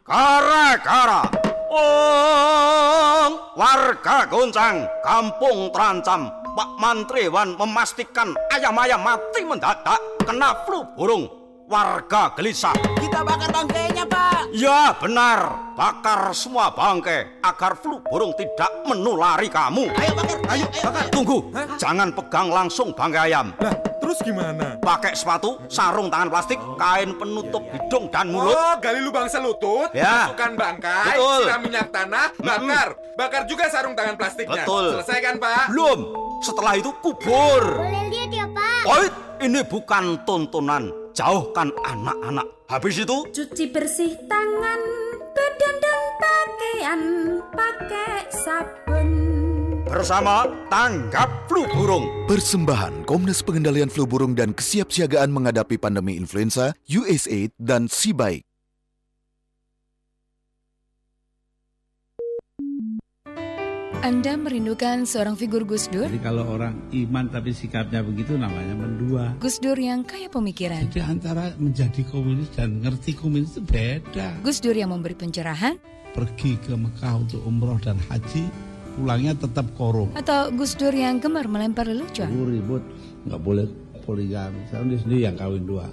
Gara-gara 0.00 1.28
Ong 1.68 3.32
warga 3.60 4.24
goncang 4.24 4.88
kampung 5.04 5.68
terancam 5.68 6.32
Pak 6.56 6.70
Mantriwan 6.80 7.60
memastikan 7.60 8.32
ayam-ayam 8.56 9.04
mati 9.04 9.44
mendadak 9.44 10.00
kena 10.24 10.64
flu 10.64 10.80
burung 10.96 11.45
warga 11.66 12.32
gelisah 12.38 12.74
Kita 12.96 13.26
bakar 13.26 13.50
bangkainya, 13.50 14.06
Pak. 14.06 14.54
Ya 14.54 14.94
benar 14.96 15.74
bakar 15.76 16.32
semua 16.32 16.72
bangkai 16.72 17.42
agar 17.44 17.76
flu 17.76 18.00
burung 18.06 18.32
tidak 18.38 18.70
menulari 18.88 19.50
kamu 19.50 19.90
Ayo 19.92 20.12
bakar, 20.16 20.38
ayo, 20.54 20.64
ayo. 20.64 20.82
Bakar. 20.86 21.04
Tunggu, 21.12 21.38
jangan 21.76 22.08
pegang 22.14 22.48
langsung 22.48 22.94
bangkai 22.94 23.32
ayam. 23.32 23.52
Terus 23.98 24.22
gimana? 24.22 24.78
Pakai 24.78 25.18
sepatu, 25.18 25.58
sarung 25.66 26.06
tangan 26.06 26.30
plastik, 26.30 26.62
kain 26.78 27.10
penutup 27.18 27.66
hidung 27.74 28.06
dan 28.14 28.30
mulut. 28.30 28.54
Oh, 28.54 28.78
gali 28.78 29.02
lubang 29.02 29.26
selutut, 29.26 29.90
Ya. 29.90 30.30
masukkan 30.30 30.54
bangkai, 30.54 31.18
Betul. 31.18 31.40
siram 31.42 31.60
minyak 31.66 31.88
tanah, 31.90 32.26
bakar. 32.38 32.88
Bakar 33.18 33.42
juga 33.50 33.66
sarung 33.66 33.98
tangan 33.98 34.14
plastiknya. 34.14 34.62
Betul. 34.62 35.02
Selesai 35.02 35.18
kan, 35.26 35.34
Pak? 35.42 35.64
Belum. 35.74 35.98
Setelah 36.38 36.78
itu 36.78 36.94
kubur. 37.02 37.62
Boleh 37.82 38.04
lihat 38.06 38.30
ya, 38.30 38.46
Pak? 38.46 38.82
Oit, 38.94 39.12
ini 39.42 39.60
bukan 39.66 40.22
tontonan. 40.22 41.05
Jauhkan 41.16 41.72
anak-anak. 41.80 42.44
Habis 42.68 43.00
itu, 43.00 43.24
Cuci 43.32 43.72
bersih 43.72 44.20
tangan, 44.28 44.80
badan 45.32 45.76
dan 45.80 46.00
pakaian 46.20 47.00
pakai 47.56 48.16
sabun. 48.28 49.08
bersama 49.88 50.44
tanggap 50.68 51.48
flu 51.48 51.64
burung. 51.72 52.04
Persembahan 52.28 53.08
Komnas 53.08 53.40
Pengendalian 53.40 53.88
Flu 53.88 54.04
Burung 54.04 54.36
dan 54.36 54.52
Kesiapsiagaan 54.52 55.32
Menghadapi 55.32 55.80
Pandemi 55.80 56.20
Influenza, 56.20 56.76
USAID, 56.84 57.56
dan 57.56 57.88
Sibaik. 57.88 58.44
Anda 64.04 64.36
merindukan 64.36 65.08
seorang 65.08 65.38
figur 65.40 65.64
Gus 65.64 65.88
Dur? 65.88 66.04
Jadi 66.10 66.20
kalau 66.20 66.44
orang 66.44 66.76
iman 66.92 67.32
tapi 67.32 67.56
sikapnya 67.56 68.04
begitu 68.04 68.36
namanya 68.36 68.76
mendua. 68.76 69.32
Gus 69.40 69.56
Dur 69.56 69.78
yang 69.78 70.04
kaya 70.04 70.28
pemikiran. 70.28 70.88
Jadi 70.90 71.00
antara 71.00 71.54
menjadi 71.56 72.04
komunis 72.10 72.52
dan 72.52 72.84
ngerti 72.84 73.16
komunis 73.16 73.56
itu 73.56 73.62
beda. 73.64 74.36
Gus 74.44 74.60
Dur 74.60 74.76
yang 74.76 74.92
memberi 74.92 75.16
pencerahan 75.16 75.80
Pergi 76.12 76.56
ke 76.64 76.72
Mekah 76.72 77.28
untuk 77.28 77.44
umroh 77.44 77.76
dan 77.76 78.00
haji, 78.08 78.48
pulangnya 78.96 79.36
tetap 79.36 79.68
korup. 79.76 80.08
atau 80.16 80.48
Gus 80.48 80.72
Dur 80.72 80.96
yang 80.96 81.20
gemar 81.20 81.44
melempar 81.44 81.84
lelucon? 81.84 82.32
Ribut, 82.32 82.80
nggak 83.28 83.40
boleh 83.44 83.68
poligami. 84.02 84.64
Sekarang 84.72 84.88
dia 84.88 85.00
sendiri 85.00 85.20
yang 85.28 85.36
kawin 85.36 85.68
dua. 85.68 85.84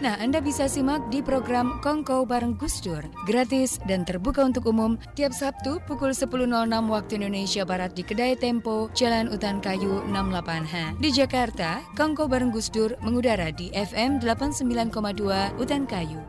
Nah, 0.00 0.16
Anda 0.16 0.40
bisa 0.40 0.64
simak 0.64 1.12
di 1.12 1.20
program 1.20 1.76
Kongko 1.84 2.24
bareng 2.24 2.56
Gus 2.56 2.80
Dur, 2.80 3.04
gratis 3.28 3.76
dan 3.84 4.08
terbuka 4.08 4.40
untuk 4.40 4.72
umum 4.72 4.96
tiap 5.12 5.36
Sabtu 5.36 5.76
pukul 5.84 6.16
10.06 6.16 6.48
waktu 6.88 7.12
Indonesia 7.20 7.68
Barat 7.68 7.92
di 7.92 8.00
Kedai 8.00 8.32
Tempo, 8.32 8.88
Jalan 8.96 9.28
Utan 9.28 9.60
Kayu 9.60 10.00
68H. 10.08 10.96
Di 11.04 11.12
Jakarta, 11.12 11.84
Kongko 12.00 12.32
bareng 12.32 12.48
Gus 12.48 12.72
Dur 12.72 12.96
mengudara 13.04 13.52
di 13.52 13.68
FM 13.76 14.24
89,2 14.24 15.60
Utan 15.60 15.84
Kayu. 15.84 16.24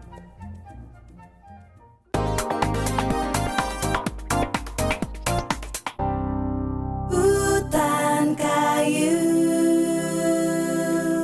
Hutan 7.07 8.36
kayu. 8.36 9.20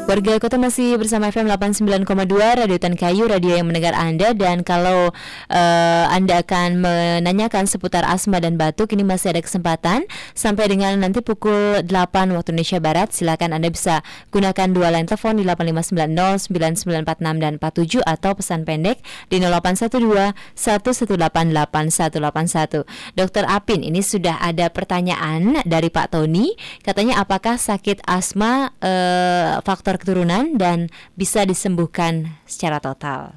Warga 0.08 0.40
kota 0.40 0.56
masih 0.56 0.96
bersama 0.96 1.28
FM 1.28 1.52
89,2 1.52 2.64
Radio 2.64 2.80
Tan 2.80 2.96
Kayu, 2.96 3.28
radio 3.28 3.60
yang 3.60 3.68
mendengar 3.68 3.92
Anda 3.92 4.32
dan 4.32 4.64
kalau 4.64 5.12
eh, 5.52 6.06
Anda 6.08 6.48
akan 6.48 6.80
menanyakan 6.80 7.68
seputar 7.68 8.08
asma 8.08 8.40
dan 8.40 8.56
batuk 8.56 8.96
ini 8.96 9.04
masih 9.04 9.36
ada 9.36 9.44
kesempatan 9.44 10.08
sampai 10.32 10.72
dengan 10.72 10.96
nanti 11.04 11.20
pukul 11.20 11.84
8 11.84 11.92
waktu 12.40 12.56
Indonesia 12.56 12.80
Barat. 12.80 13.12
Silakan 13.12 13.52
Anda 13.52 13.68
bisa 13.68 14.00
gunakan 14.32 14.72
dua 14.72 14.96
line 14.96 15.12
telepon 15.12 15.36
di 15.36 15.44
8590 15.44 16.56
9946 16.56 17.44
dan 17.44 17.60
47 17.60 18.00
atau 18.08 18.32
pesan 18.32 18.64
pendek 18.64 19.04
di 19.28 19.44
0812 19.44 20.32
1188181. 20.56 22.88
Dokter 23.12 23.44
Apin, 23.44 23.84
ini 23.84 24.00
sudah 24.00 24.40
ada 24.40 24.72
pertanyaan 24.72 25.60
dari 25.68 25.92
Pak 25.92 26.16
Tony. 26.16 26.56
Katanya 26.80 27.20
apakah 27.20 27.60
sakit 27.60 28.08
asma 28.08 28.72
eh, 28.80 29.60
faktor 29.68 29.97
keturunan 29.98 30.56
dan 30.56 30.88
bisa 31.14 31.44
disembuhkan 31.44 32.38
secara 32.46 32.78
total? 32.78 33.36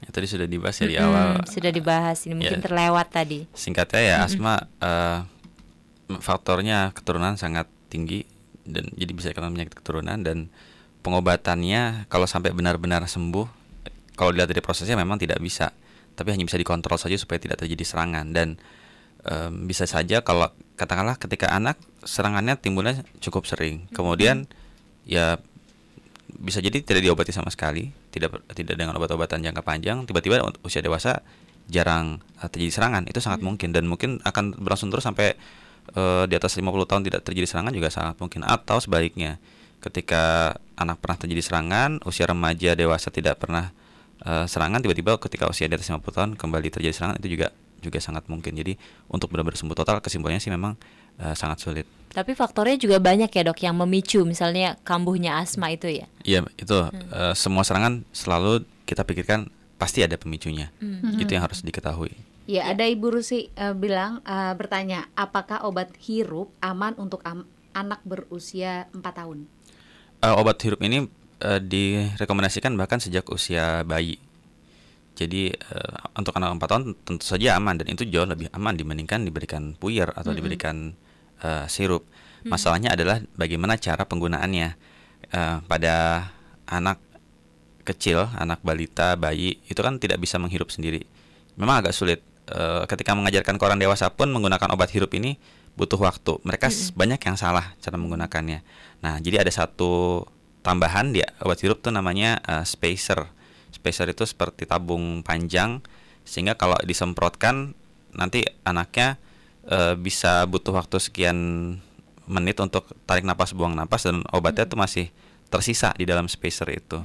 Ya, 0.00 0.08
tadi 0.08 0.26
sudah 0.26 0.44
dibahas 0.44 0.76
ya 0.76 0.86
di 0.86 0.96
Mm-mm, 0.96 1.06
awal. 1.06 1.28
sudah 1.48 1.70
dibahas 1.70 2.18
ini 2.24 2.34
mungkin 2.36 2.60
Ya. 2.60 2.64
terlewat 2.64 3.06
tadi. 3.08 3.48
Singkatnya 3.52 4.02
ya 4.02 4.16
Mm-mm. 4.18 4.28
asma 4.28 4.54
eh, 4.78 5.18
faktornya 6.20 6.92
keturunan 6.92 7.34
sangat 7.34 7.64
tinggi 7.88 8.28
dan 8.64 8.88
jadi 8.92 9.12
bisa 9.12 9.28
karena 9.30 9.48
penyakit 9.48 9.76
keturunan 9.76 10.20
dan 10.20 10.48
pengobatannya 11.00 12.08
kalau 12.08 12.24
sampai 12.24 12.52
benar-benar 12.52 13.04
sembuh 13.04 13.46
kalau 14.14 14.32
dilihat 14.32 14.48
dari 14.48 14.60
prosesnya 14.60 14.96
memang 14.96 15.16
tidak 15.16 15.36
bisa 15.38 15.72
tapi 16.14 16.30
hanya 16.30 16.44
bisa 16.44 16.56
dikontrol 16.56 16.96
saja 16.96 17.16
supaya 17.16 17.36
tidak 17.36 17.60
terjadi 17.60 17.84
serangan 17.84 18.32
dan 18.32 18.56
em, 19.22 19.66
bisa 19.66 19.84
saja 19.84 20.20
kalau 20.20 20.48
katakanlah 20.76 21.16
ketika 21.16 21.50
anak 21.50 21.76
serangannya 22.02 22.56
timbulnya 22.56 23.04
cukup 23.20 23.44
sering 23.44 23.84
kemudian 23.92 24.48
ya 25.04 25.36
bisa 26.38 26.58
jadi 26.58 26.82
tidak 26.82 27.02
diobati 27.06 27.30
sama 27.30 27.48
sekali 27.50 27.94
tidak 28.10 28.42
tidak 28.52 28.74
dengan 28.74 28.98
obat-obatan 28.98 29.42
jangka 29.42 29.62
panjang 29.62 30.02
tiba-tiba 30.06 30.42
usia 30.66 30.82
dewasa 30.82 31.22
jarang 31.68 32.20
eh, 32.40 32.48
terjadi 32.48 32.72
serangan. 32.80 33.02
Itu 33.08 33.20
sangat 33.24 33.40
mungkin 33.40 33.72
dan 33.72 33.88
mungkin 33.88 34.20
akan 34.24 34.56
berlangsung 34.60 34.92
terus 34.92 35.04
sampai 35.04 35.36
eh, 35.94 36.24
di 36.28 36.34
atas 36.36 36.56
50 36.56 36.64
tahun 36.90 37.02
tidak 37.06 37.20
terjadi 37.24 37.46
serangan 37.48 37.72
juga 37.72 37.88
sangat 37.88 38.16
mungkin. 38.20 38.44
Atau 38.44 38.80
sebaliknya 38.80 39.40
ketika 39.80 40.56
anak 40.80 41.00
pernah 41.04 41.20
terjadi 41.20 41.42
serangan 41.44 42.00
usia 42.08 42.24
remaja 42.24 42.72
dewasa 42.72 43.12
tidak 43.12 43.40
pernah 43.40 43.72
eh, 44.24 44.44
serangan 44.48 44.80
tiba-tiba 44.80 45.16
ketika 45.20 45.48
usia 45.48 45.68
di 45.68 45.76
atas 45.76 45.88
50 45.88 46.04
tahun 46.04 46.30
kembali 46.36 46.68
terjadi 46.72 46.94
serangan 46.94 47.16
itu 47.20 47.40
juga 47.40 47.48
juga 47.84 48.00
sangat 48.00 48.24
mungkin. 48.32 48.56
Jadi 48.56 48.76
untuk 49.12 49.28
benar-benar 49.28 49.60
sembuh 49.60 49.76
total 49.76 50.00
kesimpulannya 50.00 50.40
sih 50.40 50.48
memang 50.48 50.72
uh, 51.20 51.36
sangat 51.36 51.60
sulit. 51.60 51.84
Tapi 52.14 52.38
faktornya 52.38 52.78
juga 52.78 53.02
banyak 53.02 53.26
ya 53.26 53.42
dok 53.42 53.58
yang 53.58 53.74
memicu 53.74 54.22
misalnya 54.22 54.78
kambuhnya 54.86 55.42
asma 55.42 55.74
itu 55.74 55.90
ya. 55.90 56.06
Iya 56.22 56.46
itu 56.54 56.78
hmm. 56.78 57.10
uh, 57.10 57.34
semua 57.34 57.66
serangan 57.66 58.06
selalu 58.14 58.62
kita 58.86 59.02
pikirkan 59.02 59.50
pasti 59.74 60.06
ada 60.06 60.14
pemicunya. 60.14 60.70
Hmm. 60.78 61.18
Itu 61.18 61.34
yang 61.34 61.42
harus 61.42 61.66
diketahui. 61.66 62.14
Ya, 62.44 62.68
ada 62.68 62.84
Ibu 62.84 63.08
Rusi 63.08 63.48
uh, 63.56 63.72
bilang 63.72 64.20
uh, 64.28 64.52
bertanya, 64.52 65.08
apakah 65.16 65.64
obat 65.64 65.96
hirup 66.04 66.52
aman 66.60 66.92
untuk 67.00 67.24
am 67.24 67.48
anak 67.72 68.04
berusia 68.04 68.86
4 68.92 69.00
tahun? 69.00 69.48
Uh, 70.20 70.34
obat 70.36 70.60
hirup 70.60 70.78
ini 70.84 71.08
uh, 71.40 71.60
direkomendasikan 71.60 72.76
bahkan 72.76 73.00
sejak 73.00 73.24
usia 73.32 73.80
bayi. 73.88 74.20
Jadi 75.16 75.56
uh, 75.56 76.12
untuk 76.20 76.36
anak 76.36 76.60
4 76.60 76.70
tahun 76.70 76.84
tentu 77.02 77.24
saja 77.24 77.56
aman 77.56 77.80
dan 77.80 77.88
itu 77.90 78.04
jauh 78.06 78.28
lebih 78.28 78.52
aman 78.52 78.76
dibandingkan 78.76 79.24
diberikan 79.24 79.72
puyer 79.80 80.12
atau 80.12 80.30
-hmm. 80.30 80.38
diberikan 80.38 80.76
uh, 81.42 81.66
sirup. 81.66 82.06
Masalahnya 82.44 82.92
adalah 82.92 83.24
bagaimana 83.40 83.80
cara 83.80 84.04
penggunaannya 84.04 84.76
uh, 85.32 85.64
pada 85.64 86.28
anak 86.68 87.00
kecil, 87.84 88.28
anak 88.36 88.60
balita, 88.60 89.16
bayi 89.16 89.60
itu 89.68 89.80
kan 89.80 89.96
tidak 89.96 90.20
bisa 90.20 90.36
menghirup 90.36 90.68
sendiri. 90.68 91.04
Memang 91.56 91.84
agak 91.84 91.96
sulit. 91.96 92.20
Uh, 92.44 92.84
ketika 92.84 93.16
mengajarkan 93.16 93.56
ke 93.56 93.64
orang 93.64 93.80
dewasa 93.80 94.12
pun 94.12 94.28
menggunakan 94.28 94.68
obat 94.76 94.92
hirup 94.92 95.08
ini 95.16 95.40
butuh 95.80 95.96
waktu. 95.96 96.36
Mereka 96.44 96.68
-hmm. 96.68 96.92
banyak 96.92 97.20
yang 97.24 97.36
salah 97.40 97.72
cara 97.80 97.96
menggunakannya. 97.96 98.60
Nah, 99.00 99.16
jadi 99.24 99.40
ada 99.40 99.48
satu 99.48 100.24
tambahan 100.60 101.16
dia 101.16 101.28
obat 101.40 101.60
hirup 101.64 101.80
tuh 101.80 101.88
namanya 101.88 102.44
uh, 102.44 102.64
spacer. 102.68 103.32
Spacer 103.72 104.12
itu 104.12 104.28
seperti 104.28 104.68
tabung 104.68 105.24
panjang 105.24 105.80
sehingga 106.24 106.56
kalau 106.56 106.76
disemprotkan 106.84 107.76
nanti 108.12 108.44
anaknya 108.64 109.20
uh, 109.68 109.94
bisa 109.96 110.44
butuh 110.48 110.74
waktu 110.76 110.96
sekian 111.00 111.38
menit 112.24 112.56
untuk 112.60 112.88
tarik 113.04 113.24
napas 113.24 113.52
buang 113.52 113.76
napas 113.76 114.08
dan 114.08 114.24
obatnya 114.32 114.64
itu 114.64 114.76
masih 114.76 115.06
tersisa 115.52 115.92
di 115.96 116.08
dalam 116.08 116.28
spacer 116.28 116.68
itu. 116.72 117.04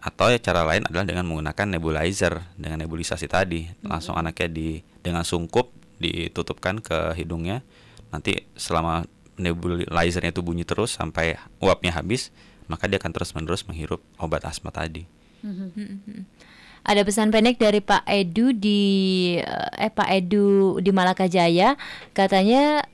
Atau 0.00 0.28
ya 0.28 0.36
cara 0.36 0.64
lain 0.68 0.84
adalah 0.84 1.08
dengan 1.08 1.24
menggunakan 1.24 1.64
nebulizer 1.76 2.44
dengan 2.60 2.84
nebulisasi 2.84 3.24
tadi. 3.28 3.68
Langsung 3.84 4.16
anaknya 4.16 4.48
di 4.52 4.68
dengan 5.00 5.24
sungkup 5.24 5.72
ditutupkan 6.00 6.80
ke 6.80 7.16
hidungnya. 7.16 7.64
Nanti 8.12 8.44
selama 8.56 9.08
nebulizernya 9.40 10.30
itu 10.30 10.44
bunyi 10.44 10.62
terus 10.62 10.94
sampai 10.94 11.40
uapnya 11.58 11.96
habis, 11.96 12.30
maka 12.68 12.86
dia 12.86 13.00
akan 13.00 13.12
terus-menerus 13.16 13.64
menghirup 13.64 14.00
obat 14.20 14.44
asma 14.44 14.70
tadi. 14.70 15.08
Ada 16.84 17.00
pesan 17.00 17.32
pendek 17.32 17.56
dari 17.56 17.80
Pak 17.80 18.04
Edu 18.04 18.52
di 18.52 18.80
eh 19.80 19.88
Pak 19.88 20.08
Edu 20.12 20.76
di 20.84 20.92
Malaka 20.92 21.24
Jaya 21.24 21.80
katanya 22.12 22.84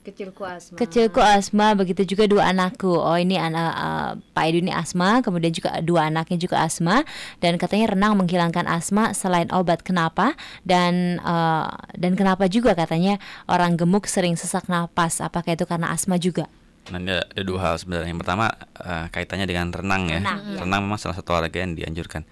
kecilku 0.00 0.42
asma. 0.46 0.76
Kecilku 0.78 1.20
asma, 1.20 1.66
begitu 1.76 2.02
juga 2.14 2.24
dua 2.30 2.54
anakku. 2.54 2.88
Oh 2.88 3.18
ini 3.18 3.36
anak 3.36 3.72
uh, 3.74 4.10
Pak 4.32 4.44
Edu 4.48 4.62
ini 4.62 4.72
asma, 4.72 5.18
kemudian 5.18 5.50
juga 5.50 5.82
dua 5.82 6.08
anaknya 6.08 6.38
juga 6.38 6.62
asma 6.62 7.02
dan 7.42 7.58
katanya 7.58 7.98
renang 7.98 8.14
menghilangkan 8.16 8.64
asma 8.70 9.12
selain 9.18 9.50
obat. 9.50 9.82
Kenapa? 9.82 10.38
Dan 10.62 11.18
uh, 11.20 11.74
dan 11.98 12.14
kenapa 12.14 12.46
juga 12.46 12.78
katanya 12.78 13.18
orang 13.50 13.76
gemuk 13.76 14.06
sering 14.06 14.38
sesak 14.38 14.70
napas? 14.70 15.18
Apakah 15.18 15.58
itu 15.58 15.66
karena 15.66 15.90
asma 15.90 16.16
juga? 16.22 16.46
Nah, 16.88 16.98
ada, 16.98 17.26
ada 17.26 17.42
dua 17.44 17.58
hal 17.60 17.74
sebenarnya. 17.76 18.08
Yang 18.14 18.20
pertama 18.24 18.46
uh, 18.80 19.06
kaitannya 19.12 19.46
dengan 19.46 19.68
renang 19.68 20.08
ya. 20.08 20.18
Renang, 20.22 20.40
ya. 20.48 20.58
renang 20.64 20.80
memang 20.86 20.98
salah 20.98 21.18
satu 21.18 21.36
olahraga 21.36 21.60
yang 21.60 21.76
dianjurkan. 21.76 22.24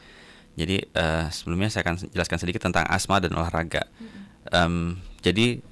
Jadi 0.59 0.83
uh, 0.99 1.31
sebelumnya 1.31 1.71
saya 1.71 1.87
akan 1.87 2.11
jelaskan 2.11 2.39
sedikit 2.43 2.67
tentang 2.67 2.83
asma 2.91 3.23
dan 3.23 3.31
olahraga. 3.39 3.87
Um, 4.51 4.99
jadi 5.23 5.63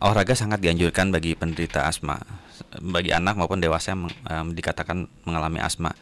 olahraga 0.00 0.32
sangat 0.32 0.64
dianjurkan 0.64 1.12
bagi 1.12 1.36
penderita 1.36 1.84
asma, 1.84 2.16
bagi 2.80 3.12
anak 3.12 3.36
maupun 3.36 3.60
dewasa 3.60 3.92
yang 3.92 4.08
um, 4.08 4.56
dikatakan 4.56 5.04
mengalami 5.28 5.60
asma. 5.60 5.92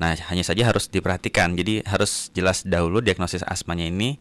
Nah 0.00 0.16
hanya 0.32 0.40
saja 0.40 0.64
harus 0.64 0.88
diperhatikan. 0.88 1.52
Jadi 1.60 1.84
harus 1.84 2.32
jelas 2.32 2.64
dahulu 2.64 3.04
diagnosis 3.04 3.44
asmanya 3.44 3.84
ini 3.84 4.16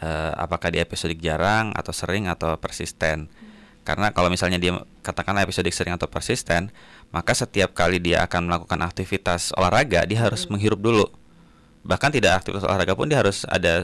uh, 0.00 0.32
apakah 0.40 0.72
di 0.72 0.80
episodik 0.80 1.20
jarang 1.20 1.76
atau 1.76 1.92
sering 1.92 2.32
atau 2.32 2.56
persisten. 2.56 3.28
Karena 3.82 4.14
kalau 4.14 4.30
misalnya 4.30 4.56
dia 4.62 4.78
katakanlah 5.02 5.44
episodik 5.44 5.74
sering 5.74 5.92
atau 5.92 6.06
persisten, 6.06 6.70
maka 7.12 7.34
setiap 7.34 7.74
kali 7.76 7.98
dia 8.00 8.24
akan 8.24 8.48
melakukan 8.48 8.78
aktivitas 8.80 9.52
olahraga 9.58 10.06
dia 10.06 10.22
harus 10.22 10.46
menghirup 10.46 10.78
dulu 10.78 11.10
bahkan 11.82 12.14
tidak 12.14 12.42
aktivitas 12.42 12.66
olahraga 12.66 12.94
pun 12.94 13.10
dia 13.10 13.18
harus 13.18 13.42
ada 13.46 13.82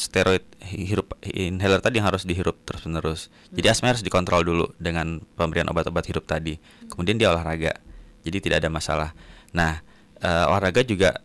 steroid 0.00 0.44
hirup 0.64 1.12
inhaler 1.22 1.78
tadi 1.78 2.00
yang 2.00 2.08
harus 2.08 2.24
dihirup 2.24 2.56
terus 2.64 2.88
menerus. 2.88 3.28
Jadi 3.52 3.66
asma 3.68 3.92
harus 3.92 4.00
dikontrol 4.00 4.42
dulu 4.42 4.66
dengan 4.80 5.20
pemberian 5.36 5.68
obat-obat 5.68 6.08
hirup 6.08 6.24
tadi. 6.24 6.56
Kemudian 6.88 7.20
dia 7.20 7.30
olahraga. 7.30 7.76
Jadi 8.24 8.38
tidak 8.40 8.64
ada 8.64 8.72
masalah. 8.72 9.10
Nah, 9.52 9.84
uh, 10.24 10.48
olahraga 10.48 10.80
juga 10.82 11.20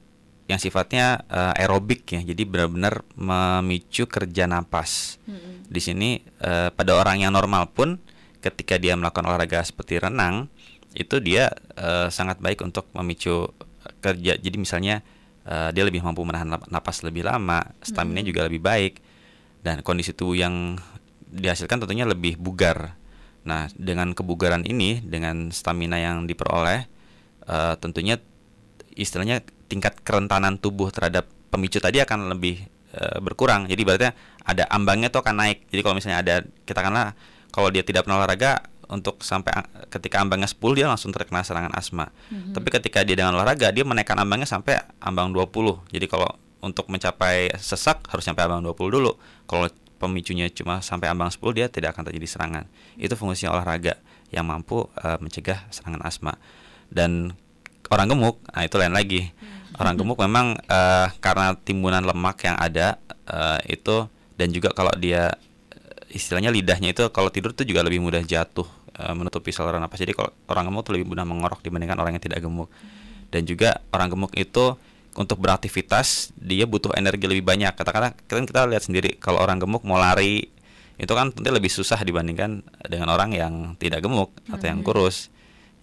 yang 0.51 0.59
sifatnya 0.59 1.23
uh, 1.31 1.55
aerobik 1.55 2.09
ya. 2.11 2.21
Jadi 2.25 2.43
benar-benar 2.43 3.05
memicu 3.15 4.09
kerja 4.09 4.43
napas. 4.49 5.21
Hmm. 5.23 5.63
Di 5.69 5.79
sini 5.79 6.19
uh, 6.43 6.73
pada 6.75 6.99
orang 6.99 7.23
yang 7.23 7.31
normal 7.31 7.71
pun 7.71 7.95
ketika 8.43 8.75
dia 8.75 8.97
melakukan 8.99 9.23
olahraga 9.23 9.63
seperti 9.63 10.03
renang, 10.03 10.51
itu 10.97 11.21
dia 11.23 11.53
uh, 11.79 12.11
sangat 12.11 12.43
baik 12.43 12.59
untuk 12.65 12.91
memicu 12.91 13.55
kerja. 14.03 14.35
Jadi 14.35 14.57
misalnya 14.59 15.05
uh, 15.49 15.69
dia 15.73 15.83
lebih 15.83 16.05
mampu 16.05 16.21
menahan 16.21 16.61
napas 16.69 17.01
lebih 17.01 17.25
lama, 17.25 17.65
stamina 17.81 18.21
hmm. 18.21 18.29
juga 18.29 18.45
lebih 18.45 18.61
baik, 18.61 19.01
dan 19.65 19.81
kondisi 19.81 20.13
tubuh 20.13 20.37
yang 20.37 20.77
dihasilkan 21.29 21.81
tentunya 21.81 22.05
lebih 22.05 22.37
bugar. 22.37 22.95
Nah, 23.43 23.65
dengan 23.73 24.13
kebugaran 24.13 24.61
ini, 24.63 25.01
dengan 25.01 25.49
stamina 25.49 25.97
yang 25.97 26.29
diperoleh, 26.29 26.85
uh, 27.49 27.73
tentunya 27.81 28.21
istilahnya 28.93 29.41
tingkat 29.65 29.97
kerentanan 30.05 30.61
tubuh 30.61 30.93
terhadap 30.93 31.25
pemicu 31.49 31.81
tadi 31.81 32.01
akan 32.01 32.29
lebih 32.29 32.61
uh, 32.93 33.17
berkurang. 33.23 33.65
Jadi 33.65 33.81
berarti 33.81 34.05
ada 34.45 34.63
ambangnya 34.69 35.09
tuh 35.09 35.25
akan 35.25 35.35
naik. 35.39 35.65
Jadi 35.69 35.81
kalau 35.81 35.95
misalnya 35.97 36.19
ada 36.21 36.35
kita 36.65 36.77
katakanlah 36.79 37.17
kalau 37.49 37.69
dia 37.73 37.81
tidak 37.81 38.05
pernah 38.05 38.21
olahraga, 38.21 38.61
untuk 38.89 39.21
sampai 39.21 39.53
ketika 39.93 40.19
ambangnya 40.19 40.49
10 40.49 40.59
dia 40.73 40.89
langsung 40.89 41.13
terkena 41.13 41.45
serangan 41.45 41.69
asma. 41.77 42.09
Mm-hmm. 42.09 42.53
Tapi 42.57 42.67
ketika 42.73 42.99
dia 43.05 43.15
dengan 43.15 43.37
olahraga 43.37 43.69
dia 43.69 43.85
menaikkan 43.85 44.17
ambangnya 44.17 44.49
sampai 44.49 44.81
ambang 44.97 45.29
20. 45.29 45.93
Jadi 45.93 46.05
kalau 46.09 46.27
untuk 46.59 46.89
mencapai 46.89 47.53
sesak 47.55 48.03
harus 48.09 48.25
sampai 48.25 48.49
ambang 48.49 48.65
20 48.65 48.97
dulu. 48.97 49.13
Kalau 49.45 49.69
pemicunya 50.01 50.49
cuma 50.49 50.81
sampai 50.81 51.13
ambang 51.13 51.29
10 51.29 51.39
dia 51.53 51.69
tidak 51.69 51.93
akan 51.95 52.09
terjadi 52.09 52.27
serangan. 52.27 52.65
Itu 52.97 53.13
fungsinya 53.13 53.53
olahraga 53.53 54.01
yang 54.33 54.49
mampu 54.49 54.89
uh, 55.05 55.17
mencegah 55.21 55.69
serangan 55.69 56.01
asma. 56.03 56.33
Dan 56.89 57.37
orang 57.93 58.09
gemuk, 58.09 58.41
nah 58.49 58.65
itu 58.65 58.75
lain 58.81 58.97
lagi. 58.97 59.29
Mm-hmm. 59.29 59.77
Orang 59.77 59.95
gemuk 60.01 60.17
memang 60.17 60.57
uh, 60.65 61.07
karena 61.21 61.53
timbunan 61.61 62.01
lemak 62.01 62.41
yang 62.41 62.57
ada 62.57 62.97
uh, 63.29 63.61
itu 63.69 64.09
dan 64.33 64.49
juga 64.49 64.73
kalau 64.73 64.91
dia 64.97 65.37
istilahnya 66.09 66.49
lidahnya 66.49 66.91
itu 66.91 67.05
kalau 67.13 67.29
tidur 67.29 67.53
itu 67.53 67.63
juga 67.69 67.85
lebih 67.85 68.01
mudah 68.01 68.25
jatuh 68.25 68.65
uh, 68.99 69.15
menutupi 69.15 69.55
saluran 69.55 69.79
napas. 69.79 70.03
Jadi 70.03 70.11
kalau 70.11 70.35
orang 70.51 70.67
gemuk 70.67 70.83
itu 70.83 70.91
lebih 70.99 71.07
mudah 71.15 71.25
mengorok 71.25 71.63
dibandingkan 71.63 71.97
orang 71.97 72.19
yang 72.19 72.23
tidak 72.23 72.43
gemuk. 72.43 72.67
Dan 73.31 73.47
juga 73.47 73.79
orang 73.95 74.11
gemuk 74.11 74.35
itu 74.35 74.75
untuk 75.15 75.41
beraktivitas 75.41 76.35
dia 76.37 76.67
butuh 76.67 76.91
energi 76.93 77.25
lebih 77.25 77.47
banyak. 77.47 77.73
Katakanlah 77.73 78.13
kita 78.27 78.43
kita 78.43 78.61
lihat 78.67 78.83
sendiri 78.83 79.15
kalau 79.17 79.39
orang 79.39 79.57
gemuk 79.57 79.81
mau 79.87 79.97
lari 79.97 80.51
itu 80.99 81.13
kan 81.15 81.31
tentu 81.31 81.47
lebih 81.47 81.71
susah 81.71 81.95
dibandingkan 82.03 82.59
dengan 82.91 83.07
orang 83.07 83.31
yang 83.31 83.53
tidak 83.79 84.03
gemuk 84.03 84.35
atau 84.51 84.65
yang 84.67 84.83
kurus. 84.83 85.31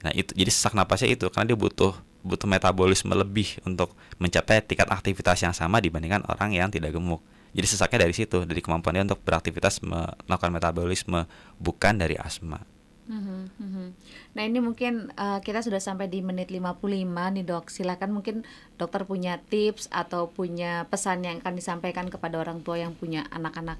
Nah, 0.04 0.12
itu 0.12 0.36
jadi 0.36 0.52
sesak 0.52 0.76
napasnya 0.76 1.16
itu 1.16 1.32
karena 1.32 1.56
dia 1.56 1.58
butuh 1.58 1.96
butuh 2.20 2.44
metabolisme 2.44 3.14
lebih 3.16 3.56
untuk 3.64 3.96
mencapai 4.20 4.60
tingkat 4.60 4.90
aktivitas 4.92 5.40
yang 5.40 5.54
sama 5.56 5.80
dibandingkan 5.80 6.20
orang 6.28 6.52
yang 6.52 6.68
tidak 6.68 6.92
gemuk. 6.92 7.24
Jadi 7.56 7.66
sesaknya 7.72 8.04
dari 8.04 8.12
situ, 8.12 8.44
dari 8.44 8.60
kemampuannya 8.60 9.08
untuk 9.08 9.24
beraktivitas 9.24 9.80
melakukan 9.80 10.52
metabolisme, 10.52 11.24
bukan 11.56 11.96
dari 11.96 12.20
asma. 12.20 12.60
Mm 13.06 13.22
-hmm. 13.54 13.88
Nah 14.34 14.42
ini 14.42 14.58
mungkin 14.58 15.14
uh, 15.14 15.38
kita 15.38 15.62
sudah 15.62 15.78
sampai 15.78 16.10
di 16.10 16.26
menit 16.26 16.50
55 16.50 16.82
nih 17.06 17.44
dok. 17.46 17.70
Silakan 17.70 18.10
mungkin 18.10 18.42
dokter 18.74 19.06
punya 19.06 19.38
tips 19.38 19.86
atau 19.94 20.34
punya 20.34 20.90
pesan 20.90 21.22
yang 21.22 21.38
akan 21.38 21.54
disampaikan 21.54 22.10
kepada 22.10 22.42
orang 22.42 22.66
tua 22.66 22.82
yang 22.82 22.98
punya 22.98 23.22
anak-anak 23.30 23.78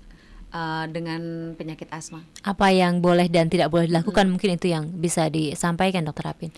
uh, 0.55 0.87
dengan 0.87 1.53
penyakit 1.59 1.91
asma. 1.91 2.23
Apa 2.47 2.71
yang 2.71 3.03
boleh 3.03 3.27
dan 3.27 3.51
tidak 3.51 3.75
boleh 3.75 3.91
dilakukan? 3.91 4.31
Hmm. 4.31 4.39
mungkin 4.39 4.51
itu 4.55 4.71
yang 4.71 4.85
bisa 4.95 5.27
disampaikan 5.27 6.07
dokter 6.07 6.31
Apin. 6.31 6.53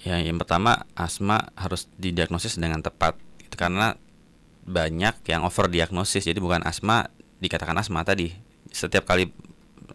Ya 0.00 0.16
yang 0.16 0.40
pertama 0.40 0.88
asma 0.94 1.50
harus 1.58 1.90
didiagnosis 1.98 2.56
dengan 2.56 2.80
tepat. 2.80 3.18
Itu 3.42 3.58
Karena 3.58 3.98
banyak 4.64 5.26
yang 5.26 5.42
overdiagnosis. 5.42 6.24
Jadi 6.30 6.38
bukan 6.38 6.62
asma 6.62 7.10
dikatakan 7.42 7.74
asma 7.76 8.06
tadi. 8.06 8.30
Setiap 8.70 9.08
kali 9.08 9.34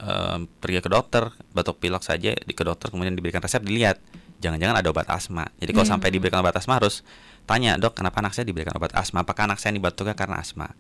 uh, 0.02 0.40
pergi 0.60 0.80
ke 0.84 0.90
dokter 0.90 1.32
batuk 1.52 1.80
pilek 1.80 2.04
saja 2.04 2.34
di 2.36 2.54
ke 2.54 2.64
dokter 2.64 2.92
kemudian 2.92 3.16
diberikan 3.16 3.40
resep 3.40 3.62
dilihat 3.64 4.00
jangan-jangan 4.44 4.80
ada 4.80 4.88
obat 4.92 5.08
asma 5.12 5.48
jadi 5.58 5.72
kalau 5.72 5.88
hmm. 5.88 5.94
sampai 5.98 6.10
diberikan 6.12 6.40
obat 6.44 6.56
asma 6.60 6.78
harus 6.80 7.02
tanya 7.46 7.80
dok 7.80 7.96
kenapa 7.98 8.20
anak 8.20 8.34
saya 8.36 8.46
diberikan 8.48 8.76
obat 8.76 8.92
asma 8.94 9.24
apakah 9.24 9.48
anak 9.48 9.62
saya 9.62 9.76
ini 9.78 9.82
batuknya 9.82 10.18
karena 10.18 10.42
asma 10.42 10.72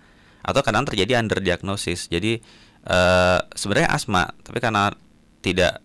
atau 0.46 0.62
kadang 0.62 0.86
terjadi 0.86 1.18
underdiagnosis 1.20 2.12
jadi 2.12 2.44
uh, 2.86 3.40
sebenarnya 3.56 3.90
asma 3.92 4.30
tapi 4.44 4.60
karena 4.62 4.94
tidak 5.42 5.82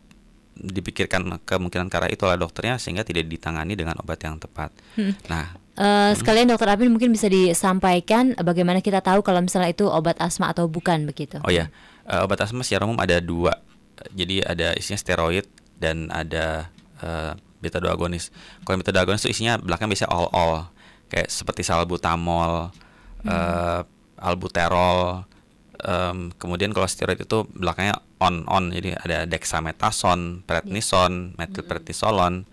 dipikirkan 0.60 1.40
kemungkinan 1.48 1.88
ke 1.88 1.96
arah 1.96 2.10
itu 2.12 2.20
oleh 2.28 2.36
dokternya 2.36 2.76
sehingga 2.76 3.00
tidak 3.00 3.24
ditangani 3.32 3.72
dengan 3.72 3.96
obat 3.96 4.20
yang 4.20 4.36
tepat. 4.36 4.68
Hmm. 4.92 5.16
Nah, 5.24 5.56
Eh, 5.80 6.12
sekalian 6.12 6.44
dokter 6.52 6.68
Apin 6.68 6.92
mungkin 6.92 7.08
bisa 7.08 7.32
disampaikan 7.32 8.36
bagaimana 8.36 8.84
kita 8.84 9.00
tahu 9.00 9.24
kalau 9.24 9.40
misalnya 9.40 9.72
itu 9.72 9.88
obat 9.88 10.20
asma 10.20 10.52
atau 10.52 10.68
bukan 10.68 11.08
begitu. 11.08 11.40
Oh 11.40 11.48
ya, 11.48 11.72
uh, 12.10 12.26
obat 12.26 12.42
asma 12.42 12.66
secara 12.66 12.84
umum 12.84 12.98
ada 12.98 13.22
dua. 13.22 13.62
Jadi 14.12 14.42
ada 14.42 14.74
isinya 14.74 14.98
steroid 14.98 15.46
dan 15.78 16.10
ada 16.10 16.68
uh, 17.04 17.32
beta 17.60 17.76
2 17.76 17.92
agonis. 17.92 18.32
Kalau 18.64 18.80
beta 18.80 18.92
2 18.92 19.04
agonis 19.04 19.22
itu 19.24 19.36
isinya 19.36 19.60
belakang 19.60 19.92
biasanya 19.92 20.10
all 20.10 20.28
all 20.32 20.72
kayak 21.12 21.28
seperti 21.30 21.62
salbutamol, 21.62 22.72
Hmm. 23.20 23.28
uh, 23.28 23.80
albuterol. 24.16 25.28
Um, 25.80 26.32
kemudian 26.36 26.72
kalau 26.76 26.84
steroid 26.88 27.20
itu 27.20 27.44
belakangnya 27.56 28.00
on 28.20 28.44
on 28.48 28.68
jadi 28.72 28.96
ada 29.00 29.24
dexamethasone, 29.24 30.44
prednison, 30.44 31.36
methylprednisolone 31.40 32.44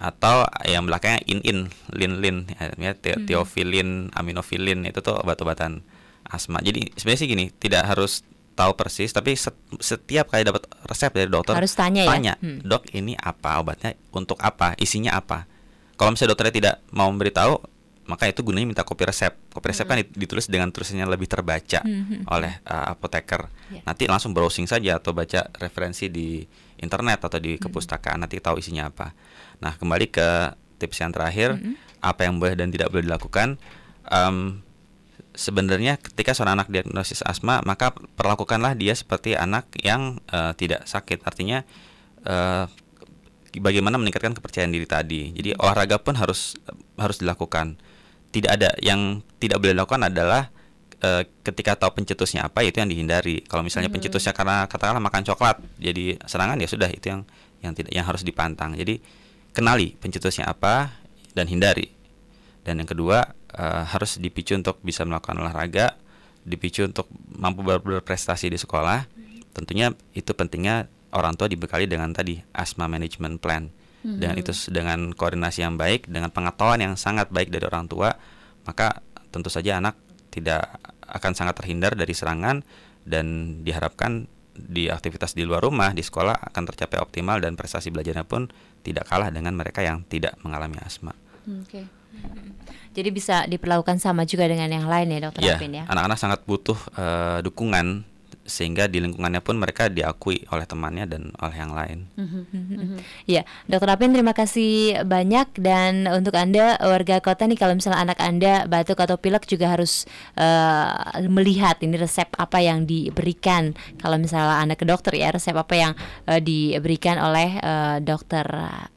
atau 0.00 0.48
yang 0.64 0.88
belakangnya 0.88 1.20
in 1.28 1.40
in 1.44 1.58
lin 1.92 2.20
lin 2.24 2.36
ya 2.80 2.92
Hmm. 2.96 3.24
theophylline, 3.28 4.08
aminofilin 4.16 4.84
itu 4.88 5.00
tuh 5.04 5.16
obat-obatan 5.20 5.84
asma. 6.28 6.60
Jadi 6.64 6.92
sebenarnya 6.96 7.20
sih 7.24 7.28
gini, 7.28 7.44
tidak 7.56 7.88
harus 7.88 8.24
tahu 8.52 8.72
persis 8.72 9.08
tapi 9.08 9.32
set- 9.32 9.56
setiap 9.78 10.28
kali 10.28 10.42
dapat 10.42 10.62
resep 10.84 11.08
dari 11.10 11.26
dokter 11.26 11.52
Harus 11.52 11.72
tanya 11.72 12.04
ya? 12.04 12.34
Hmm. 12.36 12.60
dok 12.60 12.88
ini 12.92 13.12
apa? 13.14 13.58
Obatnya 13.58 13.92
untuk 14.10 14.36
apa? 14.38 14.76
Isinya 14.76 15.14
apa? 15.14 15.48
Kalau 15.94 16.10
misalnya 16.10 16.32
dokternya 16.32 16.54
tidak 16.54 16.74
mau 16.90 17.08
memberitahu 17.08 17.54
maka 18.02 18.26
itu 18.26 18.42
gunanya 18.42 18.66
minta 18.66 18.82
kopi 18.82 19.06
resep. 19.06 19.30
Kopi 19.48 19.66
resep 19.68 19.86
kan 19.86 19.96
dit- 19.96 20.10
ditulis 20.12 20.44
dengan 20.46 20.68
tulisannya 20.68 21.06
lebih 21.06 21.26
terbaca 21.26 21.80
Hmm. 21.80 22.26
oleh 22.26 22.60
uh, 22.64 22.92
apoteker. 22.92 23.46
Ya. 23.70 23.80
nanti 23.84 24.04
langsung 24.04 24.32
browsing 24.32 24.66
saja 24.66 24.98
atau 24.98 25.12
baca 25.12 25.48
referensi 25.56 26.06
di 26.06 26.44
internet 26.76 27.22
atau 27.22 27.38
di 27.38 27.56
kepustakaan 27.56 28.20
nanti 28.20 28.36
tahu 28.36 28.58
isinya 28.58 28.86
apa. 28.86 29.14
Nah 29.58 29.74
kembali 29.74 30.06
ke 30.08 30.28
tips 30.76 30.98
yang 30.98 31.10
terakhir 31.10 31.56
apa 32.00 32.26
yang 32.26 32.36
boleh 32.36 32.52
dan 32.52 32.68
tidak 32.68 32.90
boleh 32.90 33.06
dilakukan. 33.06 33.56
Em, 34.04 34.58
sebenarnya 35.32 35.96
ketika 35.96 36.36
seorang 36.36 36.60
anak 36.60 36.68
diagnosis 36.68 37.24
asma 37.24 37.64
maka 37.64 37.92
perlakukanlah 37.92 38.76
dia 38.76 38.92
seperti 38.92 39.36
anak 39.36 39.68
yang 39.80 40.20
eh, 40.28 40.52
tidak 40.56 40.84
sakit. 40.84 41.24
Artinya 41.24 41.64
eh, 42.24 42.64
bagaimana 43.60 43.96
meningkatkan 44.00 44.36
kepercayaan 44.36 44.72
diri 44.72 44.88
tadi. 44.88 45.32
Jadi 45.32 45.56
olahraga 45.56 46.00
pun 46.00 46.16
harus 46.16 46.56
harus 46.96 47.20
dilakukan. 47.20 47.76
Tidak 48.32 48.48
ada 48.48 48.72
yang 48.80 49.20
tidak 49.36 49.60
boleh 49.60 49.76
dilakukan 49.76 50.08
adalah 50.08 50.48
eh, 51.02 51.24
ketika 51.44 51.76
tahu 51.76 52.00
pencetusnya 52.00 52.48
apa 52.48 52.64
itu 52.64 52.80
yang 52.80 52.88
dihindari. 52.88 53.44
Kalau 53.44 53.64
misalnya 53.64 53.88
Mhm. 53.88 53.96
pencetusnya 54.00 54.32
karena 54.36 54.64
katakanlah 54.68 55.02
makan 55.02 55.24
coklat 55.26 55.60
jadi 55.80 56.20
serangan 56.24 56.60
ya 56.60 56.68
sudah 56.68 56.88
itu 56.92 57.08
yang 57.08 57.22
yang 57.64 57.72
tidak 57.72 57.92
yang 57.92 58.04
harus 58.04 58.24
dipantang. 58.24 58.76
Jadi 58.76 59.00
kenali 59.52 59.96
pencetusnya 59.96 60.48
apa 60.48 60.96
dan 61.32 61.48
hindari. 61.48 61.92
Dan 62.62 62.78
yang 62.78 62.88
kedua 62.88 63.34
eh, 63.52 63.82
harus 63.86 64.16
dipicu 64.16 64.56
untuk 64.56 64.80
bisa 64.80 65.04
melakukan 65.04 65.36
olahraga, 65.36 65.96
dipicu 66.42 66.82
untuk 66.82 67.06
mampu 67.32 67.62
ber- 67.62 67.80
berprestasi 67.80 68.48
di 68.48 68.58
sekolah. 68.58 69.06
Tentunya 69.52 69.92
itu 70.12 70.32
pentingnya 70.32 70.88
orang 71.12 71.36
tua 71.36 71.46
dibekali 71.46 71.84
dengan 71.84 72.10
tadi 72.10 72.40
asma 72.52 72.88
management 72.88 73.36
plan. 73.38 73.68
Dengan 74.02 74.34
Mhm. 74.34 74.42
itu 74.42 74.52
dengan 74.66 75.14
koordinasi 75.14 75.62
yang 75.62 75.78
baik, 75.78 76.10
dengan 76.10 76.34
pengetahuan 76.34 76.82
yang 76.82 76.94
sangat 76.98 77.30
baik 77.30 77.54
dari 77.54 77.62
orang 77.70 77.86
tua, 77.86 78.10
maka 78.66 78.98
tentu 79.30 79.46
saja 79.46 79.78
anak 79.78 79.94
tidak 80.32 80.66
akan 81.06 81.32
sangat 81.36 81.54
terhindar 81.62 81.94
dari 81.94 82.10
serangan 82.10 82.66
dan 83.06 83.26
diharapkan 83.62 84.26
di 84.52 84.90
aktivitas 84.90 85.32
di 85.32 85.46
luar 85.46 85.62
rumah 85.62 85.94
di 85.94 86.02
sekolah 86.02 86.34
akan 86.50 86.62
tercapai 86.68 86.98
optimal 86.98 87.38
dan 87.38 87.54
prestasi 87.54 87.88
belajarnya 87.88 88.26
pun 88.26 88.50
tidak 88.82 89.06
kalah 89.06 89.30
dengan 89.30 89.54
mereka 89.54 89.86
yang 89.86 90.02
tidak 90.08 90.34
mengalami 90.42 90.76
asma. 90.82 91.14
Oke. 91.62 91.86
Jadi 92.96 93.08
bisa 93.08 93.48
diperlakukan 93.48 93.96
sama 93.96 94.28
juga 94.28 94.44
dengan 94.44 94.68
yang 94.68 94.84
lain 94.84 95.08
ya 95.08 95.20
dokter 95.24 95.42
Iya, 95.42 95.56
Apin 95.56 95.72
ya. 95.72 95.84
anak-anak 95.88 96.18
sangat 96.20 96.40
butuh 96.44 96.76
eh, 96.92 97.38
dukungan 97.40 98.04
sehingga 98.42 98.90
di 98.90 98.98
lingkungannya 98.98 99.38
pun 99.38 99.54
mereka 99.54 99.86
diakui 99.86 100.42
oleh 100.50 100.66
temannya 100.66 101.06
dan 101.06 101.22
oleh 101.38 101.56
yang 101.56 101.72
lain. 101.72 101.98
Mhm. 102.18 102.98
Ya, 103.30 103.46
Dokter 103.70 103.94
Apin 103.94 104.10
terima 104.10 104.34
kasih 104.34 105.06
banyak 105.06 105.54
dan 105.62 106.10
untuk 106.10 106.34
anda 106.34 106.74
warga 106.82 107.22
kota 107.22 107.46
nih 107.46 107.54
kalau 107.54 107.78
misalnya 107.78 108.02
anak 108.02 108.18
anda 108.18 108.66
batuk 108.66 108.98
atau 108.98 109.14
pilek 109.14 109.46
juga 109.46 109.70
harus 109.70 110.10
eh, 110.34 110.90
melihat 111.30 111.78
ini 111.86 111.94
resep 111.94 112.26
apa 112.34 112.58
yang 112.58 112.82
diberikan 112.82 113.78
kalau 114.02 114.18
misalnya 114.18 114.58
anda 114.58 114.74
ke 114.74 114.82
dokter 114.82 115.14
ya 115.14 115.30
resep 115.30 115.54
apa 115.54 115.74
yang 115.78 115.92
eh, 116.26 116.42
diberikan 116.42 117.22
oleh 117.22 117.62
eh, 117.62 117.96
dokter 118.02 118.42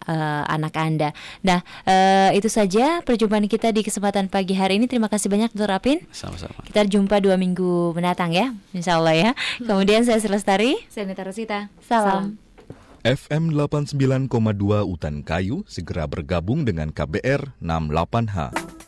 eh, 0.09 0.43
anak 0.49 0.73
anda. 0.73 1.13
Nah 1.45 1.61
eh, 1.85 2.33
itu 2.33 2.49
saja 2.49 3.05
perjumpaan 3.05 3.45
kita 3.45 3.69
di 3.69 3.85
kesempatan 3.85 4.25
pagi 4.25 4.57
hari 4.57 4.81
ini. 4.81 4.89
Terima 4.89 5.05
kasih 5.05 5.29
banyak 5.29 5.53
Dokter 5.53 5.69
Apin. 5.77 5.99
Sama-sama. 6.09 6.65
Kita 6.65 6.81
jumpa 6.81 7.21
dua 7.21 7.37
minggu 7.37 7.93
mendatang 7.93 8.33
ya, 8.33 8.49
Insya 8.73 8.97
Allah 8.97 9.13
ya. 9.13 9.31
Kemudian 9.67 10.03
saya 10.07 10.19
Selestari. 10.21 10.79
Saya 10.87 11.07
Nita 11.09 11.23
Rosita. 11.23 11.59
Salam. 11.83 12.39
FM 13.05 13.53
89,2 13.53 14.33
Utan 14.81 15.21
Kayu 15.21 15.61
segera 15.69 16.09
bergabung 16.09 16.65
dengan 16.65 16.89
KBR 16.89 17.53
68H. 17.61 18.84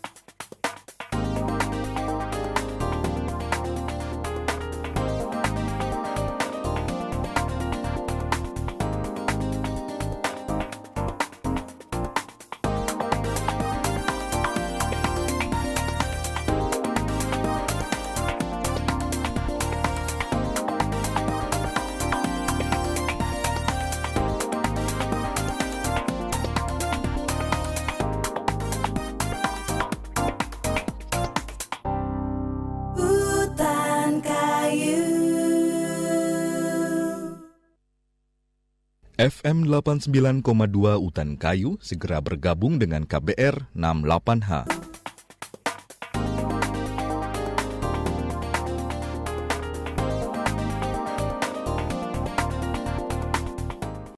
89,2 39.68 40.48
Utan 40.96 41.36
Kayu 41.36 41.76
segera 41.84 42.24
bergabung 42.24 42.80
dengan 42.80 43.04
KBR 43.04 43.76
68H. 43.76 44.87